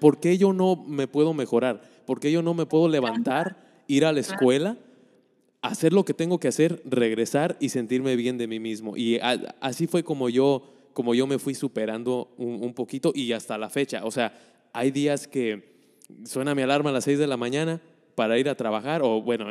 ¿por, 0.01 0.21
qué 0.21 0.39
yo 0.39 0.53
no 0.53 0.77
me 0.77 1.07
puedo 1.07 1.35
mejorar? 1.35 1.83
¿Por 2.07 2.21
qué 2.21 2.31
yo 2.31 2.43
no 2.43 2.55
me 2.55 2.67
puedo 2.67 2.89
levantar, 2.89 3.57
ir 3.87 4.05
a 4.05 4.13
la 4.13 4.21
escuela, 4.21 4.77
hacer 5.63 5.93
lo 5.93 6.05
que 6.05 6.15
tengo 6.15 6.39
que 6.39 6.49
hacer, 6.49 6.83
regresar 6.85 7.57
y 7.61 7.71
sentirme 7.71 8.17
bien 8.17 8.39
de 8.39 8.47
mí 8.47 8.61
mismo? 8.61 8.97
Y 8.97 9.19
así 9.61 9.87
fue 9.87 10.03
como 10.03 10.29
yo, 10.29 10.63
como 10.93 11.15
yo 11.15 11.27
me 11.27 11.39
fui 11.39 11.55
superando 11.55 12.33
un, 12.37 12.75
poquito 12.75 13.13
y 13.15 13.33
hasta 13.33 13.59
la 13.59 13.71
fecha. 13.71 14.05
O 14.05 14.11
sea, 14.11 14.33
hay 14.73 14.91
días 14.91 15.29
que 15.29 15.75
suena 16.25 16.55
mi 16.55 16.63
alarma 16.63 16.91
a 16.91 16.93
las 16.93 17.05
6 17.05 17.19
de 17.19 17.27
la 17.27 17.37
mañana 17.37 17.81
para 18.15 18.39
ir 18.39 18.49
a 18.49 18.55
trabajar 18.55 19.03
o 19.03 19.23
bueno, 19.23 19.47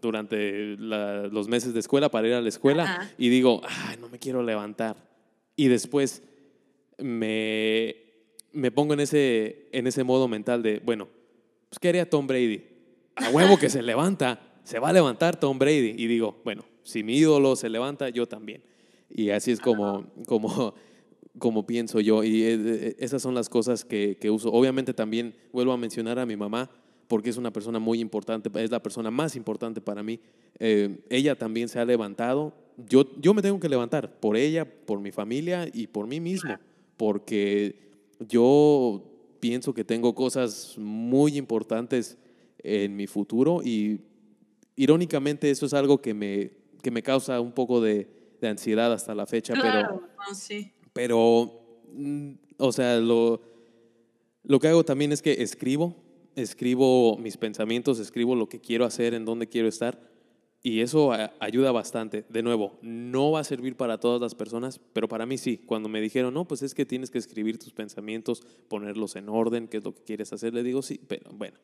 durante 0.00 0.76
los 0.76 1.48
meses 1.48 1.72
de 1.72 1.80
escuela 1.80 2.10
para 2.10 2.28
ir 2.28 2.34
a 2.34 2.40
la 2.40 2.48
escuela 2.48 3.10
y 3.16 3.28
digo, 3.28 3.62
ay, 3.64 3.96
no 4.00 4.08
me 4.08 4.18
quiero 4.18 4.42
levantar 4.42 4.96
y 5.56 5.68
después 5.68 6.22
me, 6.98 7.96
me 8.52 8.70
pongo 8.70 8.94
en 8.94 9.00
ese, 9.00 9.68
en 9.72 9.86
ese 9.86 10.04
modo 10.04 10.28
mental 10.28 10.62
de, 10.62 10.80
bueno, 10.84 11.08
pues 11.68 11.78
¿qué 11.78 11.88
haría 11.88 12.08
Tom 12.08 12.26
Brady? 12.26 12.62
A 13.16 13.30
huevo 13.30 13.58
que 13.58 13.70
se 13.70 13.82
levanta, 13.82 14.40
se 14.64 14.78
va 14.78 14.90
a 14.90 14.92
levantar 14.92 15.38
Tom 15.38 15.58
Brady. 15.58 15.94
Y 15.96 16.06
digo, 16.06 16.40
bueno, 16.44 16.64
si 16.82 17.02
mi 17.02 17.16
ídolo 17.16 17.56
se 17.56 17.68
levanta, 17.68 18.08
yo 18.08 18.26
también. 18.26 18.62
Y 19.10 19.30
así 19.30 19.50
es 19.50 19.60
como, 19.60 20.06
como, 20.26 20.74
como 21.38 21.66
pienso 21.66 22.00
yo. 22.00 22.24
Y 22.24 22.42
eh, 22.42 22.60
eh, 22.60 22.96
esas 22.98 23.22
son 23.22 23.34
las 23.34 23.48
cosas 23.48 23.84
que, 23.84 24.16
que 24.20 24.30
uso. 24.30 24.50
Obviamente 24.50 24.94
también 24.94 25.34
vuelvo 25.52 25.72
a 25.72 25.76
mencionar 25.76 26.18
a 26.18 26.26
mi 26.26 26.36
mamá, 26.36 26.70
porque 27.08 27.30
es 27.30 27.36
una 27.36 27.52
persona 27.52 27.78
muy 27.78 28.00
importante, 28.00 28.50
es 28.62 28.70
la 28.70 28.82
persona 28.82 29.10
más 29.10 29.36
importante 29.36 29.80
para 29.80 30.02
mí. 30.02 30.20
Eh, 30.58 31.04
ella 31.10 31.36
también 31.36 31.68
se 31.68 31.78
ha 31.78 31.84
levantado 31.84 32.54
yo, 32.76 33.04
yo 33.20 33.34
me 33.34 33.42
tengo 33.42 33.60
que 33.60 33.68
levantar 33.68 34.18
por 34.18 34.36
ella, 34.36 34.64
por 34.64 35.00
mi 35.00 35.12
familia 35.12 35.68
y 35.72 35.86
por 35.86 36.06
mí 36.06 36.20
mismo, 36.20 36.56
porque 36.96 37.91
yo 38.28 39.02
pienso 39.40 39.74
que 39.74 39.84
tengo 39.84 40.14
cosas 40.14 40.74
muy 40.78 41.36
importantes 41.36 42.18
en 42.58 42.94
mi 42.94 43.06
futuro 43.06 43.62
y 43.62 44.00
irónicamente 44.76 45.50
eso 45.50 45.66
es 45.66 45.74
algo 45.74 46.00
que 46.00 46.14
me, 46.14 46.52
que 46.82 46.90
me 46.90 47.02
causa 47.02 47.40
un 47.40 47.52
poco 47.52 47.80
de, 47.80 48.08
de 48.40 48.48
ansiedad 48.48 48.92
hasta 48.92 49.14
la 49.14 49.26
fecha, 49.26 49.54
pero, 49.60 50.02
pero, 50.92 51.80
mm, 51.92 52.32
o 52.58 52.72
sea, 52.72 52.98
lo, 52.98 53.42
lo 54.44 54.60
que 54.60 54.68
hago 54.68 54.84
también 54.84 55.12
es 55.12 55.22
que 55.22 55.42
escribo, 55.42 55.96
escribo 56.36 57.16
mis 57.18 57.36
pensamientos, 57.36 57.98
escribo 57.98 58.36
lo 58.36 58.48
que 58.48 58.60
quiero 58.60 58.84
hacer, 58.84 59.14
en 59.14 59.24
dónde 59.24 59.48
quiero 59.48 59.68
estar 59.68 60.11
y 60.62 60.80
eso 60.80 61.12
ayuda 61.40 61.72
bastante. 61.72 62.24
De 62.28 62.42
nuevo, 62.42 62.78
no 62.82 63.32
va 63.32 63.40
a 63.40 63.44
servir 63.44 63.76
para 63.76 63.98
todas 63.98 64.20
las 64.20 64.34
personas, 64.34 64.80
pero 64.92 65.08
para 65.08 65.26
mí 65.26 65.36
sí. 65.36 65.58
Cuando 65.58 65.88
me 65.88 66.00
dijeron, 66.00 66.32
no, 66.34 66.46
pues 66.46 66.62
es 66.62 66.74
que 66.74 66.86
tienes 66.86 67.10
que 67.10 67.18
escribir 67.18 67.58
tus 67.58 67.72
pensamientos, 67.72 68.42
ponerlos 68.68 69.16
en 69.16 69.28
orden, 69.28 69.66
qué 69.66 69.78
es 69.78 69.84
lo 69.84 69.94
que 69.94 70.02
quieres 70.02 70.32
hacer, 70.32 70.54
le 70.54 70.62
digo, 70.62 70.82
sí, 70.82 71.00
pero 71.08 71.30
bueno, 71.32 71.58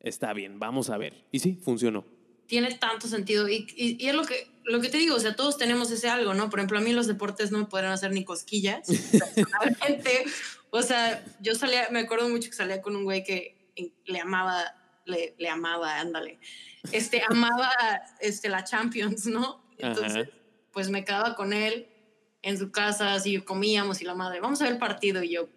está 0.00 0.34
bien, 0.34 0.58
vamos 0.58 0.90
a 0.90 0.98
ver. 0.98 1.24
Y 1.32 1.38
sí, 1.38 1.58
funcionó. 1.62 2.04
Tiene 2.46 2.74
tanto 2.74 3.08
sentido. 3.08 3.48
Y, 3.48 3.66
y, 3.74 4.06
es 4.06 4.14
lo 4.14 4.24
que, 4.24 4.46
lo 4.64 4.82
que 4.82 4.90
te 4.90 4.98
digo, 4.98 5.16
o 5.16 5.20
sea, 5.20 5.34
todos 5.34 5.56
tenemos 5.56 5.90
ese 5.90 6.10
algo, 6.10 6.34
¿no? 6.34 6.50
Por 6.50 6.58
ejemplo, 6.58 6.78
a 6.78 6.82
mí 6.82 6.92
los 6.92 7.06
deportes 7.06 7.52
no 7.52 7.58
me 7.58 7.64
podrían 7.64 7.92
hacer 7.92 8.12
ni 8.12 8.22
cosquillas. 8.22 8.86
Personalmente, 9.34 10.24
o 10.68 10.82
sea, 10.82 11.24
yo 11.40 11.54
salía, 11.54 11.88
me 11.90 12.00
acuerdo 12.00 12.28
mucho 12.28 12.50
que 12.50 12.56
salía 12.56 12.82
con 12.82 12.96
un 12.96 13.04
güey 13.04 13.24
que 13.24 13.56
le 14.04 14.20
amaba, 14.20 14.74
le, 15.04 15.34
le 15.38 15.48
amaba, 15.48 15.98
ándale 15.98 16.38
este, 16.90 17.22
amaba 17.28 17.70
este, 18.20 18.48
la 18.48 18.64
Champions, 18.64 19.26
¿no? 19.26 19.62
Entonces, 19.78 20.28
pues 20.72 20.88
me 20.90 21.04
quedaba 21.04 21.34
con 21.34 21.52
él 21.52 21.88
en 22.42 22.58
su 22.58 22.72
casa, 22.72 23.14
así 23.14 23.40
comíamos 23.40 24.00
y 24.00 24.04
la 24.04 24.14
madre, 24.14 24.40
vamos 24.40 24.60
a 24.60 24.64
ver 24.64 24.74
el 24.74 24.78
partido 24.78 25.22
y 25.22 25.34
yo, 25.34 25.48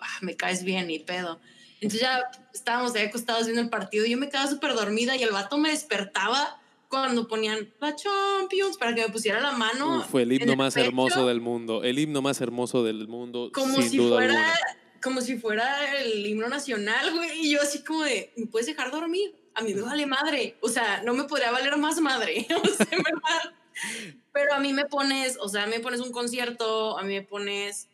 ah, 0.00 0.18
me 0.22 0.36
caes 0.36 0.64
bien 0.64 0.90
y 0.90 0.98
pedo. 0.98 1.40
Entonces 1.80 2.00
ya 2.00 2.22
estábamos 2.54 2.94
ahí 2.94 3.06
acostados 3.06 3.44
viendo 3.44 3.60
el 3.60 3.70
partido 3.70 4.06
y 4.06 4.10
yo 4.10 4.18
me 4.18 4.28
quedaba 4.28 4.48
súper 4.48 4.74
dormida 4.74 5.16
y 5.16 5.22
el 5.22 5.30
vato 5.30 5.58
me 5.58 5.70
despertaba 5.70 6.60
cuando 6.88 7.26
ponían 7.26 7.72
la 7.80 7.96
Champions 7.96 8.76
para 8.76 8.94
que 8.94 9.02
me 9.02 9.08
pusiera 9.08 9.40
la 9.40 9.52
mano. 9.52 10.02
fue 10.02 10.22
el 10.22 10.32
himno 10.32 10.54
más 10.56 10.76
hermoso 10.76 11.26
del 11.26 11.40
mundo, 11.40 11.82
el 11.82 11.98
himno 11.98 12.22
más 12.22 12.40
hermoso 12.40 12.84
del 12.84 13.08
mundo. 13.08 13.50
Como 13.52 13.80
si 13.82 13.98
fuera, 13.98 14.54
como 15.02 15.20
si 15.20 15.38
fuera 15.38 15.98
el 16.00 16.26
himno 16.26 16.48
nacional, 16.48 17.14
güey. 17.14 17.46
Y 17.46 17.50
yo 17.50 17.60
así 17.60 17.82
como 17.82 18.04
de, 18.04 18.32
¿me 18.36 18.46
puedes 18.46 18.66
dejar 18.66 18.90
dormir? 18.90 19.34
a 19.54 19.62
mí 19.62 19.74
me 19.74 19.82
vale 19.82 20.06
madre. 20.06 20.56
O 20.60 20.68
sea, 20.68 21.02
no 21.02 21.14
me 21.14 21.24
podría 21.24 21.50
valer 21.50 21.76
más 21.76 22.00
madre. 22.00 22.46
O 22.62 22.66
sea, 22.66 22.86
¿verdad? 22.90 23.54
Pero 24.32 24.54
a 24.54 24.60
mí 24.60 24.72
me 24.72 24.84
pones, 24.86 25.36
o 25.40 25.48
sea, 25.48 25.66
me 25.66 25.80
pones 25.80 26.00
un 26.00 26.12
concierto, 26.12 26.98
a 26.98 27.02
mí 27.02 27.14
me 27.14 27.22
pones 27.22 27.88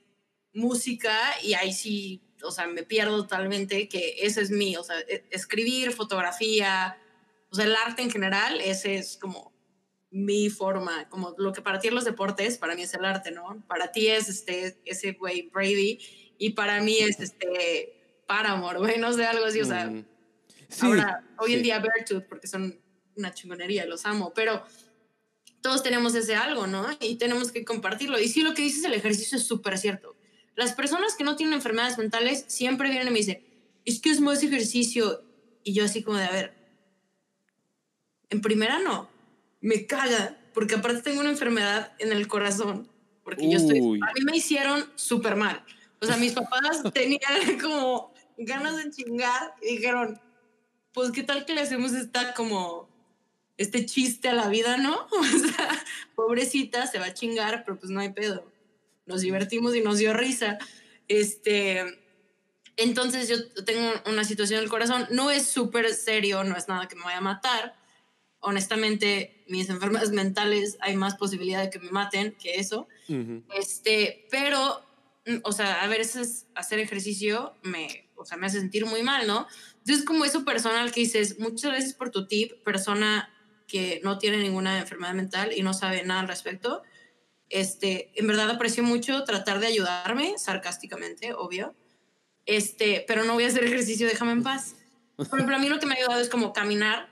música 0.53 1.17
y 1.43 1.55
ahí 1.55 1.73
sí, 1.73 2.21
o 2.43 2.51
sea, 2.51 2.67
me 2.67 2.83
pierdo 2.83 3.23
totalmente 3.23 3.89
que 3.89 4.17
ese 4.21 4.43
es 4.43 4.51
mi, 4.51 4.77
o 4.77 4.83
sea, 4.83 4.99
e, 5.01 5.25
escribir, 5.31 5.93
fotografía, 5.93 6.99
o 7.51 7.55
sea, 7.55 7.65
el 7.65 7.77
arte 7.77 8.03
en 8.03 8.11
general, 8.11 8.61
ese 8.61 8.97
es 8.97 9.17
como 9.17 9.53
mi 10.11 10.49
forma, 10.51 11.09
como 11.09 11.35
lo 11.39 11.53
que 11.53 11.63
para 11.63 11.79
ti 11.79 11.89
es 11.89 11.95
los 11.95 12.05
deportes, 12.05 12.59
para 12.59 12.75
mí 12.75 12.83
es 12.83 12.95
el 12.95 13.05
arte, 13.05 13.31
¿no? 13.31 13.63
Para 13.69 13.93
ti 13.93 14.09
es 14.09 14.29
este, 14.29 14.81
ese 14.85 15.13
güey 15.13 15.49
Brady 15.51 15.99
y 16.39 16.51
para 16.51 16.81
mí 16.81 16.97
es 16.99 17.21
este 17.21 18.23
Paramore, 18.27 18.79
güey, 18.79 18.99
no 18.99 19.13
sé, 19.13 19.27
algo 19.27 19.45
así, 19.45 19.61
o 19.61 19.65
sea, 19.65 19.87
mm. 19.87 20.05
Ahora, 20.81 21.25
hoy 21.39 21.55
en 21.55 21.63
día 21.63 21.79
Virtud, 21.79 22.23
porque 22.29 22.47
son 22.47 22.79
una 23.17 23.33
chingonería, 23.33 23.87
los 23.87 24.05
amo, 24.07 24.33
pero 24.35 24.63
todos 25.61 25.83
tenemos 25.83 26.15
ese 26.15 26.37
algo, 26.37 26.67
¿no? 26.67 26.87
Y 27.01 27.17
tenemos 27.17 27.51
que 27.51 27.65
compartirlo. 27.65 28.19
Y 28.19 28.29
sí, 28.29 28.43
lo 28.43 28.55
que 28.55 28.63
dices 28.63 28.85
el 28.85 28.95
ejercicio 28.95 29.39
es 29.39 29.45
súper 29.45 29.79
cierto. 29.79 30.17
Las 30.55 30.75
personas 30.75 31.15
que 31.17 31.25
no 31.25 31.37
tienen 31.37 31.55
enfermedades 31.55 31.99
mentales 31.99 32.45
siempre 32.49 32.91
vienen 32.91 33.09
y 33.09 33.11
me 33.11 33.19
dicen, 33.19 33.43
es 33.85 34.01
que 34.01 34.11
es 34.11 34.21
más 34.21 34.43
ejercicio. 34.43 35.23
Y 35.65 35.73
yo 35.73 35.85
así 35.85 36.03
como 36.03 36.19
de, 36.19 36.25
a 36.25 36.33
ver, 36.33 36.55
en 38.31 38.41
primera 38.41 38.79
no, 38.79 39.09
me 39.61 39.87
caga, 39.87 40.39
porque 40.55 40.77
aparte 40.77 41.03
tengo 41.03 41.21
una 41.21 41.31
enfermedad 41.31 41.93
en 41.99 42.13
el 42.13 42.29
corazón, 42.29 42.89
porque 43.25 43.51
yo 43.51 43.59
estoy, 43.59 43.79
a 43.79 44.13
mí 44.13 44.21
me 44.25 44.37
hicieron 44.37 44.85
súper 44.97 45.37
mal. 45.37 45.65
O 46.01 46.07
sea, 46.07 46.17
mis 46.17 46.33
papás 46.33 46.83
tenían 46.95 47.59
como 47.61 48.13
ganas 48.37 48.77
de 48.77 48.91
chingar 48.91 49.55
y 49.63 49.77
dijeron, 49.77 50.21
pues 50.93 51.11
qué 51.13 51.23
tal 51.23 51.45
que 51.45 51.55
le 51.55 51.63
hacemos 51.63 51.93
esta 51.93 52.35
como 52.35 52.89
este 53.57 53.85
chiste 53.85 54.29
a 54.29 54.35
la 54.35 54.49
vida, 54.49 54.77
¿no? 54.77 55.07
O 55.13 55.25
sea, 55.25 55.85
pobrecita, 56.15 56.87
se 56.87 56.99
va 56.99 57.07
a 57.07 57.15
chingar, 57.15 57.65
pero 57.65 57.79
pues 57.79 57.91
no 57.91 58.01
hay 58.01 58.13
pedo. 58.13 58.51
Nos 59.07 59.21
divertimos 59.21 59.75
y 59.75 59.81
nos 59.81 59.99
dio 59.99 60.13
risa. 60.13 60.59
Este, 61.09 61.85
entonces 62.77 63.29
yo 63.29 63.65
tengo 63.65 63.93
una 64.07 64.25
situación 64.25 64.59
en 64.59 64.65
el 64.65 64.71
corazón, 64.71 65.07
no 65.11 65.31
es 65.31 65.49
súper 65.49 65.93
serio, 65.95 66.45
no 66.45 66.57
es 66.57 66.69
nada 66.69 66.87
que 66.87 66.95
me 66.95 67.03
vaya 67.03 67.19
a 67.19 67.23
matar. 67.23 67.75
Honestamente, 68.41 69.45
mis 69.49 69.69
enfermedades 69.69 70.13
mentales 70.13 70.79
hay 70.81 70.95
más 70.95 71.17
posibilidad 71.17 71.61
de 71.61 71.71
que 71.71 71.81
me 71.81 71.91
maten 71.91 72.37
que 72.41 72.55
eso. 72.55 72.87
Este, 73.57 74.29
pero, 74.31 74.81
o 75.45 75.53
sea, 75.53 75.83
a 75.83 75.89
veces 75.89 76.47
hacer 76.55 76.79
ejercicio 76.79 77.55
me, 77.63 78.09
o 78.17 78.25
sea, 78.25 78.37
me 78.37 78.47
hace 78.47 78.61
sentir 78.61 78.87
muy 78.87 79.03
mal, 79.03 79.27
¿no? 79.27 79.47
Entonces, 79.79 80.05
como 80.05 80.25
eso 80.25 80.45
personal 80.45 80.93
que 80.93 81.01
dices, 81.01 81.39
muchas 81.39 81.73
veces 81.73 81.95
por 81.95 82.11
tu 82.11 82.27
tip, 82.27 82.63
persona 82.63 83.31
que 83.67 84.01
no 84.03 84.19
tiene 84.19 84.39
ninguna 84.39 84.79
enfermedad 84.79 85.15
mental 85.15 85.53
y 85.55 85.63
no 85.63 85.75
sabe 85.75 86.03
nada 86.05 86.21
al 86.21 86.29
respecto, 86.29 86.83
este, 87.51 88.11
en 88.15 88.27
verdad 88.27 88.51
aprecio 88.51 88.83
mucho 88.83 89.25
tratar 89.25 89.61
de 89.61 89.67
ayudarme, 89.67 90.35
sarcásticamente, 90.39 91.33
obvio, 91.33 91.75
este, 92.47 93.05
pero 93.07 93.25
no 93.25 93.35
voy 93.35 93.45
a 93.45 93.49
hacer 93.49 93.65
ejercicio, 93.65 94.07
déjame 94.07 94.33
en 94.33 94.43
paz. 94.43 94.77
Por 95.17 95.27
ejemplo, 95.27 95.57
a 95.57 95.59
mí 95.59 95.69
lo 95.69 95.79
que 95.79 95.87
me 95.87 95.95
ha 95.95 95.99
ayudado 95.99 96.21
es 96.21 96.29
como 96.29 96.53
caminar 96.53 97.09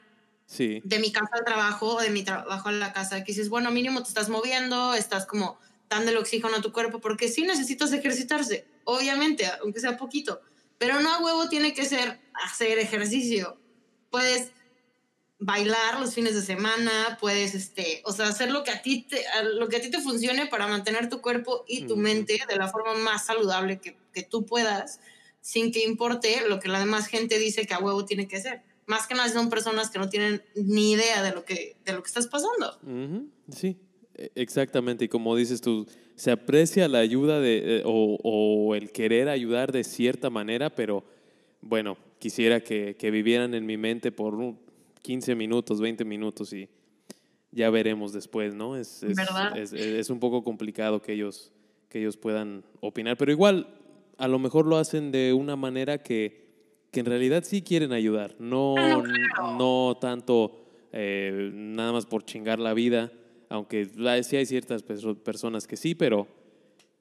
sí. 0.46 0.80
de 0.84 0.98
mi 0.98 1.12
casa 1.12 1.30
al 1.32 1.44
trabajo 1.44 1.96
o 1.96 2.00
de 2.00 2.10
mi 2.10 2.22
trabajo 2.22 2.68
a 2.68 2.72
la 2.72 2.92
casa, 2.92 3.24
que 3.24 3.32
dices, 3.32 3.48
bueno, 3.48 3.70
mínimo 3.70 4.02
te 4.02 4.08
estás 4.08 4.28
moviendo, 4.28 4.94
estás 4.94 5.26
como 5.26 5.58
dando 5.88 6.10
el 6.10 6.16
oxígeno 6.16 6.56
a 6.56 6.62
tu 6.62 6.72
cuerpo, 6.72 7.00
porque 7.00 7.28
sí 7.28 7.42
necesitas 7.42 7.92
ejercitarse, 7.92 8.66
obviamente, 8.84 9.46
aunque 9.62 9.80
sea 9.80 9.96
poquito, 9.96 10.40
pero 10.78 11.00
no 11.00 11.12
a 11.12 11.20
huevo 11.20 11.48
tiene 11.48 11.74
que 11.74 11.84
ser 11.84 12.20
hacer 12.34 12.78
ejercicio. 12.78 13.58
Puedes 14.10 14.52
bailar 15.38 16.00
los 16.00 16.14
fines 16.14 16.34
de 16.34 16.42
semana, 16.42 17.18
puedes, 17.20 17.54
este, 17.54 18.02
o 18.04 18.12
sea, 18.12 18.28
hacer 18.28 18.50
lo 18.50 18.64
que 18.64 18.70
a 18.70 18.82
ti 18.82 19.02
te, 19.02 19.22
lo 19.54 19.68
que 19.68 19.76
a 19.76 19.80
ti 19.80 19.90
te 19.90 20.00
funcione 20.00 20.46
para 20.46 20.66
mantener 20.66 21.08
tu 21.08 21.20
cuerpo 21.20 21.64
y 21.68 21.86
tu 21.86 21.96
mente 21.96 22.38
de 22.48 22.56
la 22.56 22.68
forma 22.68 22.94
más 22.94 23.26
saludable 23.26 23.78
que, 23.78 23.96
que, 24.12 24.22
tú 24.22 24.46
puedas, 24.46 25.00
sin 25.40 25.72
que 25.72 25.84
importe 25.84 26.48
lo 26.48 26.58
que 26.58 26.68
la 26.68 26.78
demás 26.78 27.06
gente 27.06 27.38
dice 27.38 27.66
que 27.66 27.74
a 27.74 27.78
huevo 27.78 28.04
tiene 28.06 28.28
que 28.28 28.40
ser. 28.40 28.62
Más 28.86 29.06
que 29.06 29.14
nada 29.14 29.28
son 29.28 29.50
personas 29.50 29.90
que 29.90 29.98
no 29.98 30.08
tienen 30.08 30.42
ni 30.54 30.92
idea 30.92 31.22
de 31.22 31.32
lo 31.32 31.44
que, 31.44 31.76
de 31.84 31.92
lo 31.92 32.02
que 32.02 32.08
estás 32.08 32.28
pasando. 32.28 32.78
Sí, 33.50 33.76
E, 33.76 33.85
exactamente, 34.34 35.04
y 35.04 35.08
como 35.08 35.36
dices 35.36 35.60
tú, 35.60 35.86
se 36.14 36.30
aprecia 36.30 36.88
la 36.88 36.98
ayuda 36.98 37.40
de, 37.40 37.82
o, 37.84 38.74
el 38.74 38.90
querer 38.90 39.28
ayudar 39.28 39.72
de 39.72 39.84
cierta 39.84 40.30
manera, 40.30 40.70
pero 40.70 41.04
bueno, 41.60 41.96
quisiera 42.18 42.60
que, 42.60 42.96
vivieran 43.10 43.54
en 43.54 43.66
mi 43.66 43.76
mente 43.76 44.12
por 44.12 44.34
15 45.02 45.34
minutos, 45.34 45.80
20 45.80 46.04
minutos 46.04 46.52
y 46.52 46.68
ya 47.52 47.70
veremos 47.70 48.12
después, 48.12 48.54
¿no? 48.54 48.76
Es, 48.76 49.02
es, 49.02 50.10
un 50.10 50.20
poco 50.20 50.42
complicado 50.42 51.00
que 51.00 51.12
ellos, 51.12 51.52
que 51.88 52.00
ellos 52.00 52.16
puedan 52.16 52.64
opinar, 52.80 53.16
pero 53.16 53.32
igual 53.32 53.68
a 54.18 54.28
lo 54.28 54.38
mejor 54.38 54.66
lo 54.66 54.78
hacen 54.78 55.12
de 55.12 55.32
una 55.32 55.56
manera 55.56 55.98
que, 56.02 56.46
en 56.92 57.04
realidad 57.04 57.44
sí 57.44 57.60
quieren 57.60 57.92
ayudar, 57.92 58.34
no, 58.38 58.74
ah, 58.78 59.54
no 59.58 59.98
tanto 60.00 60.64
eh, 60.92 61.50
nada 61.52 61.92
más 61.92 62.06
por 62.06 62.24
chingar 62.24 62.58
la 62.58 62.72
vida, 62.72 63.12
aunque 63.48 63.88
sí 64.22 64.36
hay 64.36 64.46
ciertas 64.46 64.82
personas 64.82 65.66
que 65.66 65.76
sí, 65.76 65.94
pero... 65.94 66.26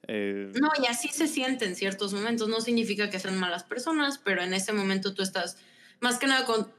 Eh, 0.08 0.52
no, 0.60 0.70
y 0.80 0.86
así 0.86 1.08
se 1.08 1.26
sienten 1.26 1.70
en 1.70 1.76
ciertos 1.76 2.12
momentos, 2.12 2.48
no 2.48 2.60
significa 2.60 3.10
que 3.10 3.18
sean 3.18 3.38
malas 3.38 3.64
personas, 3.64 4.18
pero 4.18 4.42
en 4.42 4.54
ese 4.54 4.72
momento 4.72 5.14
tú 5.14 5.22
estás, 5.22 5.58
más 6.00 6.18
que 6.18 6.28
nada 6.28 6.46
con, 6.46 6.70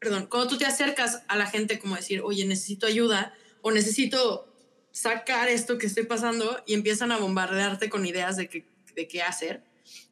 perdón, 0.00 0.26
cuando 0.28 0.48
tú 0.48 0.58
te 0.58 0.66
acercas 0.66 1.22
a 1.28 1.36
la 1.36 1.46
gente 1.46 1.78
como 1.78 1.94
decir, 1.94 2.20
oye, 2.22 2.44
necesito 2.46 2.86
ayuda 2.86 3.32
o 3.62 3.70
necesito 3.70 4.52
sacar 4.90 5.48
esto 5.48 5.78
que 5.78 5.86
estoy 5.86 6.04
pasando 6.04 6.62
y 6.66 6.74
empiezan 6.74 7.12
a 7.12 7.18
bombardearte 7.18 7.88
con 7.88 8.06
ideas 8.06 8.36
de, 8.36 8.48
que, 8.48 8.66
de 8.96 9.06
qué 9.06 9.22
hacer 9.22 9.62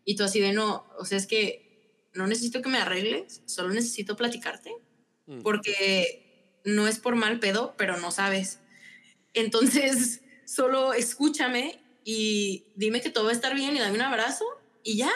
y 0.05 0.17
tú 0.17 0.25
así 0.25 0.41
de 0.41 0.53
no, 0.53 0.87
o 0.99 1.05
sea, 1.05 1.19
es 1.19 1.27
que 1.27 2.09
no 2.15 2.27
necesito 2.27 2.63
que 2.63 2.69
me 2.69 2.79
arregles, 2.79 3.43
solo 3.47 3.71
necesito 3.71 4.17
platicarte, 4.17 4.73
mm. 5.27 5.43
porque 5.43 6.61
no 6.65 6.89
es 6.89 6.99
por 6.99 7.17
mal 7.17 7.39
pedo, 7.41 7.75
pero 7.77 7.97
no 7.97 8.11
sabes. 8.11 8.61
Entonces, 9.35 10.23
solo 10.45 10.93
escúchame 10.93 11.81
y 12.05 12.65
dime 12.75 13.01
que 13.01 13.11
todo 13.11 13.25
va 13.25 13.31
a 13.31 13.35
estar 13.35 13.55
bien 13.55 13.77
y 13.77 13.81
dame 13.81 13.97
un 13.97 14.03
abrazo 14.03 14.45
y 14.83 14.97
ya. 14.97 15.13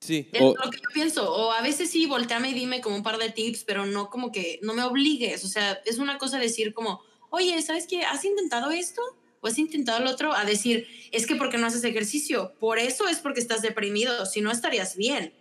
Sí. 0.00 0.28
Es 0.32 0.40
lo 0.40 0.70
que 0.70 0.78
yo 0.78 0.88
pienso. 0.94 1.32
O 1.32 1.52
a 1.52 1.60
veces 1.62 1.90
sí, 1.90 2.06
volteame 2.06 2.50
y 2.50 2.54
dime 2.54 2.80
como 2.80 2.96
un 2.96 3.02
par 3.02 3.18
de 3.18 3.30
tips, 3.30 3.64
pero 3.64 3.84
no 3.86 4.08
como 4.08 4.32
que 4.32 4.58
no 4.62 4.72
me 4.74 4.82
obligues. 4.82 5.44
O 5.44 5.48
sea, 5.48 5.80
es 5.84 5.98
una 5.98 6.18
cosa 6.18 6.38
decir 6.38 6.72
como, 6.72 7.02
oye, 7.30 7.60
¿sabes 7.62 7.86
qué? 7.86 8.02
¿Has 8.02 8.24
intentado 8.24 8.70
esto? 8.70 9.02
o 9.40 9.46
has 9.46 9.58
intentado 9.58 10.00
el 10.00 10.06
otro 10.06 10.34
a 10.34 10.44
decir, 10.44 10.86
es 11.12 11.26
que 11.26 11.36
porque 11.36 11.58
no 11.58 11.66
haces 11.66 11.84
ejercicio, 11.84 12.52
por 12.60 12.78
eso 12.78 13.08
es 13.08 13.20
porque 13.20 13.40
estás 13.40 13.62
deprimido, 13.62 14.26
si 14.26 14.40
no 14.40 14.50
estarías 14.50 14.96
bien. 14.96 15.32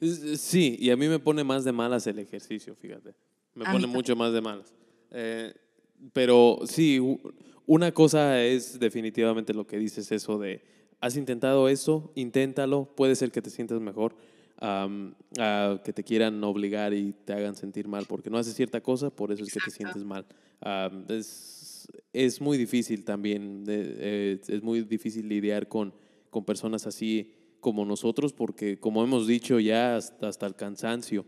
Sí, 0.00 0.76
y 0.80 0.90
a 0.90 0.96
mí 0.96 1.06
me 1.06 1.18
pone 1.18 1.44
más 1.44 1.64
de 1.64 1.70
malas 1.70 2.06
el 2.06 2.18
ejercicio, 2.18 2.74
fíjate. 2.74 3.14
Me 3.54 3.64
pone 3.66 3.86
mucho 3.86 4.16
más 4.16 4.32
de 4.32 4.40
malas. 4.40 4.72
Eh, 5.12 5.52
pero 6.12 6.60
sí, 6.64 7.00
una 7.66 7.92
cosa 7.92 8.42
es 8.42 8.78
definitivamente 8.78 9.54
lo 9.54 9.66
que 9.66 9.78
dices, 9.78 10.10
eso 10.12 10.38
de, 10.38 10.62
has 11.00 11.16
intentado 11.16 11.68
eso, 11.68 12.12
inténtalo, 12.14 12.86
puede 12.96 13.14
ser 13.14 13.30
que 13.30 13.42
te 13.42 13.50
sientas 13.50 13.80
mejor. 13.80 14.16
a 14.58 15.80
que 15.84 15.92
te 15.92 16.04
quieran 16.04 16.42
obligar 16.44 16.94
y 16.94 17.12
te 17.24 17.32
hagan 17.32 17.56
sentir 17.56 17.88
mal 17.88 18.06
porque 18.06 18.30
no 18.30 18.38
haces 18.38 18.54
cierta 18.54 18.80
cosa, 18.80 19.10
por 19.10 19.32
eso 19.32 19.42
es 19.42 19.52
que 19.52 19.58
te 19.64 19.70
sientes 19.70 20.04
mal. 20.04 20.24
es, 21.08 21.88
es 22.12 22.40
muy 22.40 22.58
difícil 22.58 23.04
también, 23.04 23.64
eh, 23.68 24.38
es 24.46 24.62
muy 24.62 24.82
difícil 24.82 25.28
lidiar 25.28 25.68
con, 25.68 25.92
con 26.30 26.44
personas 26.44 26.86
así 26.86 27.32
como 27.60 27.84
nosotros, 27.84 28.32
porque 28.32 28.78
como 28.78 29.02
hemos 29.02 29.26
dicho 29.26 29.60
ya 29.60 29.96
hasta, 29.96 30.28
hasta, 30.28 30.46
el 30.46 30.54
cansancio, 30.54 31.24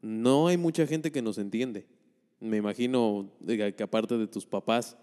no 0.00 0.48
hay 0.48 0.56
mucha 0.56 0.86
gente 0.86 1.12
que 1.12 1.22
nos 1.22 1.38
entiende. 1.38 1.86
Me 2.40 2.56
imagino 2.56 3.30
que 3.46 3.82
aparte 3.82 4.16
de 4.16 4.26
tus 4.26 4.46
papás, 4.46 4.96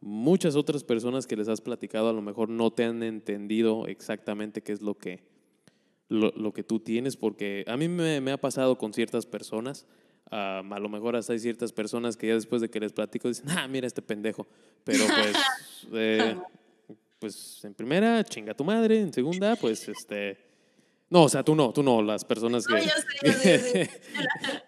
muchas 0.00 0.56
otras 0.56 0.84
personas 0.84 1.26
que 1.26 1.36
les 1.36 1.48
has 1.48 1.60
platicado 1.60 2.08
a 2.08 2.12
lo 2.12 2.22
mejor 2.22 2.48
no 2.48 2.70
te 2.70 2.84
han 2.84 3.02
entendido 3.02 3.86
exactamente 3.86 4.62
qué 4.62 4.72
es 4.72 4.80
lo 4.80 4.96
que, 4.96 5.22
lo, 6.08 6.30
lo 6.36 6.52
que 6.52 6.62
tú 6.62 6.80
tienes, 6.80 7.16
porque 7.16 7.64
a 7.66 7.76
mí 7.76 7.88
me, 7.88 8.20
me 8.20 8.32
ha 8.32 8.40
pasado 8.40 8.78
con 8.78 8.92
ciertas 8.92 9.26
personas 9.26 9.86
a 10.30 10.78
lo 10.80 10.88
mejor 10.88 11.16
hasta 11.16 11.32
hay 11.32 11.38
ciertas 11.38 11.72
personas 11.72 12.16
que 12.16 12.28
ya 12.28 12.34
después 12.34 12.60
de 12.60 12.68
que 12.68 12.80
les 12.80 12.92
platico 12.92 13.28
dicen, 13.28 13.48
ah, 13.50 13.66
mira 13.68 13.86
este 13.86 14.02
pendejo. 14.02 14.46
Pero 14.84 15.04
pues, 15.06 15.36
eh, 15.94 16.36
pues 17.18 17.64
en 17.64 17.74
primera, 17.74 18.22
chinga 18.24 18.54
tu 18.54 18.64
madre. 18.64 19.00
En 19.00 19.12
segunda, 19.12 19.56
pues 19.56 19.88
este. 19.88 20.46
No, 21.10 21.24
o 21.24 21.28
sea, 21.28 21.42
tú 21.42 21.54
no, 21.54 21.72
tú 21.72 21.82
no, 21.82 22.02
las 22.02 22.24
personas 22.24 22.66
que. 22.66 22.74
No, 22.74 22.80
yo 22.80 22.90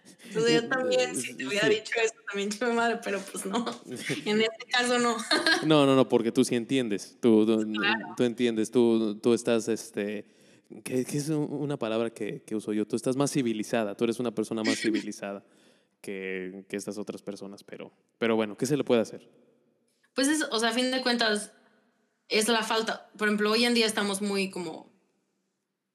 también, 0.68 1.16
si 1.16 1.34
te 1.34 1.46
hubiera 1.46 1.68
dicho 1.68 1.92
eso, 2.02 2.14
también 2.26 2.50
chinga 2.50 2.72
madre, 2.72 3.00
pero 3.02 3.20
pues 3.20 3.46
no. 3.46 3.64
En 4.24 4.40
este 4.40 4.66
caso 4.70 4.98
no. 4.98 5.16
No, 5.66 5.86
no, 5.86 5.96
no, 5.96 6.08
porque 6.08 6.32
tú 6.32 6.44
sí 6.44 6.54
entiendes. 6.54 7.16
Tú, 7.20 7.46
tú, 8.16 8.22
entiendes, 8.22 8.70
tú, 8.70 9.18
tú 9.20 9.34
estás, 9.34 9.68
este 9.68 10.26
que, 10.84 11.00
es 11.00 11.28
una 11.28 11.76
palabra 11.76 12.10
que, 12.10 12.42
que, 12.42 12.54
uso 12.54 12.72
yo, 12.72 12.86
tú 12.86 12.96
estás 12.96 13.16
más 13.16 13.32
civilizada, 13.32 13.96
tú 13.96 14.04
eres 14.04 14.20
una 14.20 14.32
persona 14.32 14.62
más 14.62 14.78
civilizada 14.78 15.44
que, 16.00 16.64
que, 16.68 16.76
estas 16.76 16.98
otras 16.98 17.22
personas, 17.22 17.64
pero, 17.64 17.92
pero 18.18 18.36
bueno, 18.36 18.56
¿qué 18.56 18.66
se 18.66 18.76
le 18.76 18.84
puede 18.84 19.00
hacer? 19.00 19.28
Pues 20.14 20.28
es, 20.28 20.46
o 20.50 20.58
sea, 20.58 20.70
a 20.70 20.72
fin 20.72 20.90
de 20.90 21.02
cuentas, 21.02 21.52
es 22.28 22.48
la 22.48 22.62
falta, 22.62 23.10
por 23.16 23.28
ejemplo, 23.28 23.50
hoy 23.50 23.64
en 23.64 23.74
día 23.74 23.86
estamos 23.86 24.22
muy 24.22 24.50
como, 24.50 24.92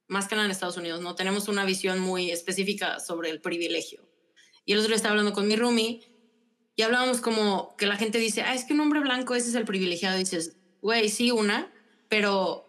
más 0.08 0.28
que 0.28 0.36
nada 0.36 0.46
en 0.46 0.52
Estados 0.52 0.78
Unidos, 0.78 1.02
¿no? 1.02 1.16
Tenemos 1.16 1.48
una 1.48 1.66
visión 1.66 2.00
muy 2.00 2.32
específica 2.32 3.00
sobre 3.00 3.30
el 3.30 3.42
privilegio. 3.42 4.04
Y 4.66 4.74
el 4.74 4.80
otro 4.80 4.89
día 4.89 4.97
estaba 4.97 5.11
hablando 5.11 5.34
con 5.34 5.47
mi 5.47 5.55
roomie 5.55 6.01
y 6.76 6.82
hablábamos 6.82 7.22
como 7.22 7.76
que 7.78 7.86
la 7.86 7.95
gente 7.95 8.18
dice, 8.18 8.41
ah, 8.41 8.53
es 8.53 8.66
que 8.66 8.74
un 8.74 8.82
hombre 8.82 8.99
blanco 8.99 9.36
ese 9.36 9.49
es 9.49 9.55
el 9.55 9.66
privilegiado. 9.66 10.18
Y 10.18 10.20
dices, 10.20 10.57
güey, 10.82 11.09
sí, 11.09 11.32
una, 11.32 11.72
pero 12.09 12.66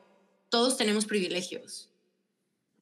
todos 0.49 0.77
tenemos 0.77 1.07
privilegios. 1.07 1.91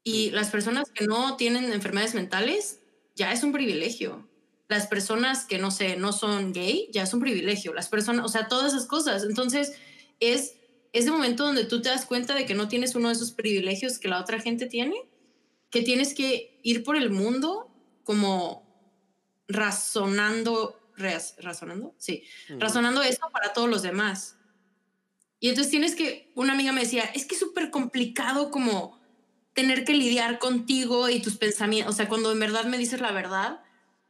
Y 0.02 0.30
las 0.30 0.50
personas 0.50 0.90
que 0.90 1.06
no 1.06 1.36
tienen 1.36 1.72
enfermedades 1.72 2.14
mentales, 2.14 2.80
ya 3.14 3.32
es 3.32 3.42
un 3.42 3.52
privilegio. 3.52 4.28
Las 4.68 4.86
personas 4.86 5.46
que 5.46 5.58
no 5.58 5.70
sé, 5.70 5.96
no 5.96 6.12
son 6.12 6.52
gay, 6.52 6.90
ya 6.92 7.04
es 7.04 7.14
un 7.14 7.20
privilegio. 7.20 7.72
Las 7.72 7.88
personas, 7.88 8.26
o 8.26 8.28
sea, 8.28 8.48
todas 8.48 8.74
esas 8.74 8.86
cosas. 8.86 9.24
Entonces, 9.24 9.72
es 10.20 10.56
ese 10.92 11.10
momento 11.10 11.44
donde 11.44 11.64
tú 11.64 11.80
te 11.80 11.88
das 11.88 12.04
cuenta 12.04 12.34
de 12.34 12.44
que 12.44 12.54
no 12.54 12.68
tienes 12.68 12.94
uno 12.94 13.08
de 13.08 13.14
esos 13.14 13.32
privilegios 13.32 13.98
que 13.98 14.08
la 14.08 14.20
otra 14.20 14.40
gente 14.40 14.66
tiene, 14.66 14.94
que 15.70 15.82
tienes 15.82 16.14
que 16.14 16.60
ir 16.62 16.84
por 16.84 16.96
el 16.96 17.10
mundo 17.10 17.70
como 18.04 18.63
razonando, 19.49 20.80
razonando, 20.97 21.95
sí, 21.99 22.24
razonando 22.59 23.03
eso 23.03 23.28
para 23.32 23.53
todos 23.53 23.68
los 23.68 23.82
demás. 23.82 24.36
Y 25.40 25.49
entonces 25.49 25.70
tienes 25.70 25.95
que, 25.95 26.32
una 26.34 26.55
amiga 26.55 26.72
me 26.72 26.82
decía, 26.82 27.05
es 27.14 27.26
que 27.26 27.34
es 27.34 27.40
súper 27.40 27.70
complicado 27.70 28.51
como 28.51 28.99
tener 29.53 29.84
que 29.84 29.95
lidiar 29.95 30.38
contigo 30.38 31.09
y 31.09 31.20
tus 31.20 31.36
pensamientos, 31.36 31.95
o 31.95 31.97
sea, 31.97 32.09
cuando 32.09 32.32
en 32.32 32.40
verdad 32.40 32.64
me 32.64 32.78
dices 32.78 33.01
la 33.01 33.12
verdad 33.12 33.61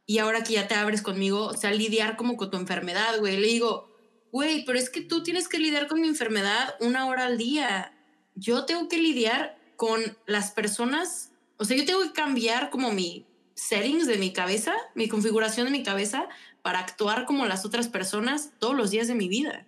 y 0.05 0.19
ahora 0.19 0.43
que 0.43 0.53
ya 0.53 0.67
te 0.67 0.75
abres 0.75 1.01
conmigo, 1.01 1.47
o 1.47 1.57
sea, 1.57 1.71
lidiar 1.71 2.15
como 2.15 2.37
con 2.37 2.51
tu 2.51 2.57
enfermedad, 2.57 3.19
güey, 3.19 3.37
le 3.37 3.47
digo, 3.47 3.95
güey, 4.31 4.65
pero 4.65 4.77
es 4.77 4.89
que 4.89 5.01
tú 5.01 5.23
tienes 5.23 5.47
que 5.47 5.59
lidiar 5.59 5.87
con 5.87 6.01
mi 6.01 6.07
enfermedad 6.07 6.75
una 6.79 7.07
hora 7.07 7.25
al 7.25 7.37
día. 7.37 7.93
Yo 8.35 8.65
tengo 8.65 8.89
que 8.89 8.97
lidiar 8.97 9.57
con 9.75 10.01
las 10.25 10.51
personas, 10.51 11.31
o 11.57 11.65
sea, 11.65 11.77
yo 11.77 11.85
tengo 11.85 12.01
que 12.01 12.11
cambiar 12.11 12.69
como 12.69 12.91
mi 12.91 13.25
settings 13.55 14.05
de 14.05 14.17
mi 14.17 14.33
cabeza, 14.33 14.73
mi 14.93 15.07
configuración 15.07 15.65
de 15.65 15.71
mi 15.71 15.83
cabeza 15.83 16.27
para 16.61 16.79
actuar 16.79 17.25
como 17.25 17.45
las 17.45 17.65
otras 17.65 17.87
personas 17.87 18.51
todos 18.59 18.75
los 18.75 18.91
días 18.91 19.07
de 19.07 19.15
mi 19.15 19.27
vida. 19.27 19.65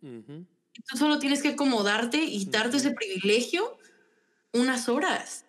Tú 0.00 0.96
solo 0.96 1.18
tienes 1.18 1.42
que 1.42 1.48
acomodarte 1.48 2.18
y 2.18 2.44
darte 2.46 2.78
ese 2.78 2.90
privilegio 2.92 3.78
unas 4.52 4.88
horas. 4.88 5.44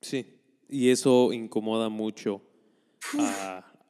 Sí, 0.00 0.26
y 0.68 0.90
eso 0.90 1.32
incomoda 1.32 1.88
mucho 1.88 2.42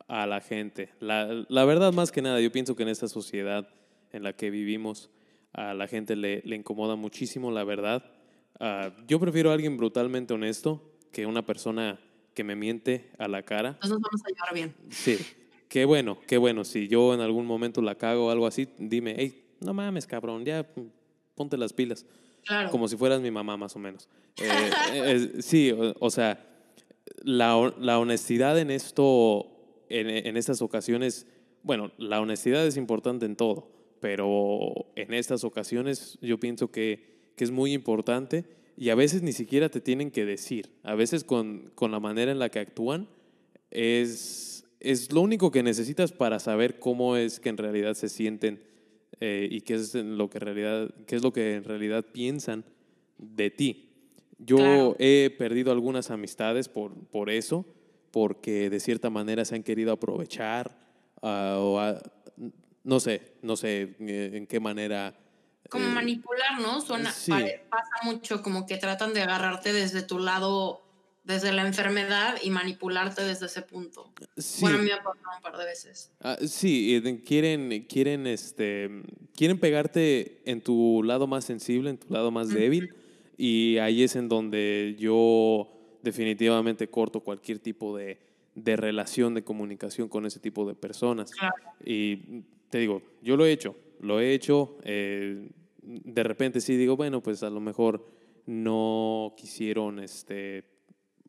a, 0.08 0.26
la 0.26 0.40
gente. 0.40 0.90
La, 1.00 1.44
la, 1.48 1.64
verdad, 1.64 1.92
más 1.92 2.10
que 2.10 2.22
nada, 2.22 2.40
yo 2.40 2.50
pienso 2.50 2.74
que 2.74 2.82
en 2.82 2.88
esta 2.88 3.08
sociedad 3.08 3.68
en 4.10 4.22
la 4.22 4.34
que 4.34 4.50
vivimos, 4.50 5.10
a 5.52 5.74
la 5.74 5.86
gente 5.86 6.16
le, 6.16 6.42
le 6.44 6.56
incomoda 6.56 6.96
muchísimo 6.96 7.50
la 7.50 7.64
verdad. 7.64 8.04
Uh, 8.60 8.92
yo 9.06 9.20
prefiero 9.20 9.50
a 9.50 9.54
alguien 9.54 9.76
brutalmente 9.76 10.34
honesto 10.34 10.96
que 11.12 11.26
una 11.26 11.44
persona 11.44 12.00
que 12.34 12.44
me 12.44 12.56
miente 12.56 13.10
a 13.18 13.28
la 13.28 13.42
cara. 13.42 13.70
Entonces 13.70 13.90
nos 13.90 14.02
vamos 14.02 14.20
a 14.24 14.28
llevar 14.28 14.54
bien. 14.54 14.74
Sí, 14.90 15.18
qué 15.68 15.84
bueno, 15.84 16.18
qué 16.26 16.38
bueno. 16.38 16.64
Si 16.64 16.88
yo 16.88 17.14
en 17.14 17.20
algún 17.20 17.46
momento 17.46 17.82
la 17.82 17.96
cago 17.96 18.26
o 18.26 18.30
algo 18.30 18.46
así, 18.46 18.68
dime, 18.78 19.14
hey, 19.18 19.44
no 19.60 19.74
mames, 19.74 20.06
cabrón, 20.06 20.44
ya 20.44 20.66
ponte 21.34 21.56
las 21.56 21.72
pilas. 21.72 22.06
Como 22.70 22.88
si 22.88 22.96
fueras 22.96 23.20
mi 23.20 23.30
mamá, 23.30 23.56
más 23.56 23.76
o 23.76 23.78
menos. 23.78 24.08
Eh, 24.40 24.70
eh, 24.92 25.30
sí, 25.42 25.72
o, 26.00 26.10
sea, 26.10 26.44
la, 27.22 27.72
la, 27.78 27.98
honestidad 28.00 28.58
en 28.58 28.70
esto, 28.70 29.46
en, 29.88 30.10
en, 30.10 30.36
estas 30.36 30.60
ocasiones, 30.60 31.26
bueno, 31.62 31.92
la 31.98 32.20
honestidad 32.20 32.66
es 32.66 32.76
importante 32.76 33.26
en 33.26 33.36
todo, 33.36 33.70
pero 34.00 34.72
en 34.96 35.14
estas 35.14 35.44
ocasiones 35.44 36.18
yo 36.20 36.40
pienso 36.40 36.72
que, 36.72 37.30
que 37.36 37.44
es 37.44 37.52
muy 37.52 37.72
importante 37.72 38.44
y 38.76 38.90
a 38.90 38.94
veces 38.94 39.22
ni 39.22 39.32
siquiera 39.32 39.68
te 39.68 39.80
tienen 39.80 40.10
que 40.10 40.24
decir. 40.24 40.70
A 40.82 40.94
veces 40.94 41.24
con, 41.24 41.70
con 41.74 41.90
la 41.90 42.00
manera 42.00 42.32
en 42.32 42.38
la 42.38 42.48
que 42.48 42.58
actúan 42.58 43.08
es, 43.70 44.64
es 44.80 45.12
lo 45.12 45.20
único 45.20 45.50
que 45.50 45.62
necesitas 45.62 46.12
para 46.12 46.38
saber 46.38 46.78
cómo 46.78 47.16
es 47.16 47.40
que 47.40 47.48
en 47.48 47.56
realidad 47.56 47.94
se 47.94 48.08
sienten 48.08 48.62
eh, 49.20 49.48
y 49.50 49.60
qué 49.60 49.74
es, 49.74 49.94
lo 49.94 50.28
que 50.28 50.38
realidad, 50.38 50.90
qué 51.06 51.16
es 51.16 51.22
lo 51.22 51.32
que 51.32 51.54
en 51.54 51.64
realidad 51.64 52.04
piensan 52.12 52.64
de 53.18 53.50
ti. 53.50 53.88
Yo 54.38 54.96
he 54.98 55.32
perdido 55.38 55.70
algunas 55.70 56.10
amistades 56.10 56.68
por, 56.68 56.92
por 57.06 57.30
eso, 57.30 57.64
porque 58.10 58.68
de 58.68 58.80
cierta 58.80 59.10
manera 59.10 59.44
se 59.44 59.54
han 59.54 59.62
querido 59.62 59.92
aprovechar 59.92 60.76
ah, 61.22 61.56
o 61.60 61.78
no 62.84 62.98
sé, 62.98 63.22
no 63.42 63.56
sé 63.56 63.94
eh, 64.00 64.30
en 64.34 64.46
qué 64.46 64.60
manera. 64.60 65.16
Como 65.72 65.86
eh, 65.86 65.90
manipular, 65.90 66.60
¿no? 66.60 66.80
Suena, 66.82 67.10
pasa 67.10 67.90
mucho 68.04 68.42
como 68.42 68.66
que 68.66 68.76
tratan 68.76 69.14
de 69.14 69.22
agarrarte 69.22 69.72
desde 69.72 70.02
tu 70.02 70.18
lado 70.18 70.82
desde 71.24 71.52
la 71.52 71.66
enfermedad 71.66 72.36
y 72.42 72.50
manipularte 72.50 73.22
desde 73.22 73.46
ese 73.46 73.62
punto. 73.62 74.12
Bueno, 74.60 74.78
a 74.78 74.80
mí 74.80 74.88
me 74.88 74.92
ha 74.92 75.02
pasado 75.02 75.36
un 75.36 75.42
par 75.42 75.56
de 75.56 75.64
veces. 75.64 76.12
Ah, 76.20 76.36
sí, 76.46 77.00
quieren, 77.24 77.86
quieren, 77.88 78.26
este, 78.26 79.02
quieren 79.34 79.58
pegarte 79.58 80.42
en 80.44 80.60
tu 80.60 81.02
lado 81.02 81.26
más 81.26 81.44
sensible, 81.44 81.90
en 81.90 81.98
tu 81.98 82.12
lado 82.12 82.30
más 82.30 82.48
débil, 82.48 82.94
y 83.38 83.78
ahí 83.78 84.02
es 84.02 84.14
en 84.16 84.28
donde 84.28 84.94
yo 84.98 85.70
definitivamente 86.02 86.90
corto 86.90 87.20
cualquier 87.20 87.60
tipo 87.60 87.96
de, 87.96 88.18
de 88.54 88.76
relación, 88.76 89.32
de 89.34 89.42
comunicación 89.42 90.08
con 90.08 90.26
ese 90.26 90.38
tipo 90.38 90.66
de 90.66 90.74
personas. 90.74 91.30
Y 91.84 92.42
te 92.68 92.78
digo, 92.78 93.00
yo 93.22 93.36
lo 93.36 93.46
he 93.46 93.52
hecho, 93.52 93.76
lo 94.00 94.20
he 94.20 94.34
hecho. 94.34 94.76
Eh, 94.82 95.48
de 95.82 96.22
repente 96.22 96.60
sí 96.60 96.76
digo, 96.76 96.96
bueno, 96.96 97.22
pues 97.22 97.42
a 97.42 97.50
lo 97.50 97.60
mejor 97.60 98.06
no 98.46 99.34
quisieron 99.36 99.98
este, 99.98 100.64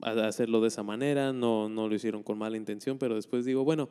hacerlo 0.01 0.61
de 0.61 0.67
esa 0.67 0.83
manera, 0.83 1.33
no, 1.33 1.69
no 1.69 1.87
lo 1.87 1.95
hicieron 1.95 2.23
con 2.23 2.37
mala 2.37 2.57
intención, 2.57 2.97
pero 2.97 3.15
después 3.15 3.45
digo, 3.45 3.63
bueno, 3.63 3.89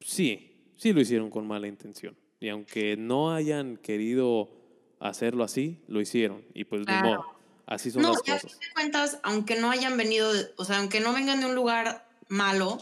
sí, 0.00 0.72
sí 0.76 0.92
lo 0.92 1.00
hicieron 1.00 1.30
con 1.30 1.46
mala 1.46 1.66
intención. 1.66 2.16
Y 2.40 2.48
aunque 2.48 2.96
no 2.96 3.32
hayan 3.32 3.76
querido 3.76 4.50
hacerlo 4.98 5.44
así, 5.44 5.80
lo 5.86 6.00
hicieron. 6.00 6.44
Y 6.54 6.64
pues 6.64 6.86
no, 6.86 7.24
así 7.66 7.90
son 7.90 8.02
las 8.02 8.18
cosas. 8.18 8.44
No, 8.44 8.58
te 8.58 8.72
cuentas, 8.74 9.20
aunque 9.22 9.56
no 9.60 9.70
hayan 9.70 9.96
venido, 9.96 10.30
o 10.56 10.64
sea, 10.64 10.78
aunque 10.78 11.00
no 11.00 11.12
vengan 11.12 11.40
de 11.40 11.46
un 11.46 11.54
lugar 11.54 12.08
malo, 12.28 12.78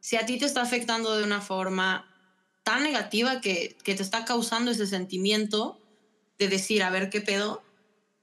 si 0.00 0.16
a 0.16 0.26
ti 0.26 0.38
te 0.38 0.44
está 0.44 0.62
afectando 0.62 1.16
de 1.16 1.24
una 1.24 1.40
forma 1.40 2.06
tan 2.64 2.82
negativa 2.82 3.40
que, 3.40 3.76
que 3.82 3.94
te 3.94 4.02
está 4.02 4.26
causando 4.26 4.70
ese 4.70 4.86
sentimiento 4.86 5.77
de 6.38 6.48
decir, 6.48 6.82
a 6.82 6.90
ver 6.90 7.10
qué 7.10 7.20
pedo, 7.20 7.62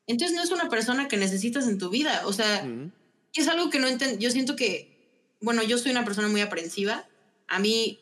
entonces 0.08 0.36
no 0.36 0.44
es 0.44 0.52
una 0.52 0.70
persona 0.70 1.08
que 1.08 1.18
necesitas 1.18 1.68
en 1.68 1.78
tu 1.78 1.90
vida. 1.90 2.22
O 2.26 2.34
sea, 2.34 2.68
es 3.34 3.48
algo 3.48 3.70
que 3.70 3.80
no 3.80 3.88
entiendo. 3.88 4.20
Yo 4.20 4.30
siento 4.32 4.56
que, 4.56 5.36
bueno, 5.42 5.64
yo 5.64 5.78
soy 5.78 5.92
una 5.92 6.06
persona 6.06 6.28
muy 6.28 6.42
aprensiva. 6.42 7.08
A 7.48 7.60
mí, 7.60 8.00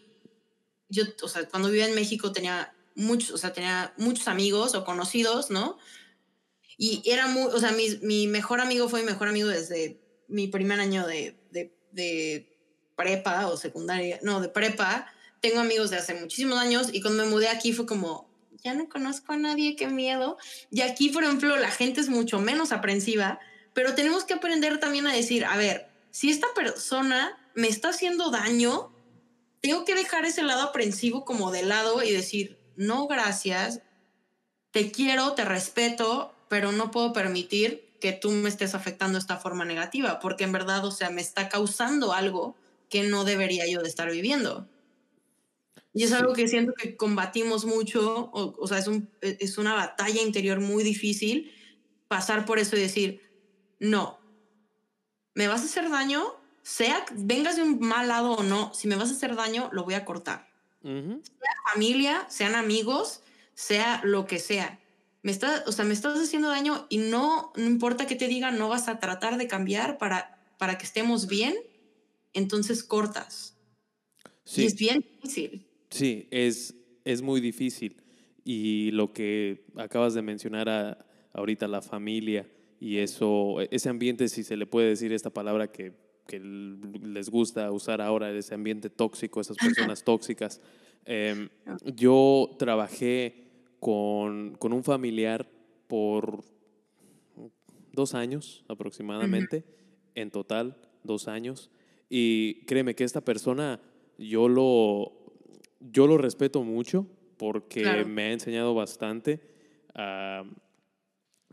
yo, 0.89 1.03
o 1.22 1.28
sea, 1.28 1.47
cuando 1.47 1.70
vivía 1.70 1.88
en 1.88 1.95
México 1.95 2.32
tenía 2.32 2.74
muchos, 2.95 3.32
o 3.32 3.38
sea, 3.38 3.53
tenía 3.53 3.93
muchos 3.97 4.28
amigos 4.28 4.76
o 4.76 4.84
conocidos, 4.84 5.49
¿no? 5.49 5.78
Y 6.78 7.01
era 7.05 7.28
muy, 7.28 7.43
o 7.43 7.59
sea, 7.59 7.72
mi, 7.72 7.97
mi 8.01 8.28
mejor 8.28 8.59
amigo 8.59 8.89
fue 8.89 9.01
mi 9.01 9.05
mejor 9.05 9.28
amigo 9.28 9.47
desde 9.47 9.99
mi 10.28 10.47
primer 10.47 10.80
año 10.80 11.05
de, 11.07 11.38
de, 11.51 11.78
de 11.91 12.49
prepa 12.95 13.47
o 13.47 13.57
secundaria, 13.57 14.20
no, 14.24 14.41
de 14.41 14.49
prepa. 14.49 15.07
Tengo 15.39 15.59
amigos 15.59 15.89
de 15.89 15.97
hace 15.97 16.14
muchísimos 16.16 16.57
años 16.57 16.89
y 16.91 17.01
cuando 17.01 17.24
me 17.24 17.30
mudé 17.30 17.49
aquí 17.49 17.74
fue 17.74 17.86
como, 17.86 18.32
ya 18.64 18.74
no 18.74 18.89
conozco 18.89 19.34
a 19.34 19.38
nadie, 19.38 19.76
qué 19.76 19.88
miedo. 19.88 20.38
Y 20.72 20.82
aquí, 20.82 21.09
por 21.09 21.24
ejemplo, 21.24 21.57
la 21.57 21.72
gente 21.72 22.01
es 22.01 22.09
mucho 22.09 22.39
menos 22.39 22.72
aprensiva 22.72 23.39
pero 23.74 23.95
tenemos 23.95 24.24
que 24.24 24.36
aprender 24.36 24.80
también 24.80 25.07
a 25.07 25.14
decir, 25.14 25.45
a 25.45 25.57
ver, 25.57 25.89
si 26.11 26.30
esta 26.30 26.47
persona 26.55 27.38
me 27.55 27.68
está 27.68 27.89
haciendo 27.89 28.30
daño, 28.30 28.91
tengo 29.61 29.84
que 29.84 29.95
dejar 29.95 30.26
ese 30.26 30.43
lado 30.43 30.61
aprensivo 30.61 31.26
como 31.26 31.51
de 31.51 31.64
lado 31.64 32.03
y 32.03 32.11
decir, 32.11 32.59
no, 32.76 33.07
gracias, 33.07 33.82
te 34.72 34.91
quiero, 34.91 35.34
te 35.34 35.45
respeto, 35.45 36.34
pero 36.49 36.72
no 36.72 36.91
puedo 36.91 37.14
permitir 37.14 37.91
que 37.99 38.11
tú 38.11 38.32
me 38.32 38.49
estés 38.49 38.76
afectando 38.76 39.14
de 39.14 39.22
esta 39.22 39.38
forma 39.38 39.66
negativa, 39.66 40.20
porque 40.20 40.43
en 40.43 40.51
verdad, 40.51 40.86
o 40.86 40.91
sea, 40.91 41.09
me 41.09 41.22
está 41.22 41.49
causando 41.49 42.14
algo 42.14 42.55
que 42.89 43.03
no 43.03 43.24
debería 43.24 43.66
yo 43.68 43.82
de 43.82 43.89
estar 43.89 44.11
viviendo. 44.11 44.68
Y 45.94 46.04
es 46.04 46.12
algo 46.12 46.34
que 46.34 46.48
siento 46.48 46.74
que 46.74 46.98
combatimos 46.98 47.66
mucho, 47.66 48.30
o, 48.34 48.56
o 48.60 48.68
sea, 48.68 48.80
es, 48.80 48.88
un, 48.88 49.10
es 49.22 49.58
una 49.60 49.76
batalla 49.76 50.22
interior 50.22 50.60
muy 50.60 50.84
difícil 50.84 51.52
pasar 52.08 52.46
por 52.46 52.60
eso 52.60 52.76
y 52.76 52.80
decir, 52.80 53.22
no. 53.80 54.20
¿Me 55.36 55.48
vas 55.48 55.62
a 55.62 55.66
hacer 55.66 55.89
daño? 55.89 56.36
Sea, 56.62 57.06
vengas 57.12 57.56
de 57.56 57.64
un 57.64 57.80
mal 57.80 58.08
lado 58.08 58.34
o 58.34 58.44
no, 58.44 58.74
si 58.74 58.88
me 58.88 58.96
vas 58.96 59.10
a 59.10 59.14
hacer 59.14 59.36
daño, 59.36 59.70
lo 59.72 59.84
voy 59.84 59.96
a 59.96 60.06
cortar. 60.06 60.48
Sea 60.82 61.56
familia, 61.72 62.26
sean 62.30 62.56
amigos, 62.56 63.22
sea 63.54 64.02
lo 64.04 64.26
que 64.28 64.39
sea. 64.39 64.80
Me 65.22 65.32
está, 65.32 65.64
o 65.66 65.72
sea, 65.72 65.86
me 65.86 65.94
estás 65.94 66.20
haciendo 66.20 66.50
daño 66.50 66.86
y 66.89 66.98
no, 66.98 67.52
no 67.56 67.66
importa 67.66 68.06
que 68.06 68.16
te 68.16 68.28
diga, 68.28 68.52
no 68.52 68.70
vas 68.70 68.89
a 68.89 69.00
tratar 69.00 69.38
de 69.38 69.48
cambiar 69.48 69.98
para, 69.98 70.39
para 70.58 70.78
que 70.78 70.86
estemos 70.86 71.28
bien, 71.28 71.56
entonces 72.34 72.84
cortas. 72.84 73.56
Sí. 74.44 74.64
Y 74.64 74.66
es 74.66 74.76
bien 74.76 75.02
difícil. 75.02 75.66
Sí, 75.94 76.28
es, 76.32 76.76
es 77.06 77.22
muy 77.22 77.39
difícil. 77.39 78.02
Y 78.44 78.89
lo 78.91 79.14
que 79.14 79.66
acabas 79.76 80.16
de 80.16 80.24
mencionar 80.24 80.68
a, 80.68 81.06
ahorita, 81.34 81.68
la 81.68 81.84
familia, 81.84 82.50
y 82.80 82.98
eso, 82.98 83.62
ese 83.70 83.89
ambiente, 83.89 84.28
si 84.28 84.44
se 84.44 84.58
le 84.58 84.66
puede 84.66 84.89
decir 84.89 85.14
esta 85.14 85.30
palabra 85.30 85.72
que, 85.72 85.94
que 86.26 86.39
les 86.39 87.30
gusta 87.30 87.72
usar 87.72 88.02
ahora, 88.02 88.32
ese 88.32 88.56
ambiente 88.56 88.89
tóxico, 88.89 89.39
esas 89.39 89.56
personas 89.58 90.04
tóxicas. 90.04 90.62
Em, 91.06 91.50
yo 91.96 92.56
trabajé 92.58 93.52
con, 93.80 94.56
con, 94.56 94.74
un 94.74 94.84
familiar 94.84 95.48
por 95.88 96.44
dos 97.91 98.16
años 98.16 98.66
aproximadamente, 98.68 99.64
en 100.16 100.32
total, 100.32 100.76
dos 101.04 101.28
años. 101.28 101.70
Y 102.10 102.66
créeme 102.66 102.96
que 102.96 103.04
esta 103.04 103.22
persona, 103.22 103.80
yo 104.18 104.48
lo, 104.50 105.22
yo 105.91 106.07
lo 106.07 106.17
respeto 106.17 106.63
mucho 106.63 107.07
porque 107.38 108.05
me 108.05 108.23
ha 108.23 108.31
enseñado 108.31 108.73
bastante, 108.73 109.41
uh, 109.95 110.47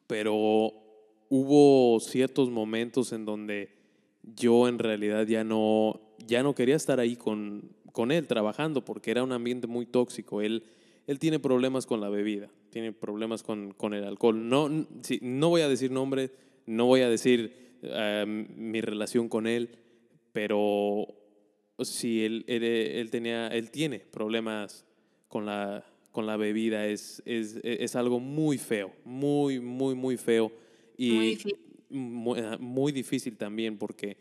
pero 0.06 0.72
hubo 1.28 2.00
ciertos 2.00 2.50
momentos 2.50 3.12
en 3.12 3.24
donde 3.24 3.70
yo 4.22 4.68
en 4.68 4.78
realidad 4.78 5.26
ya 5.26 5.44
no, 5.44 6.00
ya 6.26 6.42
no 6.42 6.54
quería 6.54 6.76
estar 6.76 7.00
ahí 7.00 7.16
con, 7.16 7.72
con 7.92 8.12
él 8.12 8.26
trabajando 8.26 8.84
porque 8.84 9.10
era 9.10 9.22
un 9.22 9.32
ambiente 9.32 9.66
muy 9.66 9.86
tóxico. 9.86 10.42
Él, 10.42 10.64
él 11.06 11.18
tiene 11.18 11.38
problemas 11.38 11.86
con 11.86 12.00
la 12.00 12.08
bebida, 12.08 12.50
tiene 12.70 12.92
problemas 12.92 13.42
con, 13.42 13.72
con 13.72 13.94
el 13.94 14.04
alcohol. 14.04 14.48
No, 14.48 14.68
no 14.68 15.48
voy 15.48 15.62
a 15.62 15.68
decir 15.68 15.90
nombre, 15.90 16.30
no 16.66 16.86
voy 16.86 17.00
a 17.00 17.08
decir 17.08 17.78
eh, 17.82 18.24
mi 18.26 18.80
relación 18.80 19.28
con 19.28 19.46
él, 19.46 19.70
pero 20.32 21.06
sí, 21.84 22.24
él, 22.24 22.44
él, 22.46 23.10
tenía, 23.10 23.48
él 23.48 23.70
tiene 23.70 24.00
problemas 24.00 24.84
con 25.28 25.46
la, 25.46 25.84
con 26.10 26.26
la 26.26 26.36
bebida. 26.36 26.86
Es, 26.86 27.22
es, 27.24 27.60
es 27.62 27.96
algo 27.96 28.20
muy 28.20 28.58
feo, 28.58 28.92
muy, 29.04 29.60
muy, 29.60 29.94
muy 29.94 30.16
feo 30.16 30.52
y 30.96 31.12
muy 31.12 31.26
difícil. 31.26 31.58
muy 32.60 32.92
difícil 32.92 33.36
también 33.36 33.78
porque 33.78 34.16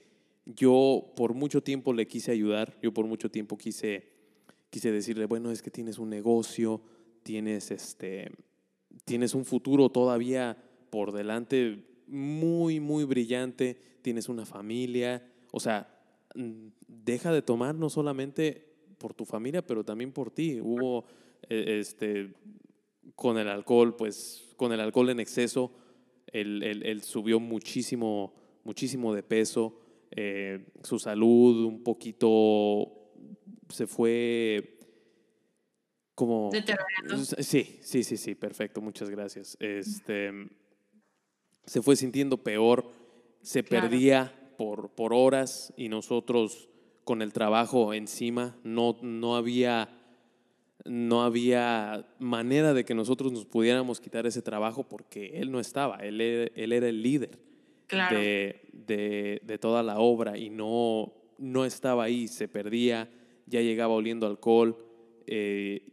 yo 0.46 1.14
por 1.16 1.34
mucho 1.34 1.62
tiempo 1.62 1.94
le 1.94 2.08
quise 2.08 2.32
ayudar, 2.32 2.78
yo 2.82 2.94
por 2.94 3.06
mucho 3.06 3.30
tiempo 3.30 3.58
quise, 3.58 4.08
quise 4.70 4.92
decirle, 4.92 5.26
bueno, 5.26 5.52
es 5.52 5.62
que 5.62 5.72
tienes 5.72 6.00
un 6.00 6.10
negocio, 6.10 6.82
tienes, 7.24 7.72
este, 7.72 8.32
tienes 9.06 9.36
un 9.36 9.46
futuro 9.46 9.90
todavía 9.90 10.58
por 10.90 11.12
delante 11.12 11.86
muy, 12.08 12.80
muy 12.80 13.04
brillante, 13.04 13.78
tienes 14.02 14.30
una 14.30 14.46
familia, 14.46 15.24
o 15.52 15.60
sea, 15.60 15.99
deja 16.36 17.32
de 17.32 17.42
tomar 17.42 17.76
no 17.76 17.90
solamente 17.90 18.70
por 18.98 19.14
tu 19.14 19.26
familia, 19.26 19.66
pero 19.66 19.84
también 19.84 20.12
por 20.12 20.32
ti. 20.32 20.60
Hubo, 20.62 21.06
e, 21.50 21.80
este, 21.80 22.34
con 23.16 23.38
el 23.38 23.48
alcohol, 23.48 23.96
pues, 23.96 24.54
con 24.58 24.72
el 24.74 24.80
alcohol 24.80 25.10
en 25.10 25.20
exceso, 25.20 25.72
él, 26.32 27.02
subió 27.04 27.40
muchísimo, 27.40 28.34
muchísimo 28.64 29.14
de 29.14 29.24
peso, 29.24 29.80
eh, 30.12 30.66
su 30.84 31.00
salud 31.00 31.66
un 31.66 31.84
poquito 31.84 32.92
se 33.70 33.88
fue 33.88 34.78
como... 36.16 36.52
Sí, 37.40 37.80
sí, 37.82 38.04
sí, 38.04 38.18
sí, 38.18 38.36
perfecto, 38.36 38.82
muchas 38.82 39.10
gracias. 39.10 39.58
Este, 39.60 40.32
se 41.66 41.82
fue 41.82 41.96
sintiendo 41.96 42.38
peor, 42.38 42.92
se 43.42 43.64
perdía 43.64 44.39
por, 44.60 44.90
por 44.90 45.14
horas 45.14 45.74
y 45.78 45.88
nosotros 45.88 46.68
con 47.06 47.22
el 47.22 47.32
trabajo 47.32 47.94
encima 47.94 48.58
no, 48.66 48.98
no 49.02 49.38
había 49.38 49.88
no 50.84 51.24
había 51.24 52.06
manera 52.20 52.74
de 52.74 52.84
que 52.84 52.94
nosotros 52.94 53.32
nos 53.32 53.46
pudiéramos 53.46 54.02
quitar 54.02 54.26
ese 54.26 54.42
trabajo 54.42 54.84
porque 54.84 55.40
él 55.40 55.50
no 55.50 55.62
estaba, 55.62 55.96
él, 56.00 56.20
era, 56.20 56.52
él 56.56 56.74
era 56.74 56.90
el 56.90 57.02
líder 57.02 57.40
de, 58.10 59.40
de, 59.42 59.58
toda 59.60 59.82
la 59.82 60.00
obra 60.00 60.38
y 60.38 60.50
no, 60.50 61.14
no 61.38 61.64
estaba 61.64 62.04
ahí, 62.04 62.28
se 62.28 62.50
perdía, 62.50 63.10
ya 63.46 63.62
llegaba 63.62 63.94
oliendo 63.94 64.28
alcohol. 64.28 64.78
Eh, 65.26 65.88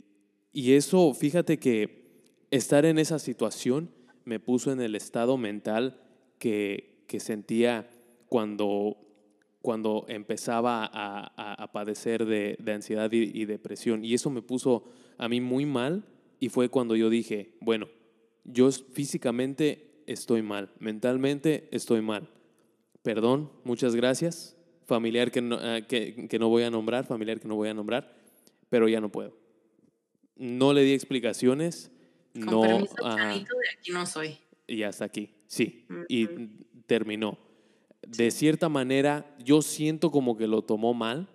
y 0.52 0.72
eso, 0.72 1.14
fíjate 1.14 1.58
que 1.58 2.04
estar 2.50 2.84
en 2.84 2.98
esa 2.98 3.20
situación 3.20 3.90
me 4.24 4.40
puso 4.40 4.72
en 4.72 4.80
el 4.80 4.96
estado 4.96 5.36
mental 5.36 6.00
que, 6.38 7.04
que 7.06 7.20
sentía 7.20 7.88
cuando, 8.36 8.98
cuando 9.62 10.04
empezaba 10.08 10.84
a, 10.92 11.62
a, 11.62 11.72
padecer 11.72 12.26
de, 12.26 12.58
de 12.60 12.72
ansiedad 12.72 13.10
y, 13.10 13.30
y, 13.32 13.46
depresión. 13.46 14.04
Y 14.04 14.12
eso 14.12 14.28
me 14.28 14.42
puso 14.42 14.84
a 15.16 15.26
mí 15.26 15.40
muy 15.40 15.64
mal 15.64 16.04
y 16.38 16.50
fue 16.50 16.68
cuando 16.68 16.96
yo 16.96 17.08
dije, 17.08 17.56
bueno, 17.62 17.88
yo 18.44 18.70
físicamente 18.70 20.02
estoy 20.06 20.42
mal, 20.42 20.70
mentalmente 20.80 21.66
estoy 21.72 22.02
mal. 22.02 22.28
Perdón, 23.00 23.50
muchas 23.64 23.96
gracias. 23.96 24.54
Familiar 24.84 25.30
que 25.30 25.40
no, 25.40 25.56
ah, 25.58 25.80
que, 25.88 26.28
que 26.28 26.38
no 26.38 26.50
voy 26.50 26.64
a 26.64 26.70
nombrar, 26.70 27.06
familiar 27.06 27.40
que 27.40 27.48
no 27.48 27.56
voy 27.56 27.70
a 27.70 27.74
nombrar, 27.74 28.14
pero 28.68 28.86
ya 28.86 29.00
no 29.00 29.10
puedo. 29.10 29.34
No 30.36 30.74
le 30.74 30.82
di 30.82 30.92
explicaciones. 30.92 31.90
Con 32.34 32.44
no, 32.44 32.60
permiso, 32.60 32.96
de 33.00 33.78
aquí 33.78 33.92
no 33.92 34.04
soy. 34.04 34.36
Y 34.66 34.82
hasta 34.82 35.06
aquí, 35.06 35.30
sí. 35.46 35.86
Y 36.10 36.26
terminó. 36.86 37.45
De 38.08 38.30
cierta 38.30 38.68
manera, 38.68 39.34
yo 39.38 39.62
siento 39.62 40.10
como 40.10 40.36
que 40.36 40.46
lo 40.46 40.62
tomó 40.62 40.94
mal. 40.94 41.28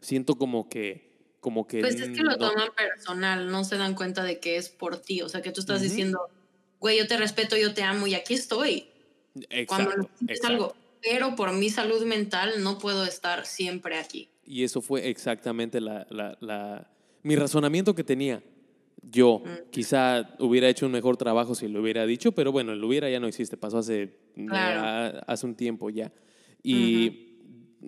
Siento 0.00 0.36
como 0.36 0.68
que 0.68 1.12
como 1.42 1.66
que... 1.66 1.80
Pues 1.80 1.96
es 1.96 2.10
que 2.10 2.22
lo 2.22 2.38
toman 2.38 2.68
personal, 2.76 3.50
no 3.50 3.64
se 3.64 3.76
dan 3.76 3.96
cuenta 3.96 4.22
de 4.22 4.38
que 4.38 4.56
es 4.56 4.68
por 4.68 4.98
ti, 4.98 5.22
o 5.22 5.28
sea, 5.28 5.42
que 5.42 5.50
tú 5.50 5.60
estás 5.60 5.82
diciendo, 5.82 6.30
güey, 6.78 6.98
yo 6.98 7.08
te 7.08 7.16
respeto, 7.16 7.56
yo 7.56 7.74
te 7.74 7.82
amo 7.82 8.06
y 8.06 8.14
aquí 8.14 8.34
estoy. 8.34 8.86
Exacto, 9.50 9.66
Cuando 9.66 10.08
necesitas 10.20 10.50
algo, 10.50 10.76
pero 11.02 11.34
por 11.34 11.52
mi 11.52 11.68
salud 11.68 12.04
mental 12.04 12.62
no 12.62 12.78
puedo 12.78 13.04
estar 13.04 13.44
siempre 13.44 13.98
aquí. 13.98 14.28
Y 14.44 14.62
eso 14.62 14.80
fue 14.80 15.08
exactamente 15.08 15.80
la, 15.80 16.06
la, 16.10 16.38
la 16.38 16.88
mi 17.24 17.34
razonamiento 17.34 17.96
que 17.96 18.04
tenía. 18.04 18.40
Yo 19.02 19.42
quizá 19.70 20.34
hubiera 20.38 20.68
hecho 20.68 20.86
un 20.86 20.92
mejor 20.92 21.16
trabajo 21.16 21.54
si 21.54 21.68
lo 21.68 21.82
hubiera 21.82 22.06
dicho, 22.06 22.32
pero 22.32 22.52
bueno, 22.52 22.74
lo 22.74 22.86
hubiera 22.86 23.10
ya 23.10 23.18
no 23.18 23.26
existe, 23.26 23.56
pasó 23.56 23.78
hace, 23.78 24.16
hace 25.26 25.46
un 25.46 25.54
tiempo 25.56 25.90
ya. 25.90 26.12
Y 26.62 27.32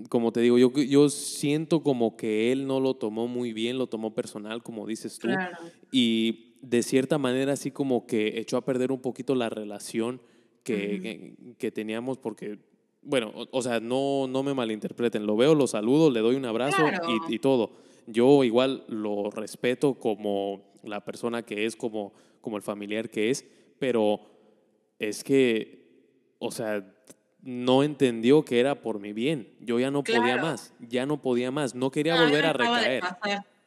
como 0.09 0.33
te 0.33 0.41
digo, 0.41 0.59
yo, 0.59 0.73
yo 0.73 1.09
siento 1.09 1.83
como 1.83 2.17
que 2.17 2.51
él 2.51 2.67
no 2.67 2.81
lo 2.81 2.95
tomó 2.95 3.29
muy 3.29 3.53
bien, 3.53 3.79
lo 3.79 3.87
tomó 3.87 4.15
personal, 4.15 4.63
como 4.63 4.87
dices 4.87 5.19
tú. 5.19 5.29
Y 5.93 6.57
de 6.63 6.83
cierta 6.83 7.19
manera 7.19 7.53
así 7.53 7.71
como 7.71 8.07
que 8.07 8.41
echó 8.41 8.57
a 8.57 8.65
perder 8.65 8.91
un 8.91 9.01
poquito 9.01 9.35
la 9.35 9.51
relación 9.51 10.21
que, 10.63 11.37
que, 11.59 11.71
teníamos 11.71 12.19
porque, 12.19 12.59
bueno, 13.03 13.33
o, 13.51 13.63
sea, 13.63 13.81
no, 13.81 14.27
no 14.27 14.43
me 14.43 14.55
malinterpreten, 14.55 15.27
lo 15.27 15.37
veo, 15.37 15.55
lo 15.55 15.67
saludo, 15.67 16.11
le 16.11 16.21
doy 16.21 16.37
un 16.37 16.47
abrazo 16.47 16.83
y, 17.29 17.35
y, 17.35 17.39
todo. 17.39 17.73
Yo 18.07 18.45
igual 18.45 18.85
lo 18.89 19.31
respeto 19.31 19.95
como 19.95 20.75
la 20.83 21.05
persona 21.05 21.43
que 21.43 21.67
es, 21.67 21.77
como, 21.77 22.13
como 22.41 22.57
el 22.57 22.63
familiar 22.63 23.09
que 23.09 23.31
es, 23.31 23.45
pero 23.79 24.21
es 24.99 25.25
que, 25.25 26.37
o 26.39 26.51
sea, 26.51 26.85
no 27.41 27.83
entendió 27.83 28.45
que 28.45 28.61
era 28.61 28.81
por 28.81 29.01
mi 29.01 29.13
bien. 29.13 29.55
Yo 29.61 29.79
ya 29.79 29.91
no 29.91 30.03
podía 30.03 30.37
más, 30.39 30.73
ya 30.81 31.07
no 31.07 31.21
podía 31.21 31.51
más, 31.51 31.75
no 31.75 31.91
quería 31.91 32.21
volver 32.21 32.47
a, 32.47 32.53
recaer. 32.53 33.03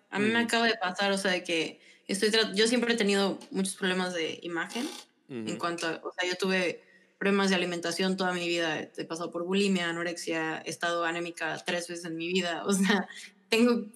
A 0.10 0.20
mí 0.20 0.30
me 0.30 0.40
acaba 0.40 0.66
de 0.66 0.76
pasar, 0.76 1.12
o 1.12 1.18
sea, 1.18 1.32
de 1.32 1.44
que 1.44 1.80
estoy 2.08 2.32
yo 2.56 2.68
siempre 2.68 2.94
he 2.94 2.98
tenido 2.98 3.38
muchos 3.52 3.76
problemas 3.76 4.14
de 4.14 4.40
imagen 4.42 4.88
en 5.30 5.58
cuanto 5.58 5.88
a, 5.88 6.02
o 6.04 6.12
sea, 6.14 6.28
yo 6.30 6.36
tuve 6.38 6.82
problemas 7.18 7.50
de 7.50 7.56
alimentación 7.56 8.16
toda 8.16 8.32
mi 8.32 8.48
vida, 8.48 8.80
he 8.80 9.06
pasado 9.06 9.32
por 9.32 9.44
bulimia, 9.44 9.90
anorexia, 9.90 10.62
he 10.66 10.70
estado 10.70 11.04
anémica 11.04 11.58
tres 11.66 11.88
veces 11.88 12.06
en 12.06 12.16
mi 12.16 12.28
vida, 12.28 12.64
o 12.66 12.74
sea, 12.74 13.08
tengo, 13.50 13.88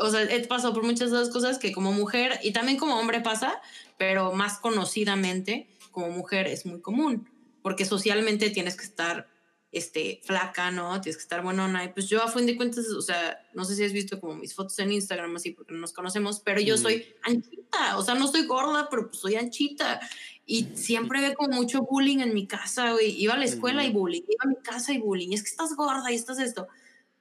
o 0.00 0.10
sea, 0.10 0.22
he 0.22 0.46
pasado 0.46 0.74
por 0.74 0.82
muchas 0.82 1.10
de 1.10 1.18
las 1.18 1.30
cosas 1.30 1.58
que 1.58 1.72
como 1.72 1.92
mujer 1.92 2.40
y 2.42 2.52
también 2.52 2.78
como 2.78 2.98
hombre 2.98 3.20
pasa, 3.20 3.60
pero 3.98 4.32
más 4.32 4.58
conocidamente 4.58 5.68
como 5.90 6.10
mujer 6.10 6.46
es 6.46 6.66
muy 6.66 6.80
común 6.80 7.28
porque 7.62 7.84
socialmente 7.84 8.50
tienes 8.50 8.76
que 8.76 8.84
estar 8.84 9.28
este, 9.72 10.20
flaca, 10.24 10.70
¿no? 10.70 11.00
Tienes 11.00 11.16
que 11.16 11.22
estar 11.22 11.42
buenona. 11.42 11.84
Y 11.84 11.88
pues 11.88 12.08
yo 12.08 12.22
a 12.22 12.28
fin 12.28 12.46
de 12.46 12.56
cuentas, 12.56 12.88
o 12.88 13.02
sea, 13.02 13.46
no 13.54 13.64
sé 13.64 13.76
si 13.76 13.84
has 13.84 13.92
visto 13.92 14.20
como 14.20 14.34
mis 14.34 14.54
fotos 14.54 14.78
en 14.78 14.92
Instagram 14.92 15.36
así, 15.36 15.52
porque 15.52 15.72
no 15.72 15.80
nos 15.80 15.92
conocemos, 15.92 16.40
pero 16.40 16.60
yo 16.60 16.76
soy 16.76 17.06
anchita, 17.22 17.96
o 17.96 18.02
sea, 18.02 18.14
no 18.14 18.24
estoy 18.24 18.46
gorda, 18.46 18.88
pero 18.90 19.08
pues 19.08 19.20
soy 19.20 19.36
anchita. 19.36 20.00
Y 20.46 20.68
siempre 20.74 21.20
ve 21.20 21.34
como 21.34 21.54
mucho 21.54 21.82
bullying 21.82 22.18
en 22.18 22.34
mi 22.34 22.46
casa, 22.46 22.92
güey. 22.92 23.10
Iba 23.20 23.34
a 23.34 23.38
la 23.38 23.44
escuela 23.44 23.84
y 23.84 23.92
bullying, 23.92 24.22
iba 24.22 24.44
a 24.44 24.48
mi 24.48 24.56
casa 24.56 24.92
y 24.92 24.98
bullying. 24.98 25.28
Y 25.30 25.34
es 25.34 25.42
que 25.42 25.50
estás 25.50 25.76
gorda 25.76 26.10
y 26.10 26.16
estás 26.16 26.40
esto. 26.40 26.66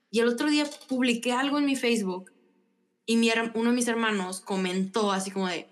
Y 0.09 0.19
el 0.21 0.27
otro 0.27 0.49
día 0.49 0.67
publiqué 0.87 1.33
algo 1.33 1.59
en 1.59 1.65
mi 1.65 1.75
Facebook 1.75 2.31
y 3.09 3.17
mi, 3.17 3.31
uno 3.55 3.71
de 3.71 3.75
mis 3.75 3.87
hermanos 3.87 4.39
comentó 4.39 5.11
así 5.11 5.31
como 5.31 5.47
de, 5.47 5.67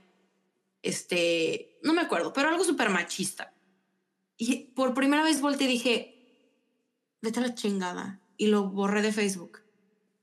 este, 0.82 1.78
no 1.84 1.94
me 1.94 2.02
acuerdo, 2.02 2.34
pero 2.34 2.50
algo 2.50 2.64
súper 2.64 2.90
machista. 2.90 3.54
Y 4.38 4.72
por 4.74 4.96
primera 4.96 5.22
vez 5.22 5.40
volteé 5.40 5.68
y 5.68 5.72
dije, 5.74 6.50
vete 7.22 7.40
a 7.40 7.44
la 7.44 7.54
chingada. 7.54 8.22
Y 8.38 8.48
lo 8.48 8.70
borré 8.70 9.04
de 9.04 9.14
Facebook. 9.14 9.60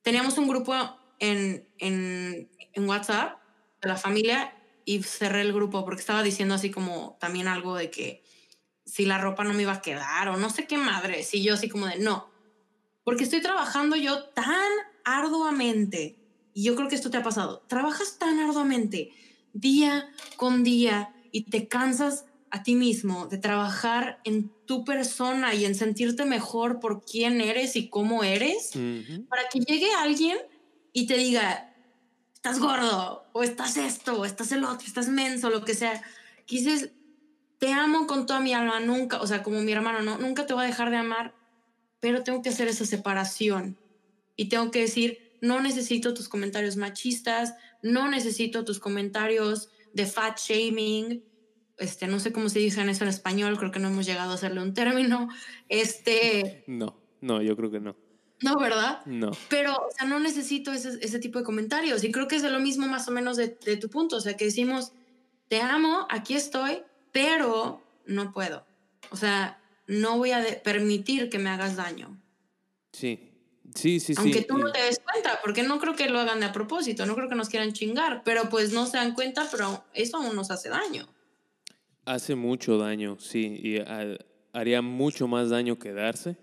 Teníamos 0.02 0.38
un 0.38 0.48
grupo 0.48 0.74
en, 1.20 1.68
en, 1.78 2.50
en 2.72 2.88
WhatsApp 2.88 3.38
de 3.80 3.88
la 3.88 3.96
familia 3.96 4.52
y 4.84 5.00
cerré 5.04 5.42
el 5.42 5.52
grupo 5.52 5.84
porque 5.84 6.00
estaba 6.00 6.24
diciendo 6.24 6.56
así 6.56 6.72
como 6.72 7.16
también 7.20 7.46
algo 7.46 7.76
de 7.76 7.92
que 7.92 8.24
si 8.84 9.06
la 9.06 9.18
ropa 9.18 9.44
no 9.44 9.54
me 9.54 9.62
iba 9.62 9.72
a 9.74 9.82
quedar 9.82 10.30
o 10.30 10.36
no 10.36 10.50
sé 10.50 10.66
qué 10.66 10.78
madre. 10.78 11.22
Si 11.22 11.44
yo 11.44 11.54
así 11.54 11.68
como 11.68 11.86
de 11.86 12.00
no. 12.00 12.28
Porque 13.04 13.22
estoy 13.22 13.40
trabajando 13.40 13.94
yo 13.94 14.24
tan 14.30 14.68
arduamente. 15.04 16.23
Y 16.54 16.62
yo 16.62 16.76
creo 16.76 16.88
que 16.88 16.94
esto 16.94 17.10
te 17.10 17.18
ha 17.18 17.22
pasado. 17.22 17.62
Trabajas 17.66 18.16
tan 18.18 18.38
arduamente 18.38 19.10
día 19.52 20.08
con 20.36 20.64
día 20.64 21.14
y 21.32 21.42
te 21.42 21.68
cansas 21.68 22.24
a 22.50 22.62
ti 22.62 22.76
mismo, 22.76 23.26
de 23.26 23.36
trabajar 23.36 24.20
en 24.22 24.48
tu 24.64 24.84
persona 24.84 25.54
y 25.54 25.64
en 25.64 25.74
sentirte 25.74 26.24
mejor 26.24 26.78
por 26.78 27.04
quién 27.04 27.40
eres 27.40 27.74
y 27.74 27.88
cómo 27.88 28.22
eres, 28.22 28.70
para 29.28 29.48
que 29.52 29.58
llegue 29.58 29.92
alguien 29.94 30.38
y 30.92 31.08
te 31.08 31.16
diga, 31.16 31.74
estás 32.32 32.60
gordo, 32.60 33.24
o 33.32 33.42
estás 33.42 33.76
esto, 33.76 34.20
o 34.20 34.24
estás 34.24 34.52
el 34.52 34.62
otro, 34.62 34.86
estás 34.86 35.08
menso, 35.08 35.50
lo 35.50 35.64
que 35.64 35.74
sea. 35.74 36.00
Quises, 36.46 36.90
te 37.58 37.72
amo 37.72 38.06
con 38.06 38.26
toda 38.26 38.38
mi 38.38 38.52
alma, 38.52 38.78
nunca, 38.78 39.20
o 39.20 39.26
sea, 39.26 39.42
como 39.42 39.60
mi 39.60 39.72
hermano, 39.72 40.02
no, 40.02 40.18
nunca 40.18 40.46
te 40.46 40.54
voy 40.54 40.62
a 40.62 40.68
dejar 40.68 40.90
de 40.90 40.98
amar, 40.98 41.34
pero 41.98 42.22
tengo 42.22 42.40
que 42.40 42.50
hacer 42.50 42.68
esa 42.68 42.86
separación 42.86 43.76
y 44.36 44.48
tengo 44.48 44.70
que 44.70 44.82
decir, 44.82 45.23
no 45.44 45.60
necesito 45.60 46.14
tus 46.14 46.28
comentarios 46.28 46.76
machistas, 46.76 47.54
no 47.82 48.08
necesito 48.08 48.64
tus 48.64 48.80
comentarios 48.80 49.68
de 49.92 50.06
fat 50.06 50.38
shaming, 50.38 51.22
este, 51.76 52.06
no 52.06 52.18
sé 52.18 52.32
cómo 52.32 52.48
se 52.48 52.60
dice 52.60 52.80
en 52.80 52.88
eso 52.88 53.04
en 53.04 53.10
español, 53.10 53.58
creo 53.58 53.70
que 53.70 53.78
no 53.78 53.88
hemos 53.88 54.06
llegado 54.06 54.32
a 54.32 54.34
hacerle 54.34 54.62
un 54.62 54.72
término, 54.72 55.28
este... 55.68 56.64
No, 56.66 56.96
no, 57.20 57.42
yo 57.42 57.56
creo 57.56 57.70
que 57.70 57.80
no. 57.80 57.94
No, 58.42 58.58
¿verdad? 58.58 59.04
No. 59.04 59.32
Pero, 59.50 59.74
o 59.74 59.90
sea, 59.96 60.06
no 60.06 60.18
necesito 60.18 60.72
ese, 60.72 60.98
ese 61.02 61.18
tipo 61.18 61.38
de 61.38 61.44
comentarios 61.44 62.04
y 62.04 62.10
creo 62.10 62.26
que 62.26 62.36
es 62.36 62.42
de 62.42 62.50
lo 62.50 62.60
mismo 62.60 62.86
más 62.86 63.06
o 63.08 63.12
menos 63.12 63.36
de, 63.36 63.58
de 63.64 63.76
tu 63.76 63.90
punto, 63.90 64.16
o 64.16 64.20
sea, 64.20 64.36
que 64.36 64.46
decimos, 64.46 64.92
te 65.48 65.60
amo, 65.60 66.06
aquí 66.10 66.34
estoy, 66.34 66.82
pero 67.12 67.82
no 68.06 68.32
puedo. 68.32 68.66
O 69.10 69.16
sea, 69.16 69.60
no 69.86 70.16
voy 70.16 70.32
a 70.32 70.42
permitir 70.62 71.28
que 71.28 71.38
me 71.38 71.50
hagas 71.50 71.76
daño. 71.76 72.18
Sí, 72.92 73.33
Sí, 73.74 73.98
sí, 73.98 74.14
sí. 74.14 74.20
Aunque 74.20 74.42
tú 74.42 74.56
no 74.56 74.70
te 74.70 74.80
des 74.80 75.00
cuenta, 75.00 75.40
porque 75.42 75.64
no 75.64 75.80
creo 75.80 75.96
que 75.96 76.08
lo 76.08 76.20
hagan 76.20 76.40
de 76.40 76.46
a 76.46 76.52
propósito, 76.52 77.06
no 77.06 77.16
creo 77.16 77.28
que 77.28 77.34
nos 77.34 77.48
quieran 77.48 77.72
chingar, 77.72 78.22
pero 78.24 78.48
pues 78.48 78.72
no 78.72 78.86
se 78.86 78.98
dan 78.98 79.14
cuenta, 79.14 79.48
pero 79.50 79.84
eso 79.92 80.16
aún 80.16 80.36
nos 80.36 80.50
hace 80.50 80.68
daño. 80.68 81.08
Hace 82.04 82.34
mucho 82.34 82.78
daño, 82.78 83.18
sí, 83.18 83.60
y 83.62 83.78
haría 84.52 84.82
mucho 84.82 85.26
más 85.26 85.50
daño 85.50 85.78
quedarse, 85.78 86.36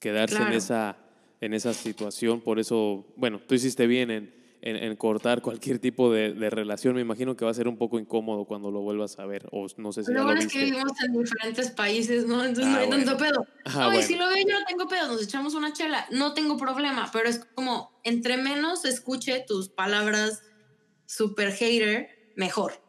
quedarse 0.00 0.36
en, 0.36 0.52
esa, 0.52 0.98
en 1.40 1.54
esa 1.54 1.72
situación. 1.72 2.40
Por 2.40 2.58
eso, 2.58 3.06
bueno, 3.16 3.40
tú 3.40 3.54
hiciste 3.54 3.86
bien 3.86 4.10
en, 4.10 4.43
en, 4.66 4.96
cortar 4.96 5.42
cualquier 5.42 5.78
tipo 5.78 6.10
de, 6.10 6.32
de, 6.32 6.48
relación. 6.48 6.94
Me 6.94 7.02
imagino 7.02 7.36
que 7.36 7.44
va 7.44 7.50
a 7.50 7.54
ser 7.54 7.68
un 7.68 7.76
poco 7.76 7.98
incómodo 7.98 8.46
cuando 8.46 8.70
lo 8.70 8.80
vuelvas 8.80 9.18
a 9.18 9.26
ver, 9.26 9.46
o 9.52 9.66
no 9.76 9.92
sé 9.92 10.04
si 10.04 10.12
Lo 10.12 10.24
bueno 10.24 10.40
es 10.40 10.50
que 10.50 10.64
vivimos 10.64 10.92
en 11.04 11.12
diferentes 11.12 11.70
países, 11.70 12.26
¿no? 12.26 12.42
Entonces 12.42 12.72
no 12.72 12.78
ah, 12.78 12.80
hay 12.80 12.90
tanto 12.90 13.16
pedo. 13.18 13.46
Ah, 13.66 13.88
Oye, 13.88 14.02
si 14.02 14.16
lo 14.16 14.26
veo 14.26 14.38
yo 14.38 14.58
no 14.58 14.64
tengo 14.66 14.88
pedo, 14.88 15.08
nos 15.08 15.22
echamos 15.22 15.54
una 15.54 15.74
chela, 15.74 16.06
no 16.10 16.32
tengo 16.32 16.56
problema, 16.56 17.10
pero 17.12 17.28
es 17.28 17.44
como, 17.54 18.00
entre 18.04 18.38
menos 18.38 18.86
escuche 18.86 19.44
tus 19.46 19.68
palabras 19.68 20.42
super 21.04 21.52
hater, 21.52 22.32
mejor. 22.34 22.80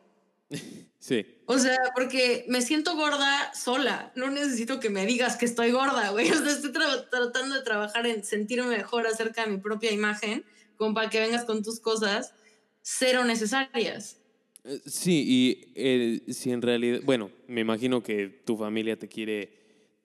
sí. 0.99 1.26
O 1.47 1.59
sea, 1.59 1.78
porque 1.93 2.45
me 2.47 2.61
siento 2.61 2.95
gorda 2.95 3.53
sola. 3.53 4.13
No 4.15 4.32
necesito 4.32 4.80
que 4.80 4.89
me 4.89 5.05
digas 5.05 5.36
que 5.36 5.45
estoy 5.45 5.71
gorda, 5.71 6.09
güey. 6.11 6.30
O 6.32 6.36
sea, 6.36 6.53
estoy 6.53 6.71
tratando 6.71 7.55
de 7.55 7.61
trabajar 7.63 8.07
en 8.07 8.23
sentirme 8.23 8.78
mejor 8.78 9.07
acerca 9.07 9.43
de 9.43 9.51
mi 9.51 9.57
propia 9.57 9.91
imagen, 9.91 10.45
como 10.78 10.93
para 10.93 11.09
que 11.09 11.19
vengas 11.19 11.45
con 11.45 11.63
tus 11.63 11.80
cosas 11.80 12.34
cero 12.82 13.23
necesarias. 13.26 14.19
Eh, 14.63 14.82
sí, 14.86 15.23
y 15.28 15.73
eh, 15.76 16.21
si 16.32 16.51
en 16.51 16.61
realidad, 16.61 16.99
bueno, 17.03 17.32
me 17.47 17.61
imagino 17.61 18.01
que 18.01 18.28
tu 18.45 18.57
familia 18.57 18.97
te 18.97 19.07
quiere, 19.07 19.51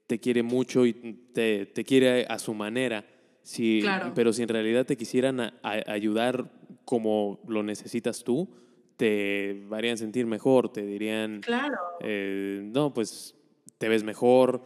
te 0.07 0.19
quiere 0.19 0.43
mucho 0.43 0.87
y 0.87 0.93
te, 1.33 1.67
te 1.67 1.85
quiere 1.85 2.27
a 2.29 2.39
su 2.39 2.55
manera, 2.55 3.05
Si, 3.43 3.83
Pero 4.15 4.33
si 4.33 4.43
en 4.43 4.49
realidad 4.49 4.85
te 4.87 4.97
quisieran 4.97 5.55
ayudar 5.63 6.51
como 6.85 7.41
lo 7.49 7.63
necesitas 7.63 8.23
tú, 8.23 8.49
te 8.97 9.67
harían 9.73 9.97
sentir 9.97 10.27
mejor, 10.27 10.71
te 10.71 10.85
dirían, 10.85 11.41
claro. 11.41 11.79
Eh, 12.01 12.61
no, 12.63 12.93
pues 12.93 13.35
te 13.79 13.89
ves 13.89 14.05
mejor, 14.05 14.63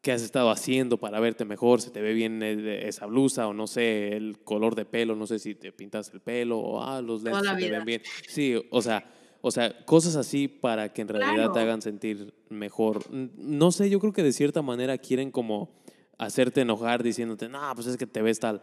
qué 0.00 0.12
has 0.12 0.22
estado 0.22 0.50
haciendo 0.50 0.98
para 0.98 1.20
verte 1.20 1.44
mejor, 1.44 1.80
se 1.80 1.90
te 1.90 2.00
ve 2.00 2.14
bien 2.14 2.42
esa 2.42 3.06
blusa 3.06 3.46
o 3.48 3.52
no 3.52 3.66
sé, 3.66 4.16
el 4.16 4.38
color 4.44 4.74
de 4.74 4.86
pelo, 4.86 5.14
no 5.14 5.26
sé 5.26 5.38
si 5.38 5.54
te 5.54 5.72
pintas 5.72 6.10
el 6.14 6.20
pelo 6.20 6.58
o 6.58 6.82
ah, 6.82 7.02
los 7.02 7.22
lentes 7.22 7.46
se 7.46 7.56
te 7.56 7.70
ven 7.70 7.84
bien. 7.84 8.02
Sí, 8.26 8.54
o 8.70 8.82
sea, 8.82 9.04
o 9.42 9.50
sea, 9.50 9.84
cosas 9.84 10.16
así 10.16 10.48
para 10.48 10.92
que 10.92 11.02
en 11.02 11.08
realidad 11.08 11.52
te 11.52 11.60
hagan 11.60 11.82
sentir 11.82 12.34
mejor. 12.48 13.04
No 13.10 13.72
sé, 13.72 13.90
yo 13.90 14.00
creo 14.00 14.12
que 14.12 14.22
de 14.22 14.32
cierta 14.32 14.62
manera 14.62 14.98
quieren 14.98 15.30
como 15.30 15.70
hacerte 16.18 16.62
enojar 16.62 17.02
diciéndote, 17.02 17.48
no, 17.48 17.60
pues 17.74 17.86
es 17.86 17.96
que 17.96 18.06
te 18.06 18.22
ves 18.22 18.40
tal. 18.40 18.62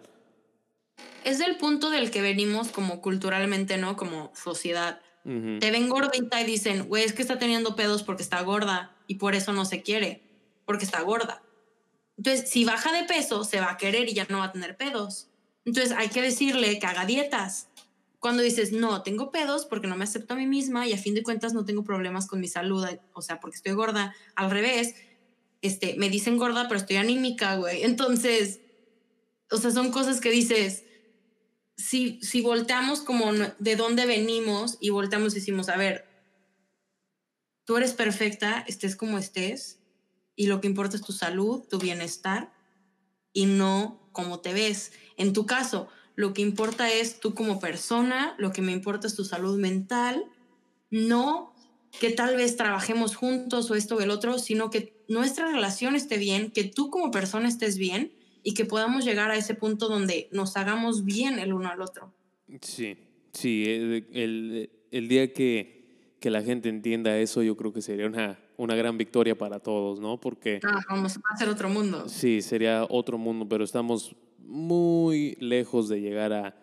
Es 1.23 1.39
el 1.39 1.57
punto 1.57 1.89
del 1.89 2.11
que 2.11 2.21
venimos 2.21 2.69
como 2.69 3.01
culturalmente, 3.01 3.77
¿no? 3.77 3.95
Como 3.95 4.31
sociedad. 4.35 5.01
Te 5.23 5.71
ven 5.71 5.89
gordita 5.89 6.39
y 6.39 6.45
dicen, 6.45 6.87
güey, 6.87 7.03
es 7.03 7.11
que 7.11 7.21
está 7.21 7.37
teniendo 7.37 7.75
pedos 7.75 8.03
porque 8.03 8.23
está 8.23 8.41
gorda 8.43 8.95
y 9.07 9.15
por 9.15 9.35
eso 9.35 9.51
no 9.51 9.65
se 9.65 9.81
quiere, 9.81 10.21
porque 10.67 10.85
está 10.85 11.01
gorda. 11.01 11.41
Entonces, 12.17 12.49
si 12.49 12.65
baja 12.65 12.91
de 12.91 13.05
peso, 13.05 13.43
se 13.43 13.59
va 13.59 13.71
a 13.71 13.77
querer 13.77 14.09
y 14.09 14.13
ya 14.13 14.27
no 14.29 14.39
va 14.39 14.45
a 14.45 14.51
tener 14.51 14.75
pedos. 14.77 15.29
Entonces, 15.65 15.93
hay 15.97 16.09
que 16.09 16.21
decirle 16.21 16.77
que 16.77 16.85
haga 16.85 17.05
dietas. 17.05 17.69
Cuando 18.19 18.43
dices, 18.43 18.71
no, 18.71 19.01
tengo 19.01 19.31
pedos 19.31 19.65
porque 19.65 19.87
no 19.87 19.95
me 19.95 20.03
acepto 20.03 20.33
a 20.33 20.37
mí 20.37 20.45
misma 20.45 20.85
y 20.87 20.93
a 20.93 20.97
fin 20.97 21.15
de 21.15 21.23
cuentas 21.23 21.53
no 21.53 21.65
tengo 21.65 21.83
problemas 21.83 22.27
con 22.27 22.39
mi 22.39 22.47
salud, 22.47 22.85
o 23.13 23.21
sea, 23.21 23.39
porque 23.39 23.57
estoy 23.57 23.73
gorda, 23.73 24.13
al 24.35 24.51
revés, 24.51 24.95
este, 25.61 25.95
me 25.97 26.09
dicen 26.09 26.37
gorda, 26.37 26.67
pero 26.67 26.79
estoy 26.79 26.97
anímica, 26.97 27.55
güey. 27.55 27.83
Entonces, 27.83 28.59
o 29.49 29.57
sea, 29.57 29.71
son 29.71 29.91
cosas 29.91 30.19
que 30.19 30.31
dices, 30.31 30.83
si, 31.77 32.19
si 32.21 32.41
volteamos 32.41 33.01
como 33.01 33.31
de 33.31 33.75
dónde 33.75 34.05
venimos 34.05 34.77
y 34.81 34.89
volteamos 34.89 35.33
y 35.33 35.39
decimos, 35.39 35.69
a 35.69 35.77
ver, 35.77 36.07
tú 37.65 37.77
eres 37.77 37.93
perfecta, 37.93 38.65
estés 38.67 38.95
como 38.95 39.19
estés, 39.19 39.76
y 40.37 40.47
lo 40.47 40.61
que 40.61 40.67
importa 40.67 40.95
es 40.95 41.01
tu 41.01 41.11
salud, 41.11 41.63
tu 41.67 41.79
bienestar, 41.79 42.53
y 43.33 43.47
no 43.47 43.99
cómo 44.13 44.39
te 44.39 44.53
ves. 44.53 44.93
En 45.17 45.33
tu 45.33 45.45
caso, 45.45 45.89
lo 46.15 46.33
que 46.33 46.41
importa 46.41 46.93
es 46.93 47.19
tú 47.19 47.33
como 47.33 47.59
persona, 47.59 48.35
lo 48.37 48.53
que 48.53 48.61
me 48.61 48.71
importa 48.71 49.07
es 49.07 49.15
tu 49.15 49.25
salud 49.25 49.59
mental, 49.59 50.23
no 50.89 51.53
que 51.99 52.11
tal 52.11 52.35
vez 52.35 52.55
trabajemos 52.55 53.15
juntos 53.15 53.69
o 53.71 53.75
esto 53.75 53.95
o 53.95 54.01
el 54.01 54.11
otro, 54.11 54.37
sino 54.37 54.69
que 54.69 55.03
nuestra 55.07 55.51
relación 55.51 55.95
esté 55.95 56.17
bien, 56.17 56.51
que 56.51 56.63
tú 56.63 56.89
como 56.91 57.11
persona 57.11 57.47
estés 57.47 57.77
bien 57.77 58.13
y 58.43 58.53
que 58.53 58.65
podamos 58.65 59.05
llegar 59.05 59.31
a 59.31 59.37
ese 59.37 59.55
punto 59.55 59.89
donde 59.89 60.29
nos 60.31 60.55
hagamos 60.55 61.03
bien 61.03 61.39
el 61.39 61.53
uno 61.53 61.69
al 61.69 61.81
otro. 61.81 62.13
Sí, 62.61 62.95
sí, 63.33 63.63
el, 63.65 64.69
el, 64.91 65.07
día 65.07 65.33
que, 65.33 66.15
que, 66.19 66.29
la 66.29 66.43
gente 66.43 66.69
entienda 66.69 67.17
eso, 67.17 67.41
yo 67.41 67.57
creo 67.57 67.73
que 67.73 67.81
sería 67.81 68.05
una, 68.05 68.39
una 68.57 68.75
gran 68.75 68.97
victoria 68.97 69.37
para 69.37 69.59
todos, 69.59 69.99
¿no? 69.99 70.19
Porque... 70.19 70.59
Ah, 70.63 70.81
vamos 70.89 71.17
a 71.17 71.33
hacer 71.33 71.47
otro 71.49 71.69
mundo. 71.69 72.09
Sí, 72.09 72.41
sería 72.41 72.85
otro 72.89 73.17
mundo, 73.17 73.47
pero 73.47 73.63
estamos 73.63 74.15
muy 74.39 75.35
lejos 75.39 75.89
de 75.89 76.01
llegar 76.01 76.33
a, 76.33 76.55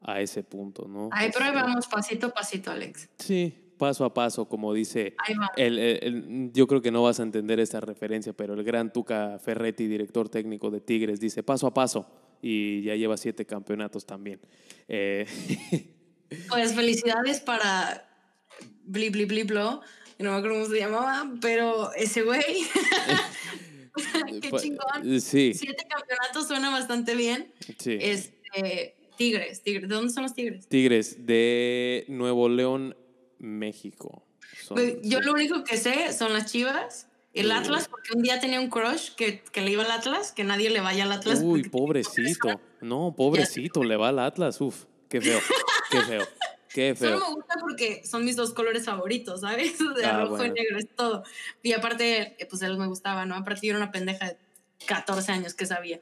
a 0.00 0.20
ese 0.20 0.42
punto, 0.42 0.86
¿no? 0.88 1.10
Ahí, 1.12 1.30
pero 1.32 1.46
ahí 1.46 1.52
vamos 1.52 1.86
pasito 1.86 2.28
a 2.28 2.30
pasito, 2.30 2.70
Alex. 2.70 3.08
Sí, 3.18 3.54
paso 3.80 4.04
a 4.04 4.12
paso, 4.12 4.46
como 4.46 4.72
dice. 4.72 5.16
El, 5.56 6.50
yo 6.52 6.66
creo 6.66 6.82
que 6.82 6.90
no 6.90 7.02
vas 7.02 7.18
a 7.18 7.22
entender 7.22 7.58
esta 7.60 7.80
referencia, 7.80 8.32
pero 8.32 8.54
el 8.54 8.62
gran 8.62 8.92
Tuca 8.92 9.38
Ferretti, 9.38 9.86
director 9.86 10.28
técnico 10.28 10.70
de 10.70 10.80
Tigres, 10.80 11.18
dice 11.18 11.42
paso 11.42 11.66
a 11.66 11.74
paso 11.74 12.06
y 12.42 12.82
ya 12.82 12.94
lleva 12.94 13.16
siete 13.16 13.46
campeonatos 13.46 14.06
también. 14.06 14.40
Eh, 14.86 15.26
pues 16.48 16.74
felicidades 16.74 17.40
para 17.40 18.06
Bli 18.84 19.10
Bli 19.10 19.24
Bli 19.24 19.42
Blo, 19.44 19.80
no 20.22 20.32
me 20.32 20.38
acuerdo 20.38 20.60
cómo 20.60 20.72
se 20.72 20.78
llamaba, 20.78 21.30
pero 21.40 21.92
ese 21.94 22.22
güey. 22.22 22.42
Qué 24.40 24.50
pues, 24.50 24.62
chingón. 24.62 25.20
Sí. 25.20 25.52
Siete 25.54 25.86
campeonatos 25.88 26.46
suena 26.46 26.70
bastante 26.70 27.14
bien. 27.14 27.52
Sí. 27.78 27.98
Este, 28.00 28.96
tigres, 29.16 29.62
Tigres. 29.62 29.88
¿De 29.88 29.94
dónde 29.94 30.12
son 30.12 30.24
los 30.24 30.34
Tigres? 30.34 30.68
Tigres, 30.68 31.26
de 31.26 32.04
Nuevo 32.08 32.48
León, 32.48 32.96
México. 33.38 34.24
Pues, 34.68 34.96
yo 35.02 35.20
lo 35.20 35.32
único 35.32 35.64
que 35.64 35.76
sé 35.76 36.12
son 36.12 36.32
las 36.32 36.50
chivas. 36.50 37.06
El 37.32 37.52
Atlas, 37.52 37.86
porque 37.86 38.10
un 38.16 38.22
día 38.22 38.40
tenía 38.40 38.60
un 38.60 38.68
crush 38.70 39.10
que, 39.14 39.40
que, 39.52 39.60
le 39.60 39.70
iba 39.70 39.84
al 39.84 39.90
Atlas, 39.92 40.32
que 40.32 40.42
nadie 40.42 40.68
le 40.68 40.80
vaya 40.80 41.04
al 41.04 41.12
Atlas. 41.12 41.40
Uy, 41.44 41.62
pobrecito. 41.62 42.60
No, 42.80 43.14
pobrecito, 43.16 43.84
le 43.84 43.96
va 43.96 44.08
al 44.08 44.18
Atlas. 44.18 44.60
Uf, 44.60 44.86
qué 45.08 45.20
feo, 45.20 45.38
qué 45.92 46.00
feo. 46.00 46.26
Qué 46.72 46.94
feo. 46.94 47.18
Solo 47.18 47.28
me 47.28 47.34
gusta 47.34 47.54
porque 47.60 48.02
son 48.06 48.24
mis 48.24 48.36
dos 48.36 48.54
colores 48.54 48.84
favoritos, 48.84 49.40
¿sabes? 49.40 49.78
De 49.96 50.04
ah, 50.04 50.24
rojo 50.24 50.44
y 50.44 50.50
negro, 50.50 50.78
es 50.78 50.88
todo. 50.94 51.24
Y 51.62 51.72
aparte, 51.72 52.36
eh, 52.38 52.46
pues 52.46 52.62
él 52.62 52.78
me 52.78 52.86
gustaba, 52.86 53.26
¿no? 53.26 53.34
Aparte, 53.34 53.66
yo 53.66 53.72
era 53.72 53.82
una 53.82 53.92
pendeja 53.92 54.26
de 54.28 54.36
14 54.86 55.32
años 55.32 55.54
que 55.54 55.66
sabía. 55.66 56.00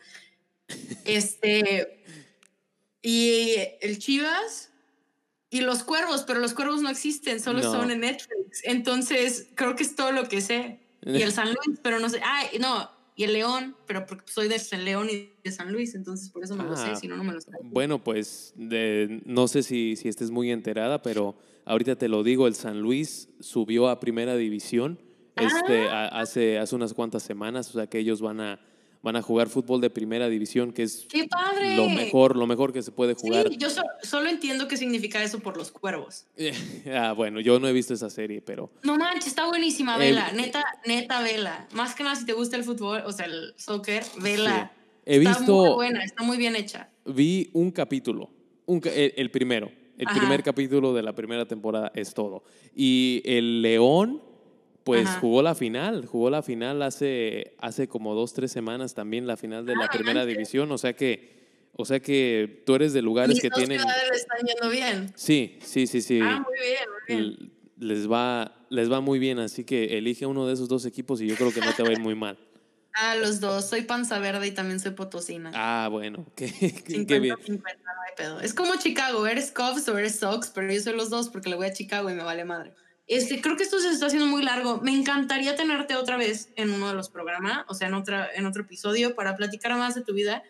Este. 1.04 2.02
Y 3.00 3.54
el 3.80 3.98
Chivas, 3.98 4.70
y 5.50 5.62
los 5.62 5.82
cuervos, 5.82 6.24
pero 6.24 6.40
los 6.40 6.52
cuervos 6.52 6.82
no 6.82 6.90
existen, 6.90 7.40
solo 7.40 7.62
son 7.62 7.90
en 7.90 8.00
Netflix. 8.00 8.60
Entonces, 8.64 9.48
creo 9.54 9.76
que 9.76 9.84
es 9.84 9.94
todo 9.94 10.12
lo 10.12 10.28
que 10.28 10.40
sé. 10.40 10.80
Y 11.06 11.22
el 11.22 11.32
San 11.32 11.46
Luis, 11.46 11.78
pero 11.82 12.00
no 12.00 12.10
sé. 12.10 12.20
Ah, 12.22 12.44
no, 12.60 12.90
y 13.18 13.24
el 13.24 13.32
León, 13.32 13.74
pero 13.84 14.06
porque 14.06 14.30
soy 14.30 14.46
de 14.46 14.60
San 14.60 14.84
León 14.84 15.08
y 15.10 15.32
de 15.42 15.50
San 15.50 15.72
Luis, 15.72 15.96
entonces 15.96 16.30
por 16.30 16.44
eso 16.44 16.54
me 16.54 16.62
lo 16.62 16.76
sé, 16.76 16.90
ah, 16.92 16.94
si 16.94 17.08
no, 17.08 17.16
no 17.16 17.24
me 17.24 17.32
lo 17.32 17.40
sé. 17.40 17.50
Bueno, 17.64 18.04
pues 18.04 18.52
de, 18.54 19.22
no 19.24 19.48
sé 19.48 19.64
si, 19.64 19.96
si 19.96 20.08
estés 20.08 20.30
muy 20.30 20.52
enterada, 20.52 21.02
pero 21.02 21.36
ahorita 21.64 21.96
te 21.96 22.06
lo 22.06 22.22
digo, 22.22 22.46
el 22.46 22.54
San 22.54 22.80
Luis 22.80 23.28
subió 23.40 23.88
a 23.88 23.98
primera 23.98 24.36
división 24.36 25.00
este, 25.34 25.88
ah. 25.88 26.06
hace, 26.12 26.58
hace 26.58 26.76
unas 26.76 26.94
cuantas 26.94 27.24
semanas, 27.24 27.68
o 27.70 27.72
sea 27.72 27.88
que 27.88 27.98
ellos 27.98 28.20
van 28.20 28.40
a 28.40 28.60
van 29.02 29.16
a 29.16 29.22
jugar 29.22 29.48
fútbol 29.48 29.80
de 29.80 29.90
primera 29.90 30.28
división, 30.28 30.72
que 30.72 30.82
es 30.82 31.06
lo 31.76 31.88
mejor, 31.88 32.36
lo 32.36 32.46
mejor 32.46 32.72
que 32.72 32.82
se 32.82 32.90
puede 32.90 33.14
jugar. 33.14 33.48
Sí, 33.48 33.56
yo 33.56 33.68
solo 34.02 34.28
entiendo 34.28 34.68
qué 34.68 34.76
significa 34.76 35.22
eso 35.22 35.38
por 35.40 35.56
los 35.56 35.70
cuervos. 35.70 36.26
ah, 36.94 37.12
bueno, 37.12 37.40
yo 37.40 37.58
no 37.60 37.68
he 37.68 37.72
visto 37.72 37.94
esa 37.94 38.10
serie, 38.10 38.40
pero. 38.40 38.70
No 38.82 38.96
manches, 38.96 39.28
está 39.28 39.46
buenísima, 39.46 39.96
vela. 39.96 40.32
neta, 40.32 40.64
neta, 40.86 41.22
vela. 41.22 41.68
Más 41.72 41.94
que 41.94 42.02
nada, 42.02 42.16
si 42.16 42.26
te 42.26 42.32
gusta 42.32 42.56
el 42.56 42.64
fútbol, 42.64 43.02
o 43.06 43.12
sea, 43.12 43.26
el 43.26 43.54
soccer, 43.56 44.04
vela. 44.20 44.72
He 45.06 45.16
está 45.16 45.40
muy 45.40 45.70
buena, 45.70 46.04
está 46.04 46.22
muy 46.22 46.36
bien 46.36 46.54
hecha. 46.54 46.90
Vi 47.06 47.48
un 47.54 47.70
capítulo, 47.70 48.30
un, 48.66 48.82
el, 48.84 49.30
primero. 49.30 49.70
El 49.96 50.06
primer 50.06 50.42
capítulo 50.42 50.92
de 50.92 51.02
la 51.02 51.14
primera 51.14 51.46
temporada 51.46 51.90
es 51.94 52.12
todo. 52.12 52.44
Y 52.74 53.22
el 53.24 53.62
León 53.62 54.22
pues 54.88 55.08
jugó 55.20 55.42
la 55.42 55.54
final, 55.54 56.06
jugó 56.06 56.30
la 56.30 56.42
final 56.42 56.80
hace, 56.80 57.54
hace 57.58 57.88
como 57.88 58.14
dos, 58.14 58.32
tres 58.32 58.50
semanas 58.50 58.94
también, 58.94 59.26
la 59.26 59.36
final 59.36 59.66
de 59.66 59.76
la 59.76 59.84
ah, 59.84 59.90
primera 59.92 60.24
división, 60.24 60.72
o 60.72 60.78
sea 60.78 60.94
que, 60.94 61.68
o 61.74 61.84
sea 61.84 62.00
que 62.00 62.62
tú 62.64 62.74
eres 62.74 62.94
de 62.94 63.02
lugares 63.02 63.38
que 63.38 63.50
tienen... 63.50 63.80
están 63.80 64.38
yendo 64.46 64.70
bien. 64.70 65.12
Sí, 65.14 65.58
sí, 65.62 65.86
sí, 65.86 66.00
sí. 66.00 66.20
Ah, 66.22 66.42
muy 66.42 66.58
bien, 66.58 67.26
muy 67.26 67.36
bien. 67.36 67.52
Les 67.76 68.10
va, 68.10 68.64
les 68.70 68.90
va 68.90 69.02
muy 69.02 69.18
bien, 69.18 69.38
así 69.40 69.64
que 69.64 69.98
elige 69.98 70.24
uno 70.24 70.46
de 70.46 70.54
esos 70.54 70.68
dos 70.68 70.86
equipos 70.86 71.20
y 71.20 71.26
yo 71.26 71.36
creo 71.36 71.52
que 71.52 71.60
no 71.60 71.72
te 71.74 71.82
va 71.82 71.90
a 71.90 71.92
ir 71.92 72.00
muy 72.00 72.14
mal. 72.14 72.38
Ah, 73.00 73.14
los 73.14 73.38
dos. 73.38 73.68
Soy 73.68 73.82
panza 73.82 74.18
verde 74.18 74.48
y 74.48 74.50
también 74.50 74.80
soy 74.80 74.90
potosina. 74.90 75.52
Ah, 75.54 75.86
bueno. 75.88 76.26
Qué, 76.34 76.50
qué 77.06 77.20
bien. 77.20 77.36
Es 78.42 78.54
como 78.54 78.74
Chicago. 78.74 79.24
Eres 79.28 79.52
Cubs 79.52 79.88
o 79.88 79.96
eres 79.96 80.18
Sox, 80.18 80.50
pero 80.52 80.72
yo 80.72 80.80
soy 80.80 80.96
los 80.96 81.08
dos 81.08 81.28
porque 81.28 81.48
le 81.48 81.54
voy 81.54 81.66
a 81.66 81.72
Chicago 81.72 82.10
y 82.10 82.14
me 82.14 82.24
vale 82.24 82.44
madre. 82.44 82.74
Este, 83.08 83.40
creo 83.40 83.56
que 83.56 83.62
esto 83.62 83.80
se 83.80 83.88
está 83.88 84.06
haciendo 84.06 84.26
muy 84.26 84.42
largo. 84.42 84.82
Me 84.82 84.92
encantaría 84.92 85.56
tenerte 85.56 85.96
otra 85.96 86.18
vez 86.18 86.50
en 86.56 86.70
uno 86.70 86.88
de 86.88 86.94
los 86.94 87.08
programas, 87.08 87.64
o 87.66 87.74
sea, 87.74 87.88
en, 87.88 87.94
otra, 87.94 88.28
en 88.34 88.44
otro 88.44 88.62
episodio, 88.62 89.14
para 89.14 89.34
platicar 89.34 89.74
más 89.78 89.94
de 89.94 90.02
tu 90.02 90.12
vida. 90.12 90.42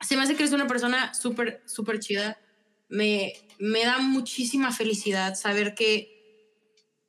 Se 0.00 0.16
me 0.16 0.22
hace 0.22 0.34
que 0.34 0.42
eres 0.42 0.54
una 0.54 0.66
persona 0.66 1.12
súper, 1.12 1.62
súper 1.66 2.00
chida. 2.00 2.40
Me, 2.88 3.34
me 3.58 3.84
da 3.84 3.98
muchísima 3.98 4.72
felicidad 4.72 5.34
saber 5.34 5.74
que, 5.74 6.56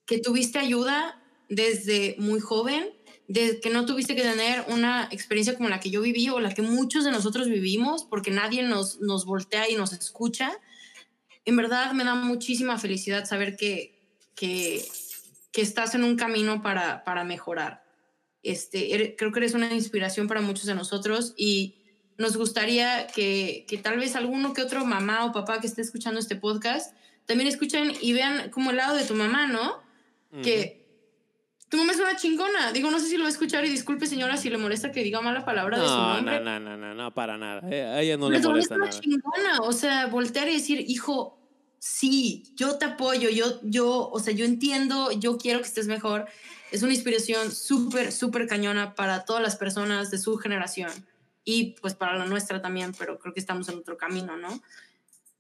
que 0.06 0.20
tuviste 0.20 0.60
ayuda 0.60 1.24
desde 1.48 2.18
muy 2.20 2.42
joven, 2.42 2.90
de 3.30 3.62
que 3.62 3.70
no 3.70 3.86
tuviste 3.86 4.18
que 4.18 4.22
tener 4.22 4.66
una 4.68 5.08
experiencia 5.12 5.56
como 5.56 5.70
la 5.70 5.80
que 5.80 5.92
yo 5.92 6.02
viví 6.02 6.28
o 6.28 6.42
la 6.42 6.54
que 6.54 6.62
muchos 6.62 7.06
de 7.06 7.12
nosotros 7.12 7.48
vivimos, 7.48 8.04
porque 8.04 8.32
nadie 8.32 8.64
nos, 8.64 9.00
nos 9.00 9.24
voltea 9.24 9.70
y 9.70 9.76
nos 9.76 9.94
escucha. 9.94 10.52
En 11.46 11.56
verdad 11.56 11.94
me 11.94 12.04
da 12.04 12.16
muchísima 12.16 12.78
felicidad 12.78 13.24
saber 13.24 13.56
que, 13.56 14.01
que, 14.36 14.84
que 15.52 15.62
estás 15.62 15.96
en 15.96 16.04
un 16.04 16.16
camino 16.16 16.62
para, 16.62 17.04
para 17.04 17.24
mejorar. 17.24 17.84
Este, 18.44 19.16
creo 19.18 19.32
que 19.32 19.40
eres 19.40 19.54
una 19.54 19.74
inspiración 19.74 20.28
para 20.28 20.42
muchos 20.42 20.66
de 20.66 20.76
nosotros 20.76 21.34
y 21.38 21.76
nos 22.18 22.38
gustaría 22.38 23.08
que, 23.08 23.66
que, 23.68 23.78
tal 23.78 23.98
vez 23.98 24.16
alguno 24.16 24.54
que 24.54 24.62
otro 24.62 24.86
mamá 24.86 25.26
o 25.26 25.32
papá 25.32 25.60
que 25.60 25.68
esté 25.68 25.82
escuchando 25.82 26.20
este 26.20 26.36
podcast 26.36 26.96
también 27.26 27.48
escuchen 27.48 27.94
y 28.02 28.14
vean 28.14 28.50
como 28.50 28.72
el 28.72 28.78
lado 28.78 28.96
de 28.96 29.04
tu 29.04 29.14
mamá, 29.14 29.48
¿no? 29.48 29.80
Que 30.44 30.86
Tu 31.70 31.78
mamá 31.78 31.92
es 31.92 32.00
una 32.00 32.16
chingona. 32.16 32.72
Digo, 32.72 32.90
no 32.90 33.00
sé 33.00 33.08
si 33.08 33.18
lo 33.18 33.24
va 33.24 33.30
a 33.30 33.32
escuchar 33.32 33.66
y 33.66 33.70
disculpe, 33.70 34.06
señora, 34.06 34.38
si 34.38 34.50
le 34.50 34.58
molesta 34.58 34.92
que 34.92 35.04
diga 35.04 35.22
mala 35.22 35.46
palabra 35.46 35.80
de 35.80 35.88
su 35.88 35.96
nombre. 35.96 36.40
No, 36.40 36.60
no, 36.60 36.78
no, 36.78 36.94
no, 36.94 37.14
para 37.14 37.38
nada. 37.38 37.62
A 37.66 38.02
ella 38.02 38.18
no 38.18 38.30
le 38.30 38.40
molesta 38.40 38.78
nada. 38.78 38.90
Es 38.90 38.96
una 38.98 39.04
chingona. 39.04 39.60
O 39.62 39.72
sea, 39.72 40.08
voltear 40.08 40.48
y 40.50 40.54
decir, 40.54 40.84
hijo, 40.88 41.41
sí, 41.82 42.44
yo 42.56 42.78
te 42.78 42.86
apoyo, 42.86 43.30
yo, 43.30 43.60
yo, 43.64 44.08
o 44.12 44.20
sea, 44.20 44.34
yo 44.34 44.46
entiendo, 44.46 45.12
yo 45.12 45.40
quiero 45.40 45.60
que 45.62 45.68
estés 45.68 45.88
mejor. 45.88 46.28
Es 46.72 46.84
una 46.84 46.94
inspiración 46.94 47.52
súper, 47.52 48.12
súper 48.12 48.48
cañona 48.48 48.94
para 48.94 49.26
todas 49.26 49.42
las 49.42 49.56
personas 49.56 50.12
de 50.12 50.20
su 50.20 50.38
generación 50.38 50.92
y 51.44 51.76
pues 51.82 51.96
para 51.96 52.16
la 52.16 52.26
nuestra 52.28 52.62
también, 52.62 52.94
pero 52.98 53.18
creo 53.18 53.34
que 53.34 53.40
estamos 53.40 53.68
en 53.68 53.80
otro 53.80 53.98
camino, 53.98 54.38
¿no? 54.38 54.62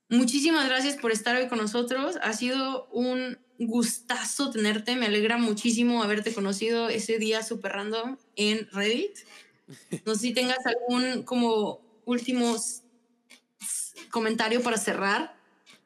Muchísimas 0.09 0.67
gracias 0.67 0.97
por 0.97 1.11
estar 1.11 1.35
hoy 1.35 1.47
con 1.47 1.59
nosotros. 1.59 2.17
Ha 2.23 2.33
sido 2.33 2.87
un 2.87 3.37
gustazo 3.59 4.49
tenerte. 4.49 4.95
Me 4.95 5.05
alegra 5.05 5.37
muchísimo 5.37 6.01
haberte 6.01 6.33
conocido 6.33 6.89
ese 6.89 7.19
día 7.19 7.43
super 7.43 7.71
random 7.73 8.17
en 8.35 8.67
Reddit. 8.71 9.15
No 10.05 10.15
sé 10.15 10.21
si 10.21 10.33
tengas 10.33 10.57
algún 10.65 11.23
como 11.23 11.79
último 12.03 12.57
comentario 14.09 14.61
para 14.61 14.77
cerrar. 14.77 15.40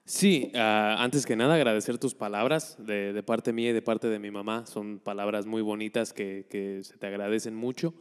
Sí, 0.06 0.52
ah, 0.54 0.98
antes 1.00 1.26
que 1.26 1.36
nada 1.36 1.56
agradecer 1.56 1.98
tus 1.98 2.14
palabras 2.14 2.78
de, 2.78 3.12
de, 3.12 3.24
parte 3.24 3.52
mía 3.52 3.72
y 3.72 3.74
de 3.74 3.82
parte 3.82 4.08
de 4.08 4.20
mi 4.20 4.30
mamá. 4.30 4.68
Son 4.68 5.00
palabras 5.00 5.48
muy 5.48 5.64
bonitas 5.64 6.14
que, 6.14 6.46
que 6.48 6.84
se 6.84 6.98
te 6.98 7.08
agradecen 7.08 7.56
mucho. 7.56 7.96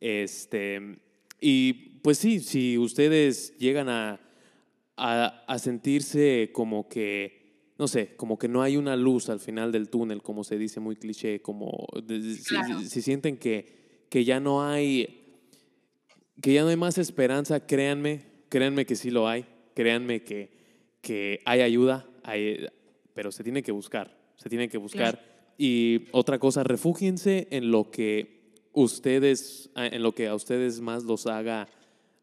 Este, 0.00 0.98
y 1.40 1.72
pues 2.02 2.18
sí, 2.18 2.40
si 2.40 2.76
ustedes 2.76 3.56
llegan 3.56 3.88
a, 3.88 4.20
a, 4.96 5.58
sentirse 5.58 6.50
como 6.52 6.88
que, 6.88 7.72
no 7.78 7.86
sé, 7.86 8.16
como 8.16 8.36
que 8.36 8.48
no 8.48 8.62
hay 8.62 8.76
una 8.76 8.96
luz 8.96 9.28
al 9.28 9.38
final 9.38 9.70
del 9.70 9.90
túnel, 9.90 10.22
como 10.22 10.42
se 10.42 10.58
dice 10.58 10.80
muy 10.80 10.96
cliché, 10.96 11.40
como 11.40 11.86
si, 12.88 13.00
sienten 13.00 13.36
que, 13.36 14.06
que 14.08 14.24
ya 14.24 14.40
no 14.40 14.64
hay 14.64 15.20
que 16.42 16.52
ya 16.52 16.62
no 16.62 16.68
hay 16.68 16.76
más 16.76 16.98
esperanza, 16.98 17.64
créanme, 17.64 18.26
créanme 18.48 18.86
que 18.86 18.96
sí 18.96 19.10
lo 19.10 19.28
hay, 19.28 19.46
créanme 19.74 20.24
que, 20.24 20.63
que 21.04 21.40
hay 21.44 21.60
ayuda, 21.60 22.06
hay, 22.24 22.66
pero 23.12 23.30
se 23.30 23.44
tiene 23.44 23.62
que 23.62 23.70
buscar, 23.70 24.18
se 24.36 24.48
tiene 24.48 24.68
que 24.68 24.78
buscar. 24.78 25.22
Y 25.56 26.06
otra 26.10 26.40
cosa, 26.40 26.64
refúgiense 26.64 27.46
en 27.50 27.70
lo 27.70 27.90
que 27.90 28.50
ustedes, 28.72 29.70
en 29.76 30.02
lo 30.02 30.12
que 30.12 30.26
a 30.26 30.34
ustedes 30.34 30.80
más 30.80 31.04
los 31.04 31.26
haga, 31.26 31.68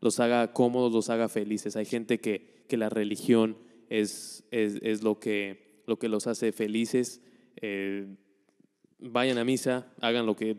los 0.01 0.19
haga 0.19 0.51
cómodos, 0.51 0.91
los 0.91 1.09
haga 1.09 1.29
felices. 1.29 1.77
Hay 1.77 1.85
gente 1.85 2.19
que, 2.19 2.65
que 2.67 2.75
la 2.75 2.89
religión 2.89 3.55
es, 3.89 4.43
es, 4.51 5.03
lo, 5.03 5.19
que, 5.19 5.83
lo 5.85 5.99
que 5.99 6.09
los 6.09 6.27
hace 6.27 6.51
felices. 6.51 7.21
Eh, 7.61 8.07
vayan 8.99 9.37
a 9.37 9.45
misa, 9.45 9.93
hagan 10.01 10.25
lo 10.25 10.35
que, 10.35 10.57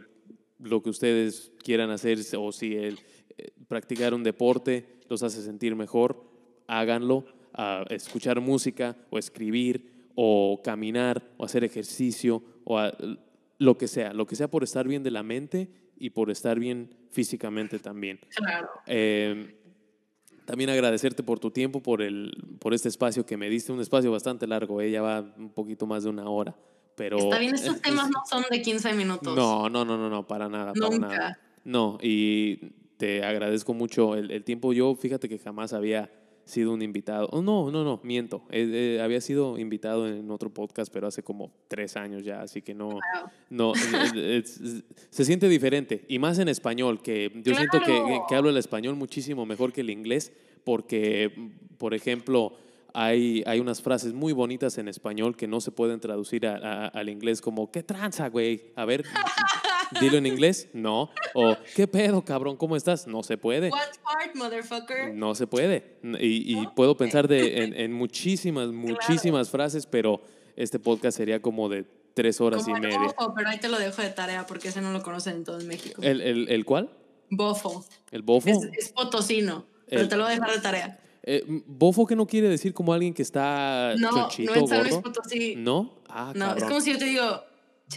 lo 0.60 0.82
que 0.82 0.90
ustedes 0.90 1.52
quieran 1.58 1.90
hacer, 1.90 2.18
o 2.38 2.52
si 2.52 2.76
el, 2.76 2.98
eh, 3.36 3.50
practicar 3.68 4.14
un 4.14 4.22
deporte 4.22 4.86
los 5.08 5.22
hace 5.22 5.42
sentir 5.42 5.74
mejor, 5.74 6.24
háganlo. 6.66 7.26
A 7.55 7.84
escuchar 7.90 8.40
música 8.40 8.96
o 9.11 9.18
escribir 9.18 9.92
o 10.14 10.61
caminar 10.62 11.22
o 11.36 11.44
hacer 11.44 11.64
ejercicio 11.64 12.42
o 12.64 12.80
lo 13.59 13.78
que 13.78 13.88
sea, 13.88 14.12
lo 14.12 14.26
que 14.26 14.36
sea 14.36 14.48
por 14.48 14.64
estar 14.64 14.86
bien 14.88 15.03
de 15.03 15.11
la 15.11 15.22
mente 15.22 15.68
y 15.96 16.11
por 16.11 16.30
estar 16.30 16.59
bien 16.59 16.94
físicamente 17.11 17.78
también. 17.78 18.18
Claro. 18.34 18.68
Eh, 18.86 19.57
también 20.44 20.70
agradecerte 20.70 21.22
por 21.22 21.38
tu 21.38 21.50
tiempo, 21.50 21.80
por, 21.80 22.03
el, 22.03 22.57
por 22.59 22.74
este 22.74 22.88
espacio 22.88 23.24
que 23.24 23.36
me 23.36 23.48
diste, 23.48 23.72
un 23.72 23.80
espacio 23.80 24.11
bastante 24.11 24.46
largo, 24.46 24.80
ella 24.80 24.98
¿eh? 24.98 25.03
va 25.03 25.20
un 25.38 25.50
poquito 25.50 25.86
más 25.86 26.03
de 26.03 26.11
una 26.11 26.28
hora. 26.28 26.57
Pero, 26.96 27.16
Está 27.18 27.38
bien, 27.38 27.55
estos 27.55 27.80
temas 27.82 28.11
no 28.11 28.22
son 28.28 28.44
de 28.50 28.61
15 28.61 28.92
minutos. 28.94 29.36
No, 29.36 29.68
no, 29.68 29.84
no, 29.84 29.96
no, 29.96 30.11
no 30.11 30.26
para 30.26 30.48
nada, 30.48 30.72
para 30.72 30.98
nada. 30.98 31.38
No, 31.64 31.98
y 32.03 32.57
te 32.96 33.24
agradezco 33.24 33.72
mucho 33.72 34.16
el, 34.16 34.30
el 34.30 34.42
tiempo. 34.42 34.72
Yo, 34.72 34.94
fíjate 34.96 35.28
que 35.28 35.38
jamás 35.38 35.72
había 35.72 36.11
sido 36.45 36.72
un 36.72 36.82
invitado. 36.82 37.28
Oh, 37.32 37.43
no, 37.43 37.70
no, 37.70 37.84
no, 37.84 38.01
miento. 38.03 38.43
Eh, 38.51 38.97
eh, 38.97 39.03
había 39.03 39.20
sido 39.20 39.59
invitado 39.59 40.09
en 40.09 40.30
otro 40.30 40.51
podcast, 40.51 40.93
pero 40.93 41.07
hace 41.07 41.22
como 41.22 41.53
tres 41.68 41.97
años 41.97 42.24
ya, 42.24 42.43
así 42.43 42.62
que 42.62 42.74
no. 42.74 42.99
no 43.51 43.72
se 45.11 45.24
siente 45.24 45.49
diferente. 45.49 46.05
Y 46.09 46.18
más 46.18 46.38
en 46.38 46.49
español, 46.49 47.03
que 47.03 47.30
yo 47.45 47.55
siento 47.55 47.80
que, 47.80 48.20
que, 48.28 48.34
hablo 48.34 48.51
el 48.51 48.57
español 48.57 48.97
muchísimo 48.97 49.47
mejor 49.47 49.72
que 49.72 49.82
el 49.82 49.90
inglés, 49.90 50.32
porque, 50.64 51.51
por 51.78 51.95
ejemplo, 51.95 52.55
hay, 52.95 53.43
hay 53.47 53.61
unas 53.61 53.80
frases 53.80 54.12
muy 54.12 54.32
bonitas 54.32 54.78
en 54.78 54.88
español 54.88 55.36
que 55.36 55.47
no 55.47 55.61
se 55.61 55.70
pueden 55.70 56.01
traducir 56.01 56.47
al 56.47 57.09
inglés, 57.09 57.40
como, 57.40 57.70
¿qué 57.70 57.82
tranza, 57.82 58.28
güey? 58.28 58.72
A 58.76 58.84
ver. 58.84 59.05
Dilo 60.01 60.18
en 60.18 60.26
inglés, 60.26 60.68
no. 60.72 61.11
O, 61.34 61.57
¿qué 61.74 61.86
pedo, 61.86 62.24
cabrón? 62.24 62.57
¿Cómo 62.57 62.76
estás? 62.76 63.07
No 63.07 63.22
se 63.22 63.36
puede. 63.36 63.70
What 63.70 63.80
part, 64.03 64.34
motherfucker? 64.34 65.14
No 65.14 65.34
se 65.34 65.47
puede. 65.47 65.99
Y, 66.20 66.66
puedo 66.68 66.97
pensar 66.97 67.28
de, 67.28 67.64
en, 67.76 67.93
muchísimas, 67.93 68.68
muchísimas 68.68 69.51
frases, 69.51 69.86
pero 69.86 70.20
este 70.57 70.78
podcast 70.78 71.16
sería 71.16 71.40
como 71.40 71.68
de 71.68 71.84
tres 72.14 72.40
horas 72.40 72.66
y 72.68 72.72
media. 72.72 72.99
Bofo, 72.99 73.34
pero 73.34 73.49
ahí 73.49 73.59
te 73.59 73.68
lo 73.68 73.78
dejo 73.78 74.03
de 74.03 74.11
tarea 74.11 74.47
porque 74.47 74.68
ese 74.68 74.80
no 74.80 74.93
lo 74.93 75.03
conocen 75.03 75.36
en 75.36 75.45
todo 75.45 75.59
México. 75.61 76.01
¿El, 76.03 76.20
el, 76.20 76.49
el 76.49 76.64
cuál? 76.64 76.90
Bofo. 77.30 77.84
¿El 78.11 78.22
bofo? 78.22 78.49
Es, 78.49 78.93
potosino, 78.93 79.66
pero 79.88 80.09
te 80.09 80.16
lo 80.16 80.24
voy 80.24 80.32
a 80.32 80.34
dejar 80.34 80.55
de 80.55 80.61
tarea. 80.61 80.99
Eh, 81.24 81.45
¿Bofo 81.66 82.05
que 82.05 82.16
no 82.16 82.26
quiere 82.26 82.49
decir 82.49 82.74
como 82.74 82.93
alguien 82.93 83.14
que 83.14 83.22
está 83.22 83.95
no, 83.97 84.11
no 84.11 84.28
es 84.28 84.97
Potosí. 84.97 85.55
¿No? 85.57 85.95
Ah, 86.09 86.32
no, 86.34 86.55
es 86.57 86.64
como 86.64 86.80
si 86.80 86.93
yo 86.93 86.99
te 86.99 87.05
digo, 87.05 87.45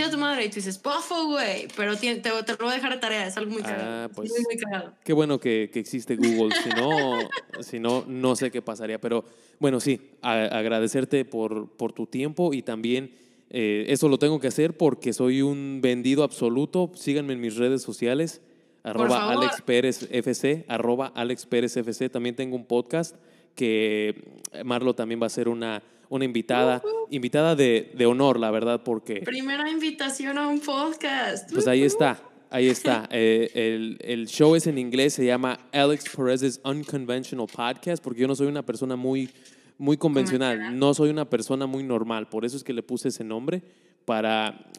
tu 0.03 0.17
madre 0.17 0.45
y 0.45 0.49
tú 0.49 0.55
dices, 0.55 0.81
bofo, 0.81 1.27
güey, 1.27 1.67
pero 1.75 1.95
te, 1.95 2.15
te, 2.15 2.29
lo 2.29 2.57
voy 2.59 2.71
a 2.71 2.75
dejar 2.75 2.93
de 2.93 2.99
tarea, 2.99 3.27
es 3.27 3.37
algo 3.37 3.51
muy 3.51 3.61
caro. 3.61 3.81
Ah, 3.81 4.09
pues, 4.13 4.29
muy, 4.29 4.41
muy 4.43 4.57
cagado. 4.57 4.93
Qué 5.03 5.13
bueno 5.13 5.39
que, 5.39 5.69
que 5.71 5.79
existe 5.79 6.15
Google, 6.15 6.53
si 6.63 6.69
no, 6.69 7.17
si 7.61 7.79
no, 7.79 8.03
no 8.07 8.35
sé 8.35 8.51
qué 8.51 8.61
pasaría, 8.61 8.99
pero 8.99 9.25
bueno, 9.59 9.79
sí, 9.79 10.01
agradecerte 10.21 11.25
por, 11.25 11.69
por 11.69 11.93
tu 11.93 12.05
tiempo 12.05 12.53
y 12.53 12.61
también 12.61 13.11
eh, 13.49 13.85
eso 13.87 14.09
lo 14.09 14.19
tengo 14.19 14.39
que 14.39 14.47
hacer 14.47 14.75
porque 14.75 15.13
soy 15.13 15.41
un 15.41 15.79
vendido 15.81 16.23
absoluto, 16.23 16.91
síganme 16.95 17.33
en 17.33 17.41
mis 17.41 17.55
redes 17.55 17.81
sociales, 17.81 18.41
arroba 18.83 19.31
Alex 19.31 19.61
Pérez 19.61 20.07
FC, 20.11 20.65
arroba 20.67 21.11
Alex 21.15 21.45
Pérez 21.45 21.77
FC, 21.77 22.09
también 22.09 22.35
tengo 22.35 22.55
un 22.55 22.65
podcast 22.65 23.15
que 23.55 24.23
Marlo 24.63 24.93
también 24.93 25.21
va 25.21 25.27
a 25.27 25.29
ser 25.29 25.47
una 25.47 25.81
una 26.15 26.25
invitada, 26.25 26.81
invitada 27.09 27.55
de, 27.55 27.91
de, 27.95 28.05
honor, 28.05 28.39
la 28.39 28.51
verdad, 28.51 28.81
porque... 28.83 29.21
Primera 29.21 29.69
invitación 29.69 30.37
a 30.37 30.47
un 30.47 30.59
podcast. 30.59 31.51
Pues 31.51 31.67
ahí 31.67 31.83
está, 31.83 32.19
ahí 32.49 32.67
está. 32.67 33.07
Eh, 33.11 33.51
el, 33.53 33.97
el, 34.01 34.27
show 34.27 34.55
es 34.55 34.67
en 34.67 34.77
inglés, 34.77 35.13
se 35.13 35.25
llama 35.25 35.59
Alex 35.71 36.05
Perez's 36.15 36.59
Unconventional 36.63 37.47
Podcast, 37.47 38.03
porque 38.03 38.21
yo 38.21 38.27
no 38.27 38.35
soy 38.35 38.47
una 38.47 38.65
persona 38.65 38.95
muy, 38.95 39.29
muy 39.77 39.97
convencional, 39.97 40.77
no 40.77 40.93
soy 40.93 41.09
una 41.09 41.29
persona 41.29 41.65
muy 41.65 41.83
normal, 41.83 42.27
por 42.27 42.45
eso 42.45 42.57
es 42.57 42.63
que 42.63 42.73
le 42.73 42.83
puse 42.83 43.09
ese 43.09 43.23
nombre, 43.23 43.61
para, 44.05 44.69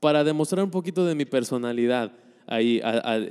para 0.00 0.24
demostrar 0.24 0.64
un 0.64 0.70
poquito 0.70 1.04
de 1.04 1.14
mi 1.14 1.24
personalidad. 1.24 2.12
Ahí, 2.46 2.80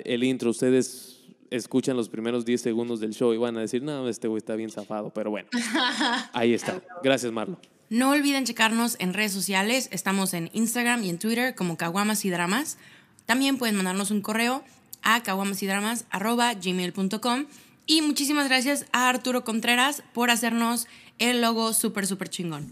el 0.06 0.24
intro, 0.24 0.52
ustedes 0.52 1.19
escuchan 1.52 1.97
los 1.97 2.10
primeros 2.10 2.45
10 2.45 2.62
segundos 2.62 3.00
del 3.00 3.14
show 3.14 3.34
y 3.34 3.38
van 3.38 3.58
a 3.58 3.62
decir, 3.62 3.84
no, 3.84 4.08
este 4.08 4.28
güey 4.28 4.39
está 4.39 4.56
bien 4.56 4.70
zafado, 4.70 5.12
pero 5.12 5.30
bueno, 5.30 5.50
ahí 6.34 6.54
está. 6.54 6.82
Gracias, 7.04 7.32
Marlo. 7.32 7.60
No 7.89 8.12
olviden 8.12 8.45
checarnos 8.45 8.95
en 9.00 9.14
redes 9.14 9.32
sociales, 9.32 9.89
estamos 9.91 10.36
en 10.36 10.52
Instagram 10.54 11.04
y 11.04 11.10
en 11.10 11.18
Twitter 11.18 11.56
como 11.56 11.78
Caguamas 11.78 12.24
y 12.26 12.30
Dramas. 12.30 12.78
También 13.26 13.58
pueden 13.58 13.76
mandarnos 13.76 14.12
un 14.12 14.22
correo 14.22 14.64
a 15.02 15.24
caguamasidramas.gmail.com 15.24 17.45
y 17.86 18.02
muchísimas 18.04 18.47
gracias 18.47 18.86
a 18.91 19.10
Arturo 19.10 19.43
Contreras 19.43 20.04
por 20.14 20.30
hacernos 20.30 20.86
el 21.18 21.41
logo 21.41 21.74
súper, 21.74 22.06
súper 22.06 22.30
chingón. 22.30 22.72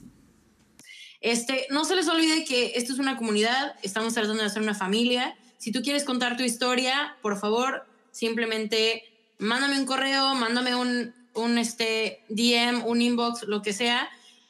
Este, 1.22 1.66
no 1.72 1.86
se 1.86 1.96
les 1.96 2.08
olvide 2.08 2.46
que 2.46 2.74
esto 2.76 2.94
es 2.94 3.00
una 3.00 3.18
comunidad, 3.18 3.74
estamos 3.82 4.14
tratando 4.14 4.44
de 4.44 4.48
hacer 4.48 4.62
una 4.62 4.76
familia. 4.76 5.36
Si 5.58 5.72
tú 5.72 5.82
quieres 5.82 6.04
contar 6.04 6.38
tu 6.38 6.44
historia, 6.44 7.16
por 7.24 7.40
favor, 7.40 7.88
simplemente 8.18 9.04
mándame 9.38 9.80
un 9.80 9.86
correo, 9.86 10.34
mándame 10.34 10.76
un, 10.76 11.14
un 11.36 11.58
este, 11.58 12.24
DM, 12.30 12.84
un 12.86 13.02
inbox, 13.02 13.44
lo 13.44 13.62
que 13.62 13.74
sea, 13.74 14.10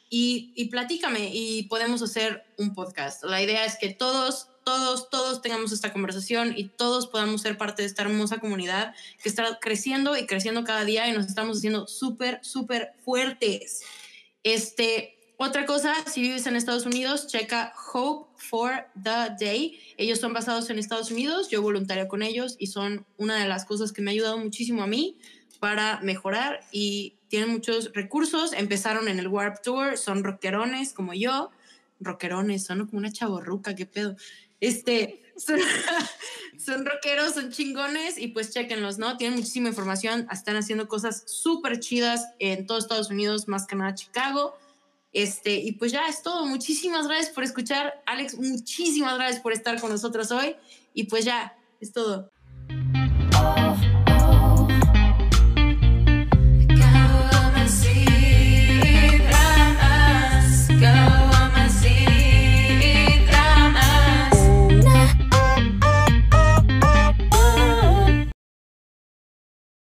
y, 0.09 0.53
y 0.55 0.65
platícame 0.65 1.31
y 1.33 1.63
podemos 1.63 2.01
hacer 2.01 2.45
un 2.57 2.73
podcast. 2.73 3.25
La 3.25 3.41
idea 3.41 3.65
es 3.65 3.77
que 3.77 3.89
todos, 3.89 4.47
todos, 4.63 5.09
todos 5.09 5.41
tengamos 5.41 5.73
esta 5.73 5.91
conversación 5.91 6.53
y 6.55 6.69
todos 6.69 7.07
podamos 7.07 7.41
ser 7.41 7.57
parte 7.57 7.81
de 7.81 7.89
esta 7.89 8.03
hermosa 8.03 8.39
comunidad 8.39 8.95
que 9.21 9.27
está 9.27 9.59
creciendo 9.59 10.15
y 10.15 10.25
creciendo 10.25 10.63
cada 10.63 10.85
día 10.85 11.09
y 11.09 11.11
nos 11.11 11.25
estamos 11.25 11.57
haciendo 11.57 11.87
súper, 11.87 12.39
súper 12.43 12.93
fuertes. 13.03 13.81
Este, 14.43 15.16
otra 15.39 15.67
cosa, 15.67 15.93
si 16.07 16.21
vives 16.21 16.47
en 16.47 16.55
Estados 16.55 16.87
Unidos, 16.87 17.27
checa 17.27 17.71
Hope 17.93 18.31
for 18.37 18.87
the 18.95 19.35
Day. 19.39 19.79
Ellos 19.97 20.19
son 20.19 20.33
basados 20.33 20.69
en 20.71 20.79
Estados 20.79 21.11
Unidos, 21.11 21.49
yo 21.49 21.61
voluntario 21.61 22.07
con 22.07 22.23
ellos 22.23 22.55
y 22.57 22.67
son 22.67 23.05
una 23.17 23.35
de 23.37 23.47
las 23.47 23.63
cosas 23.63 23.91
que 23.91 24.01
me 24.01 24.09
ha 24.09 24.13
ayudado 24.13 24.39
muchísimo 24.39 24.81
a 24.81 24.87
mí 24.87 25.19
para 25.59 25.99
mejorar 26.01 26.61
y 26.71 27.17
tienen 27.27 27.49
muchos 27.49 27.91
recursos. 27.93 28.51
Empezaron 28.53 29.07
en 29.07 29.19
el 29.19 29.27
Warp 29.27 29.61
Tour, 29.61 29.97
son 29.97 30.23
rockerones 30.23 30.91
como 30.91 31.13
yo. 31.13 31.51
Rockerones, 31.99 32.63
son 32.63 32.87
como 32.87 32.97
una 32.97 33.11
chaborruca, 33.11 33.75
qué 33.75 33.85
pedo. 33.85 34.15
Este, 34.59 35.21
son, 36.57 36.83
rockeros, 36.83 37.35
son 37.35 37.51
chingones 37.51 38.17
y 38.17 38.29
pues 38.29 38.51
chequenlos, 38.51 38.97
¿no? 38.97 39.17
Tienen 39.17 39.37
muchísima 39.37 39.69
información, 39.69 40.27
están 40.31 40.55
haciendo 40.55 40.87
cosas 40.87 41.23
súper 41.27 41.79
chidas 41.79 42.25
en 42.39 42.65
todo 42.65 42.79
Estados 42.79 43.11
Unidos, 43.11 43.47
más 43.47 43.67
que 43.67 43.75
nada 43.75 43.93
Chicago. 43.93 44.57
Este, 45.13 45.55
y 45.55 45.73
pues 45.73 45.91
ya 45.91 46.07
es 46.07 46.21
todo. 46.21 46.45
Muchísimas 46.45 47.07
gracias 47.07 47.33
por 47.33 47.43
escuchar, 47.43 48.03
Alex. 48.05 48.37
Muchísimas 48.37 49.15
gracias 49.17 49.41
por 49.41 49.53
estar 49.53 49.79
con 49.79 49.89
nosotros 49.89 50.31
hoy. 50.31 50.55
Y 50.93 51.05
pues 51.05 51.25
ya, 51.25 51.57
es 51.79 51.91
todo. 51.91 52.31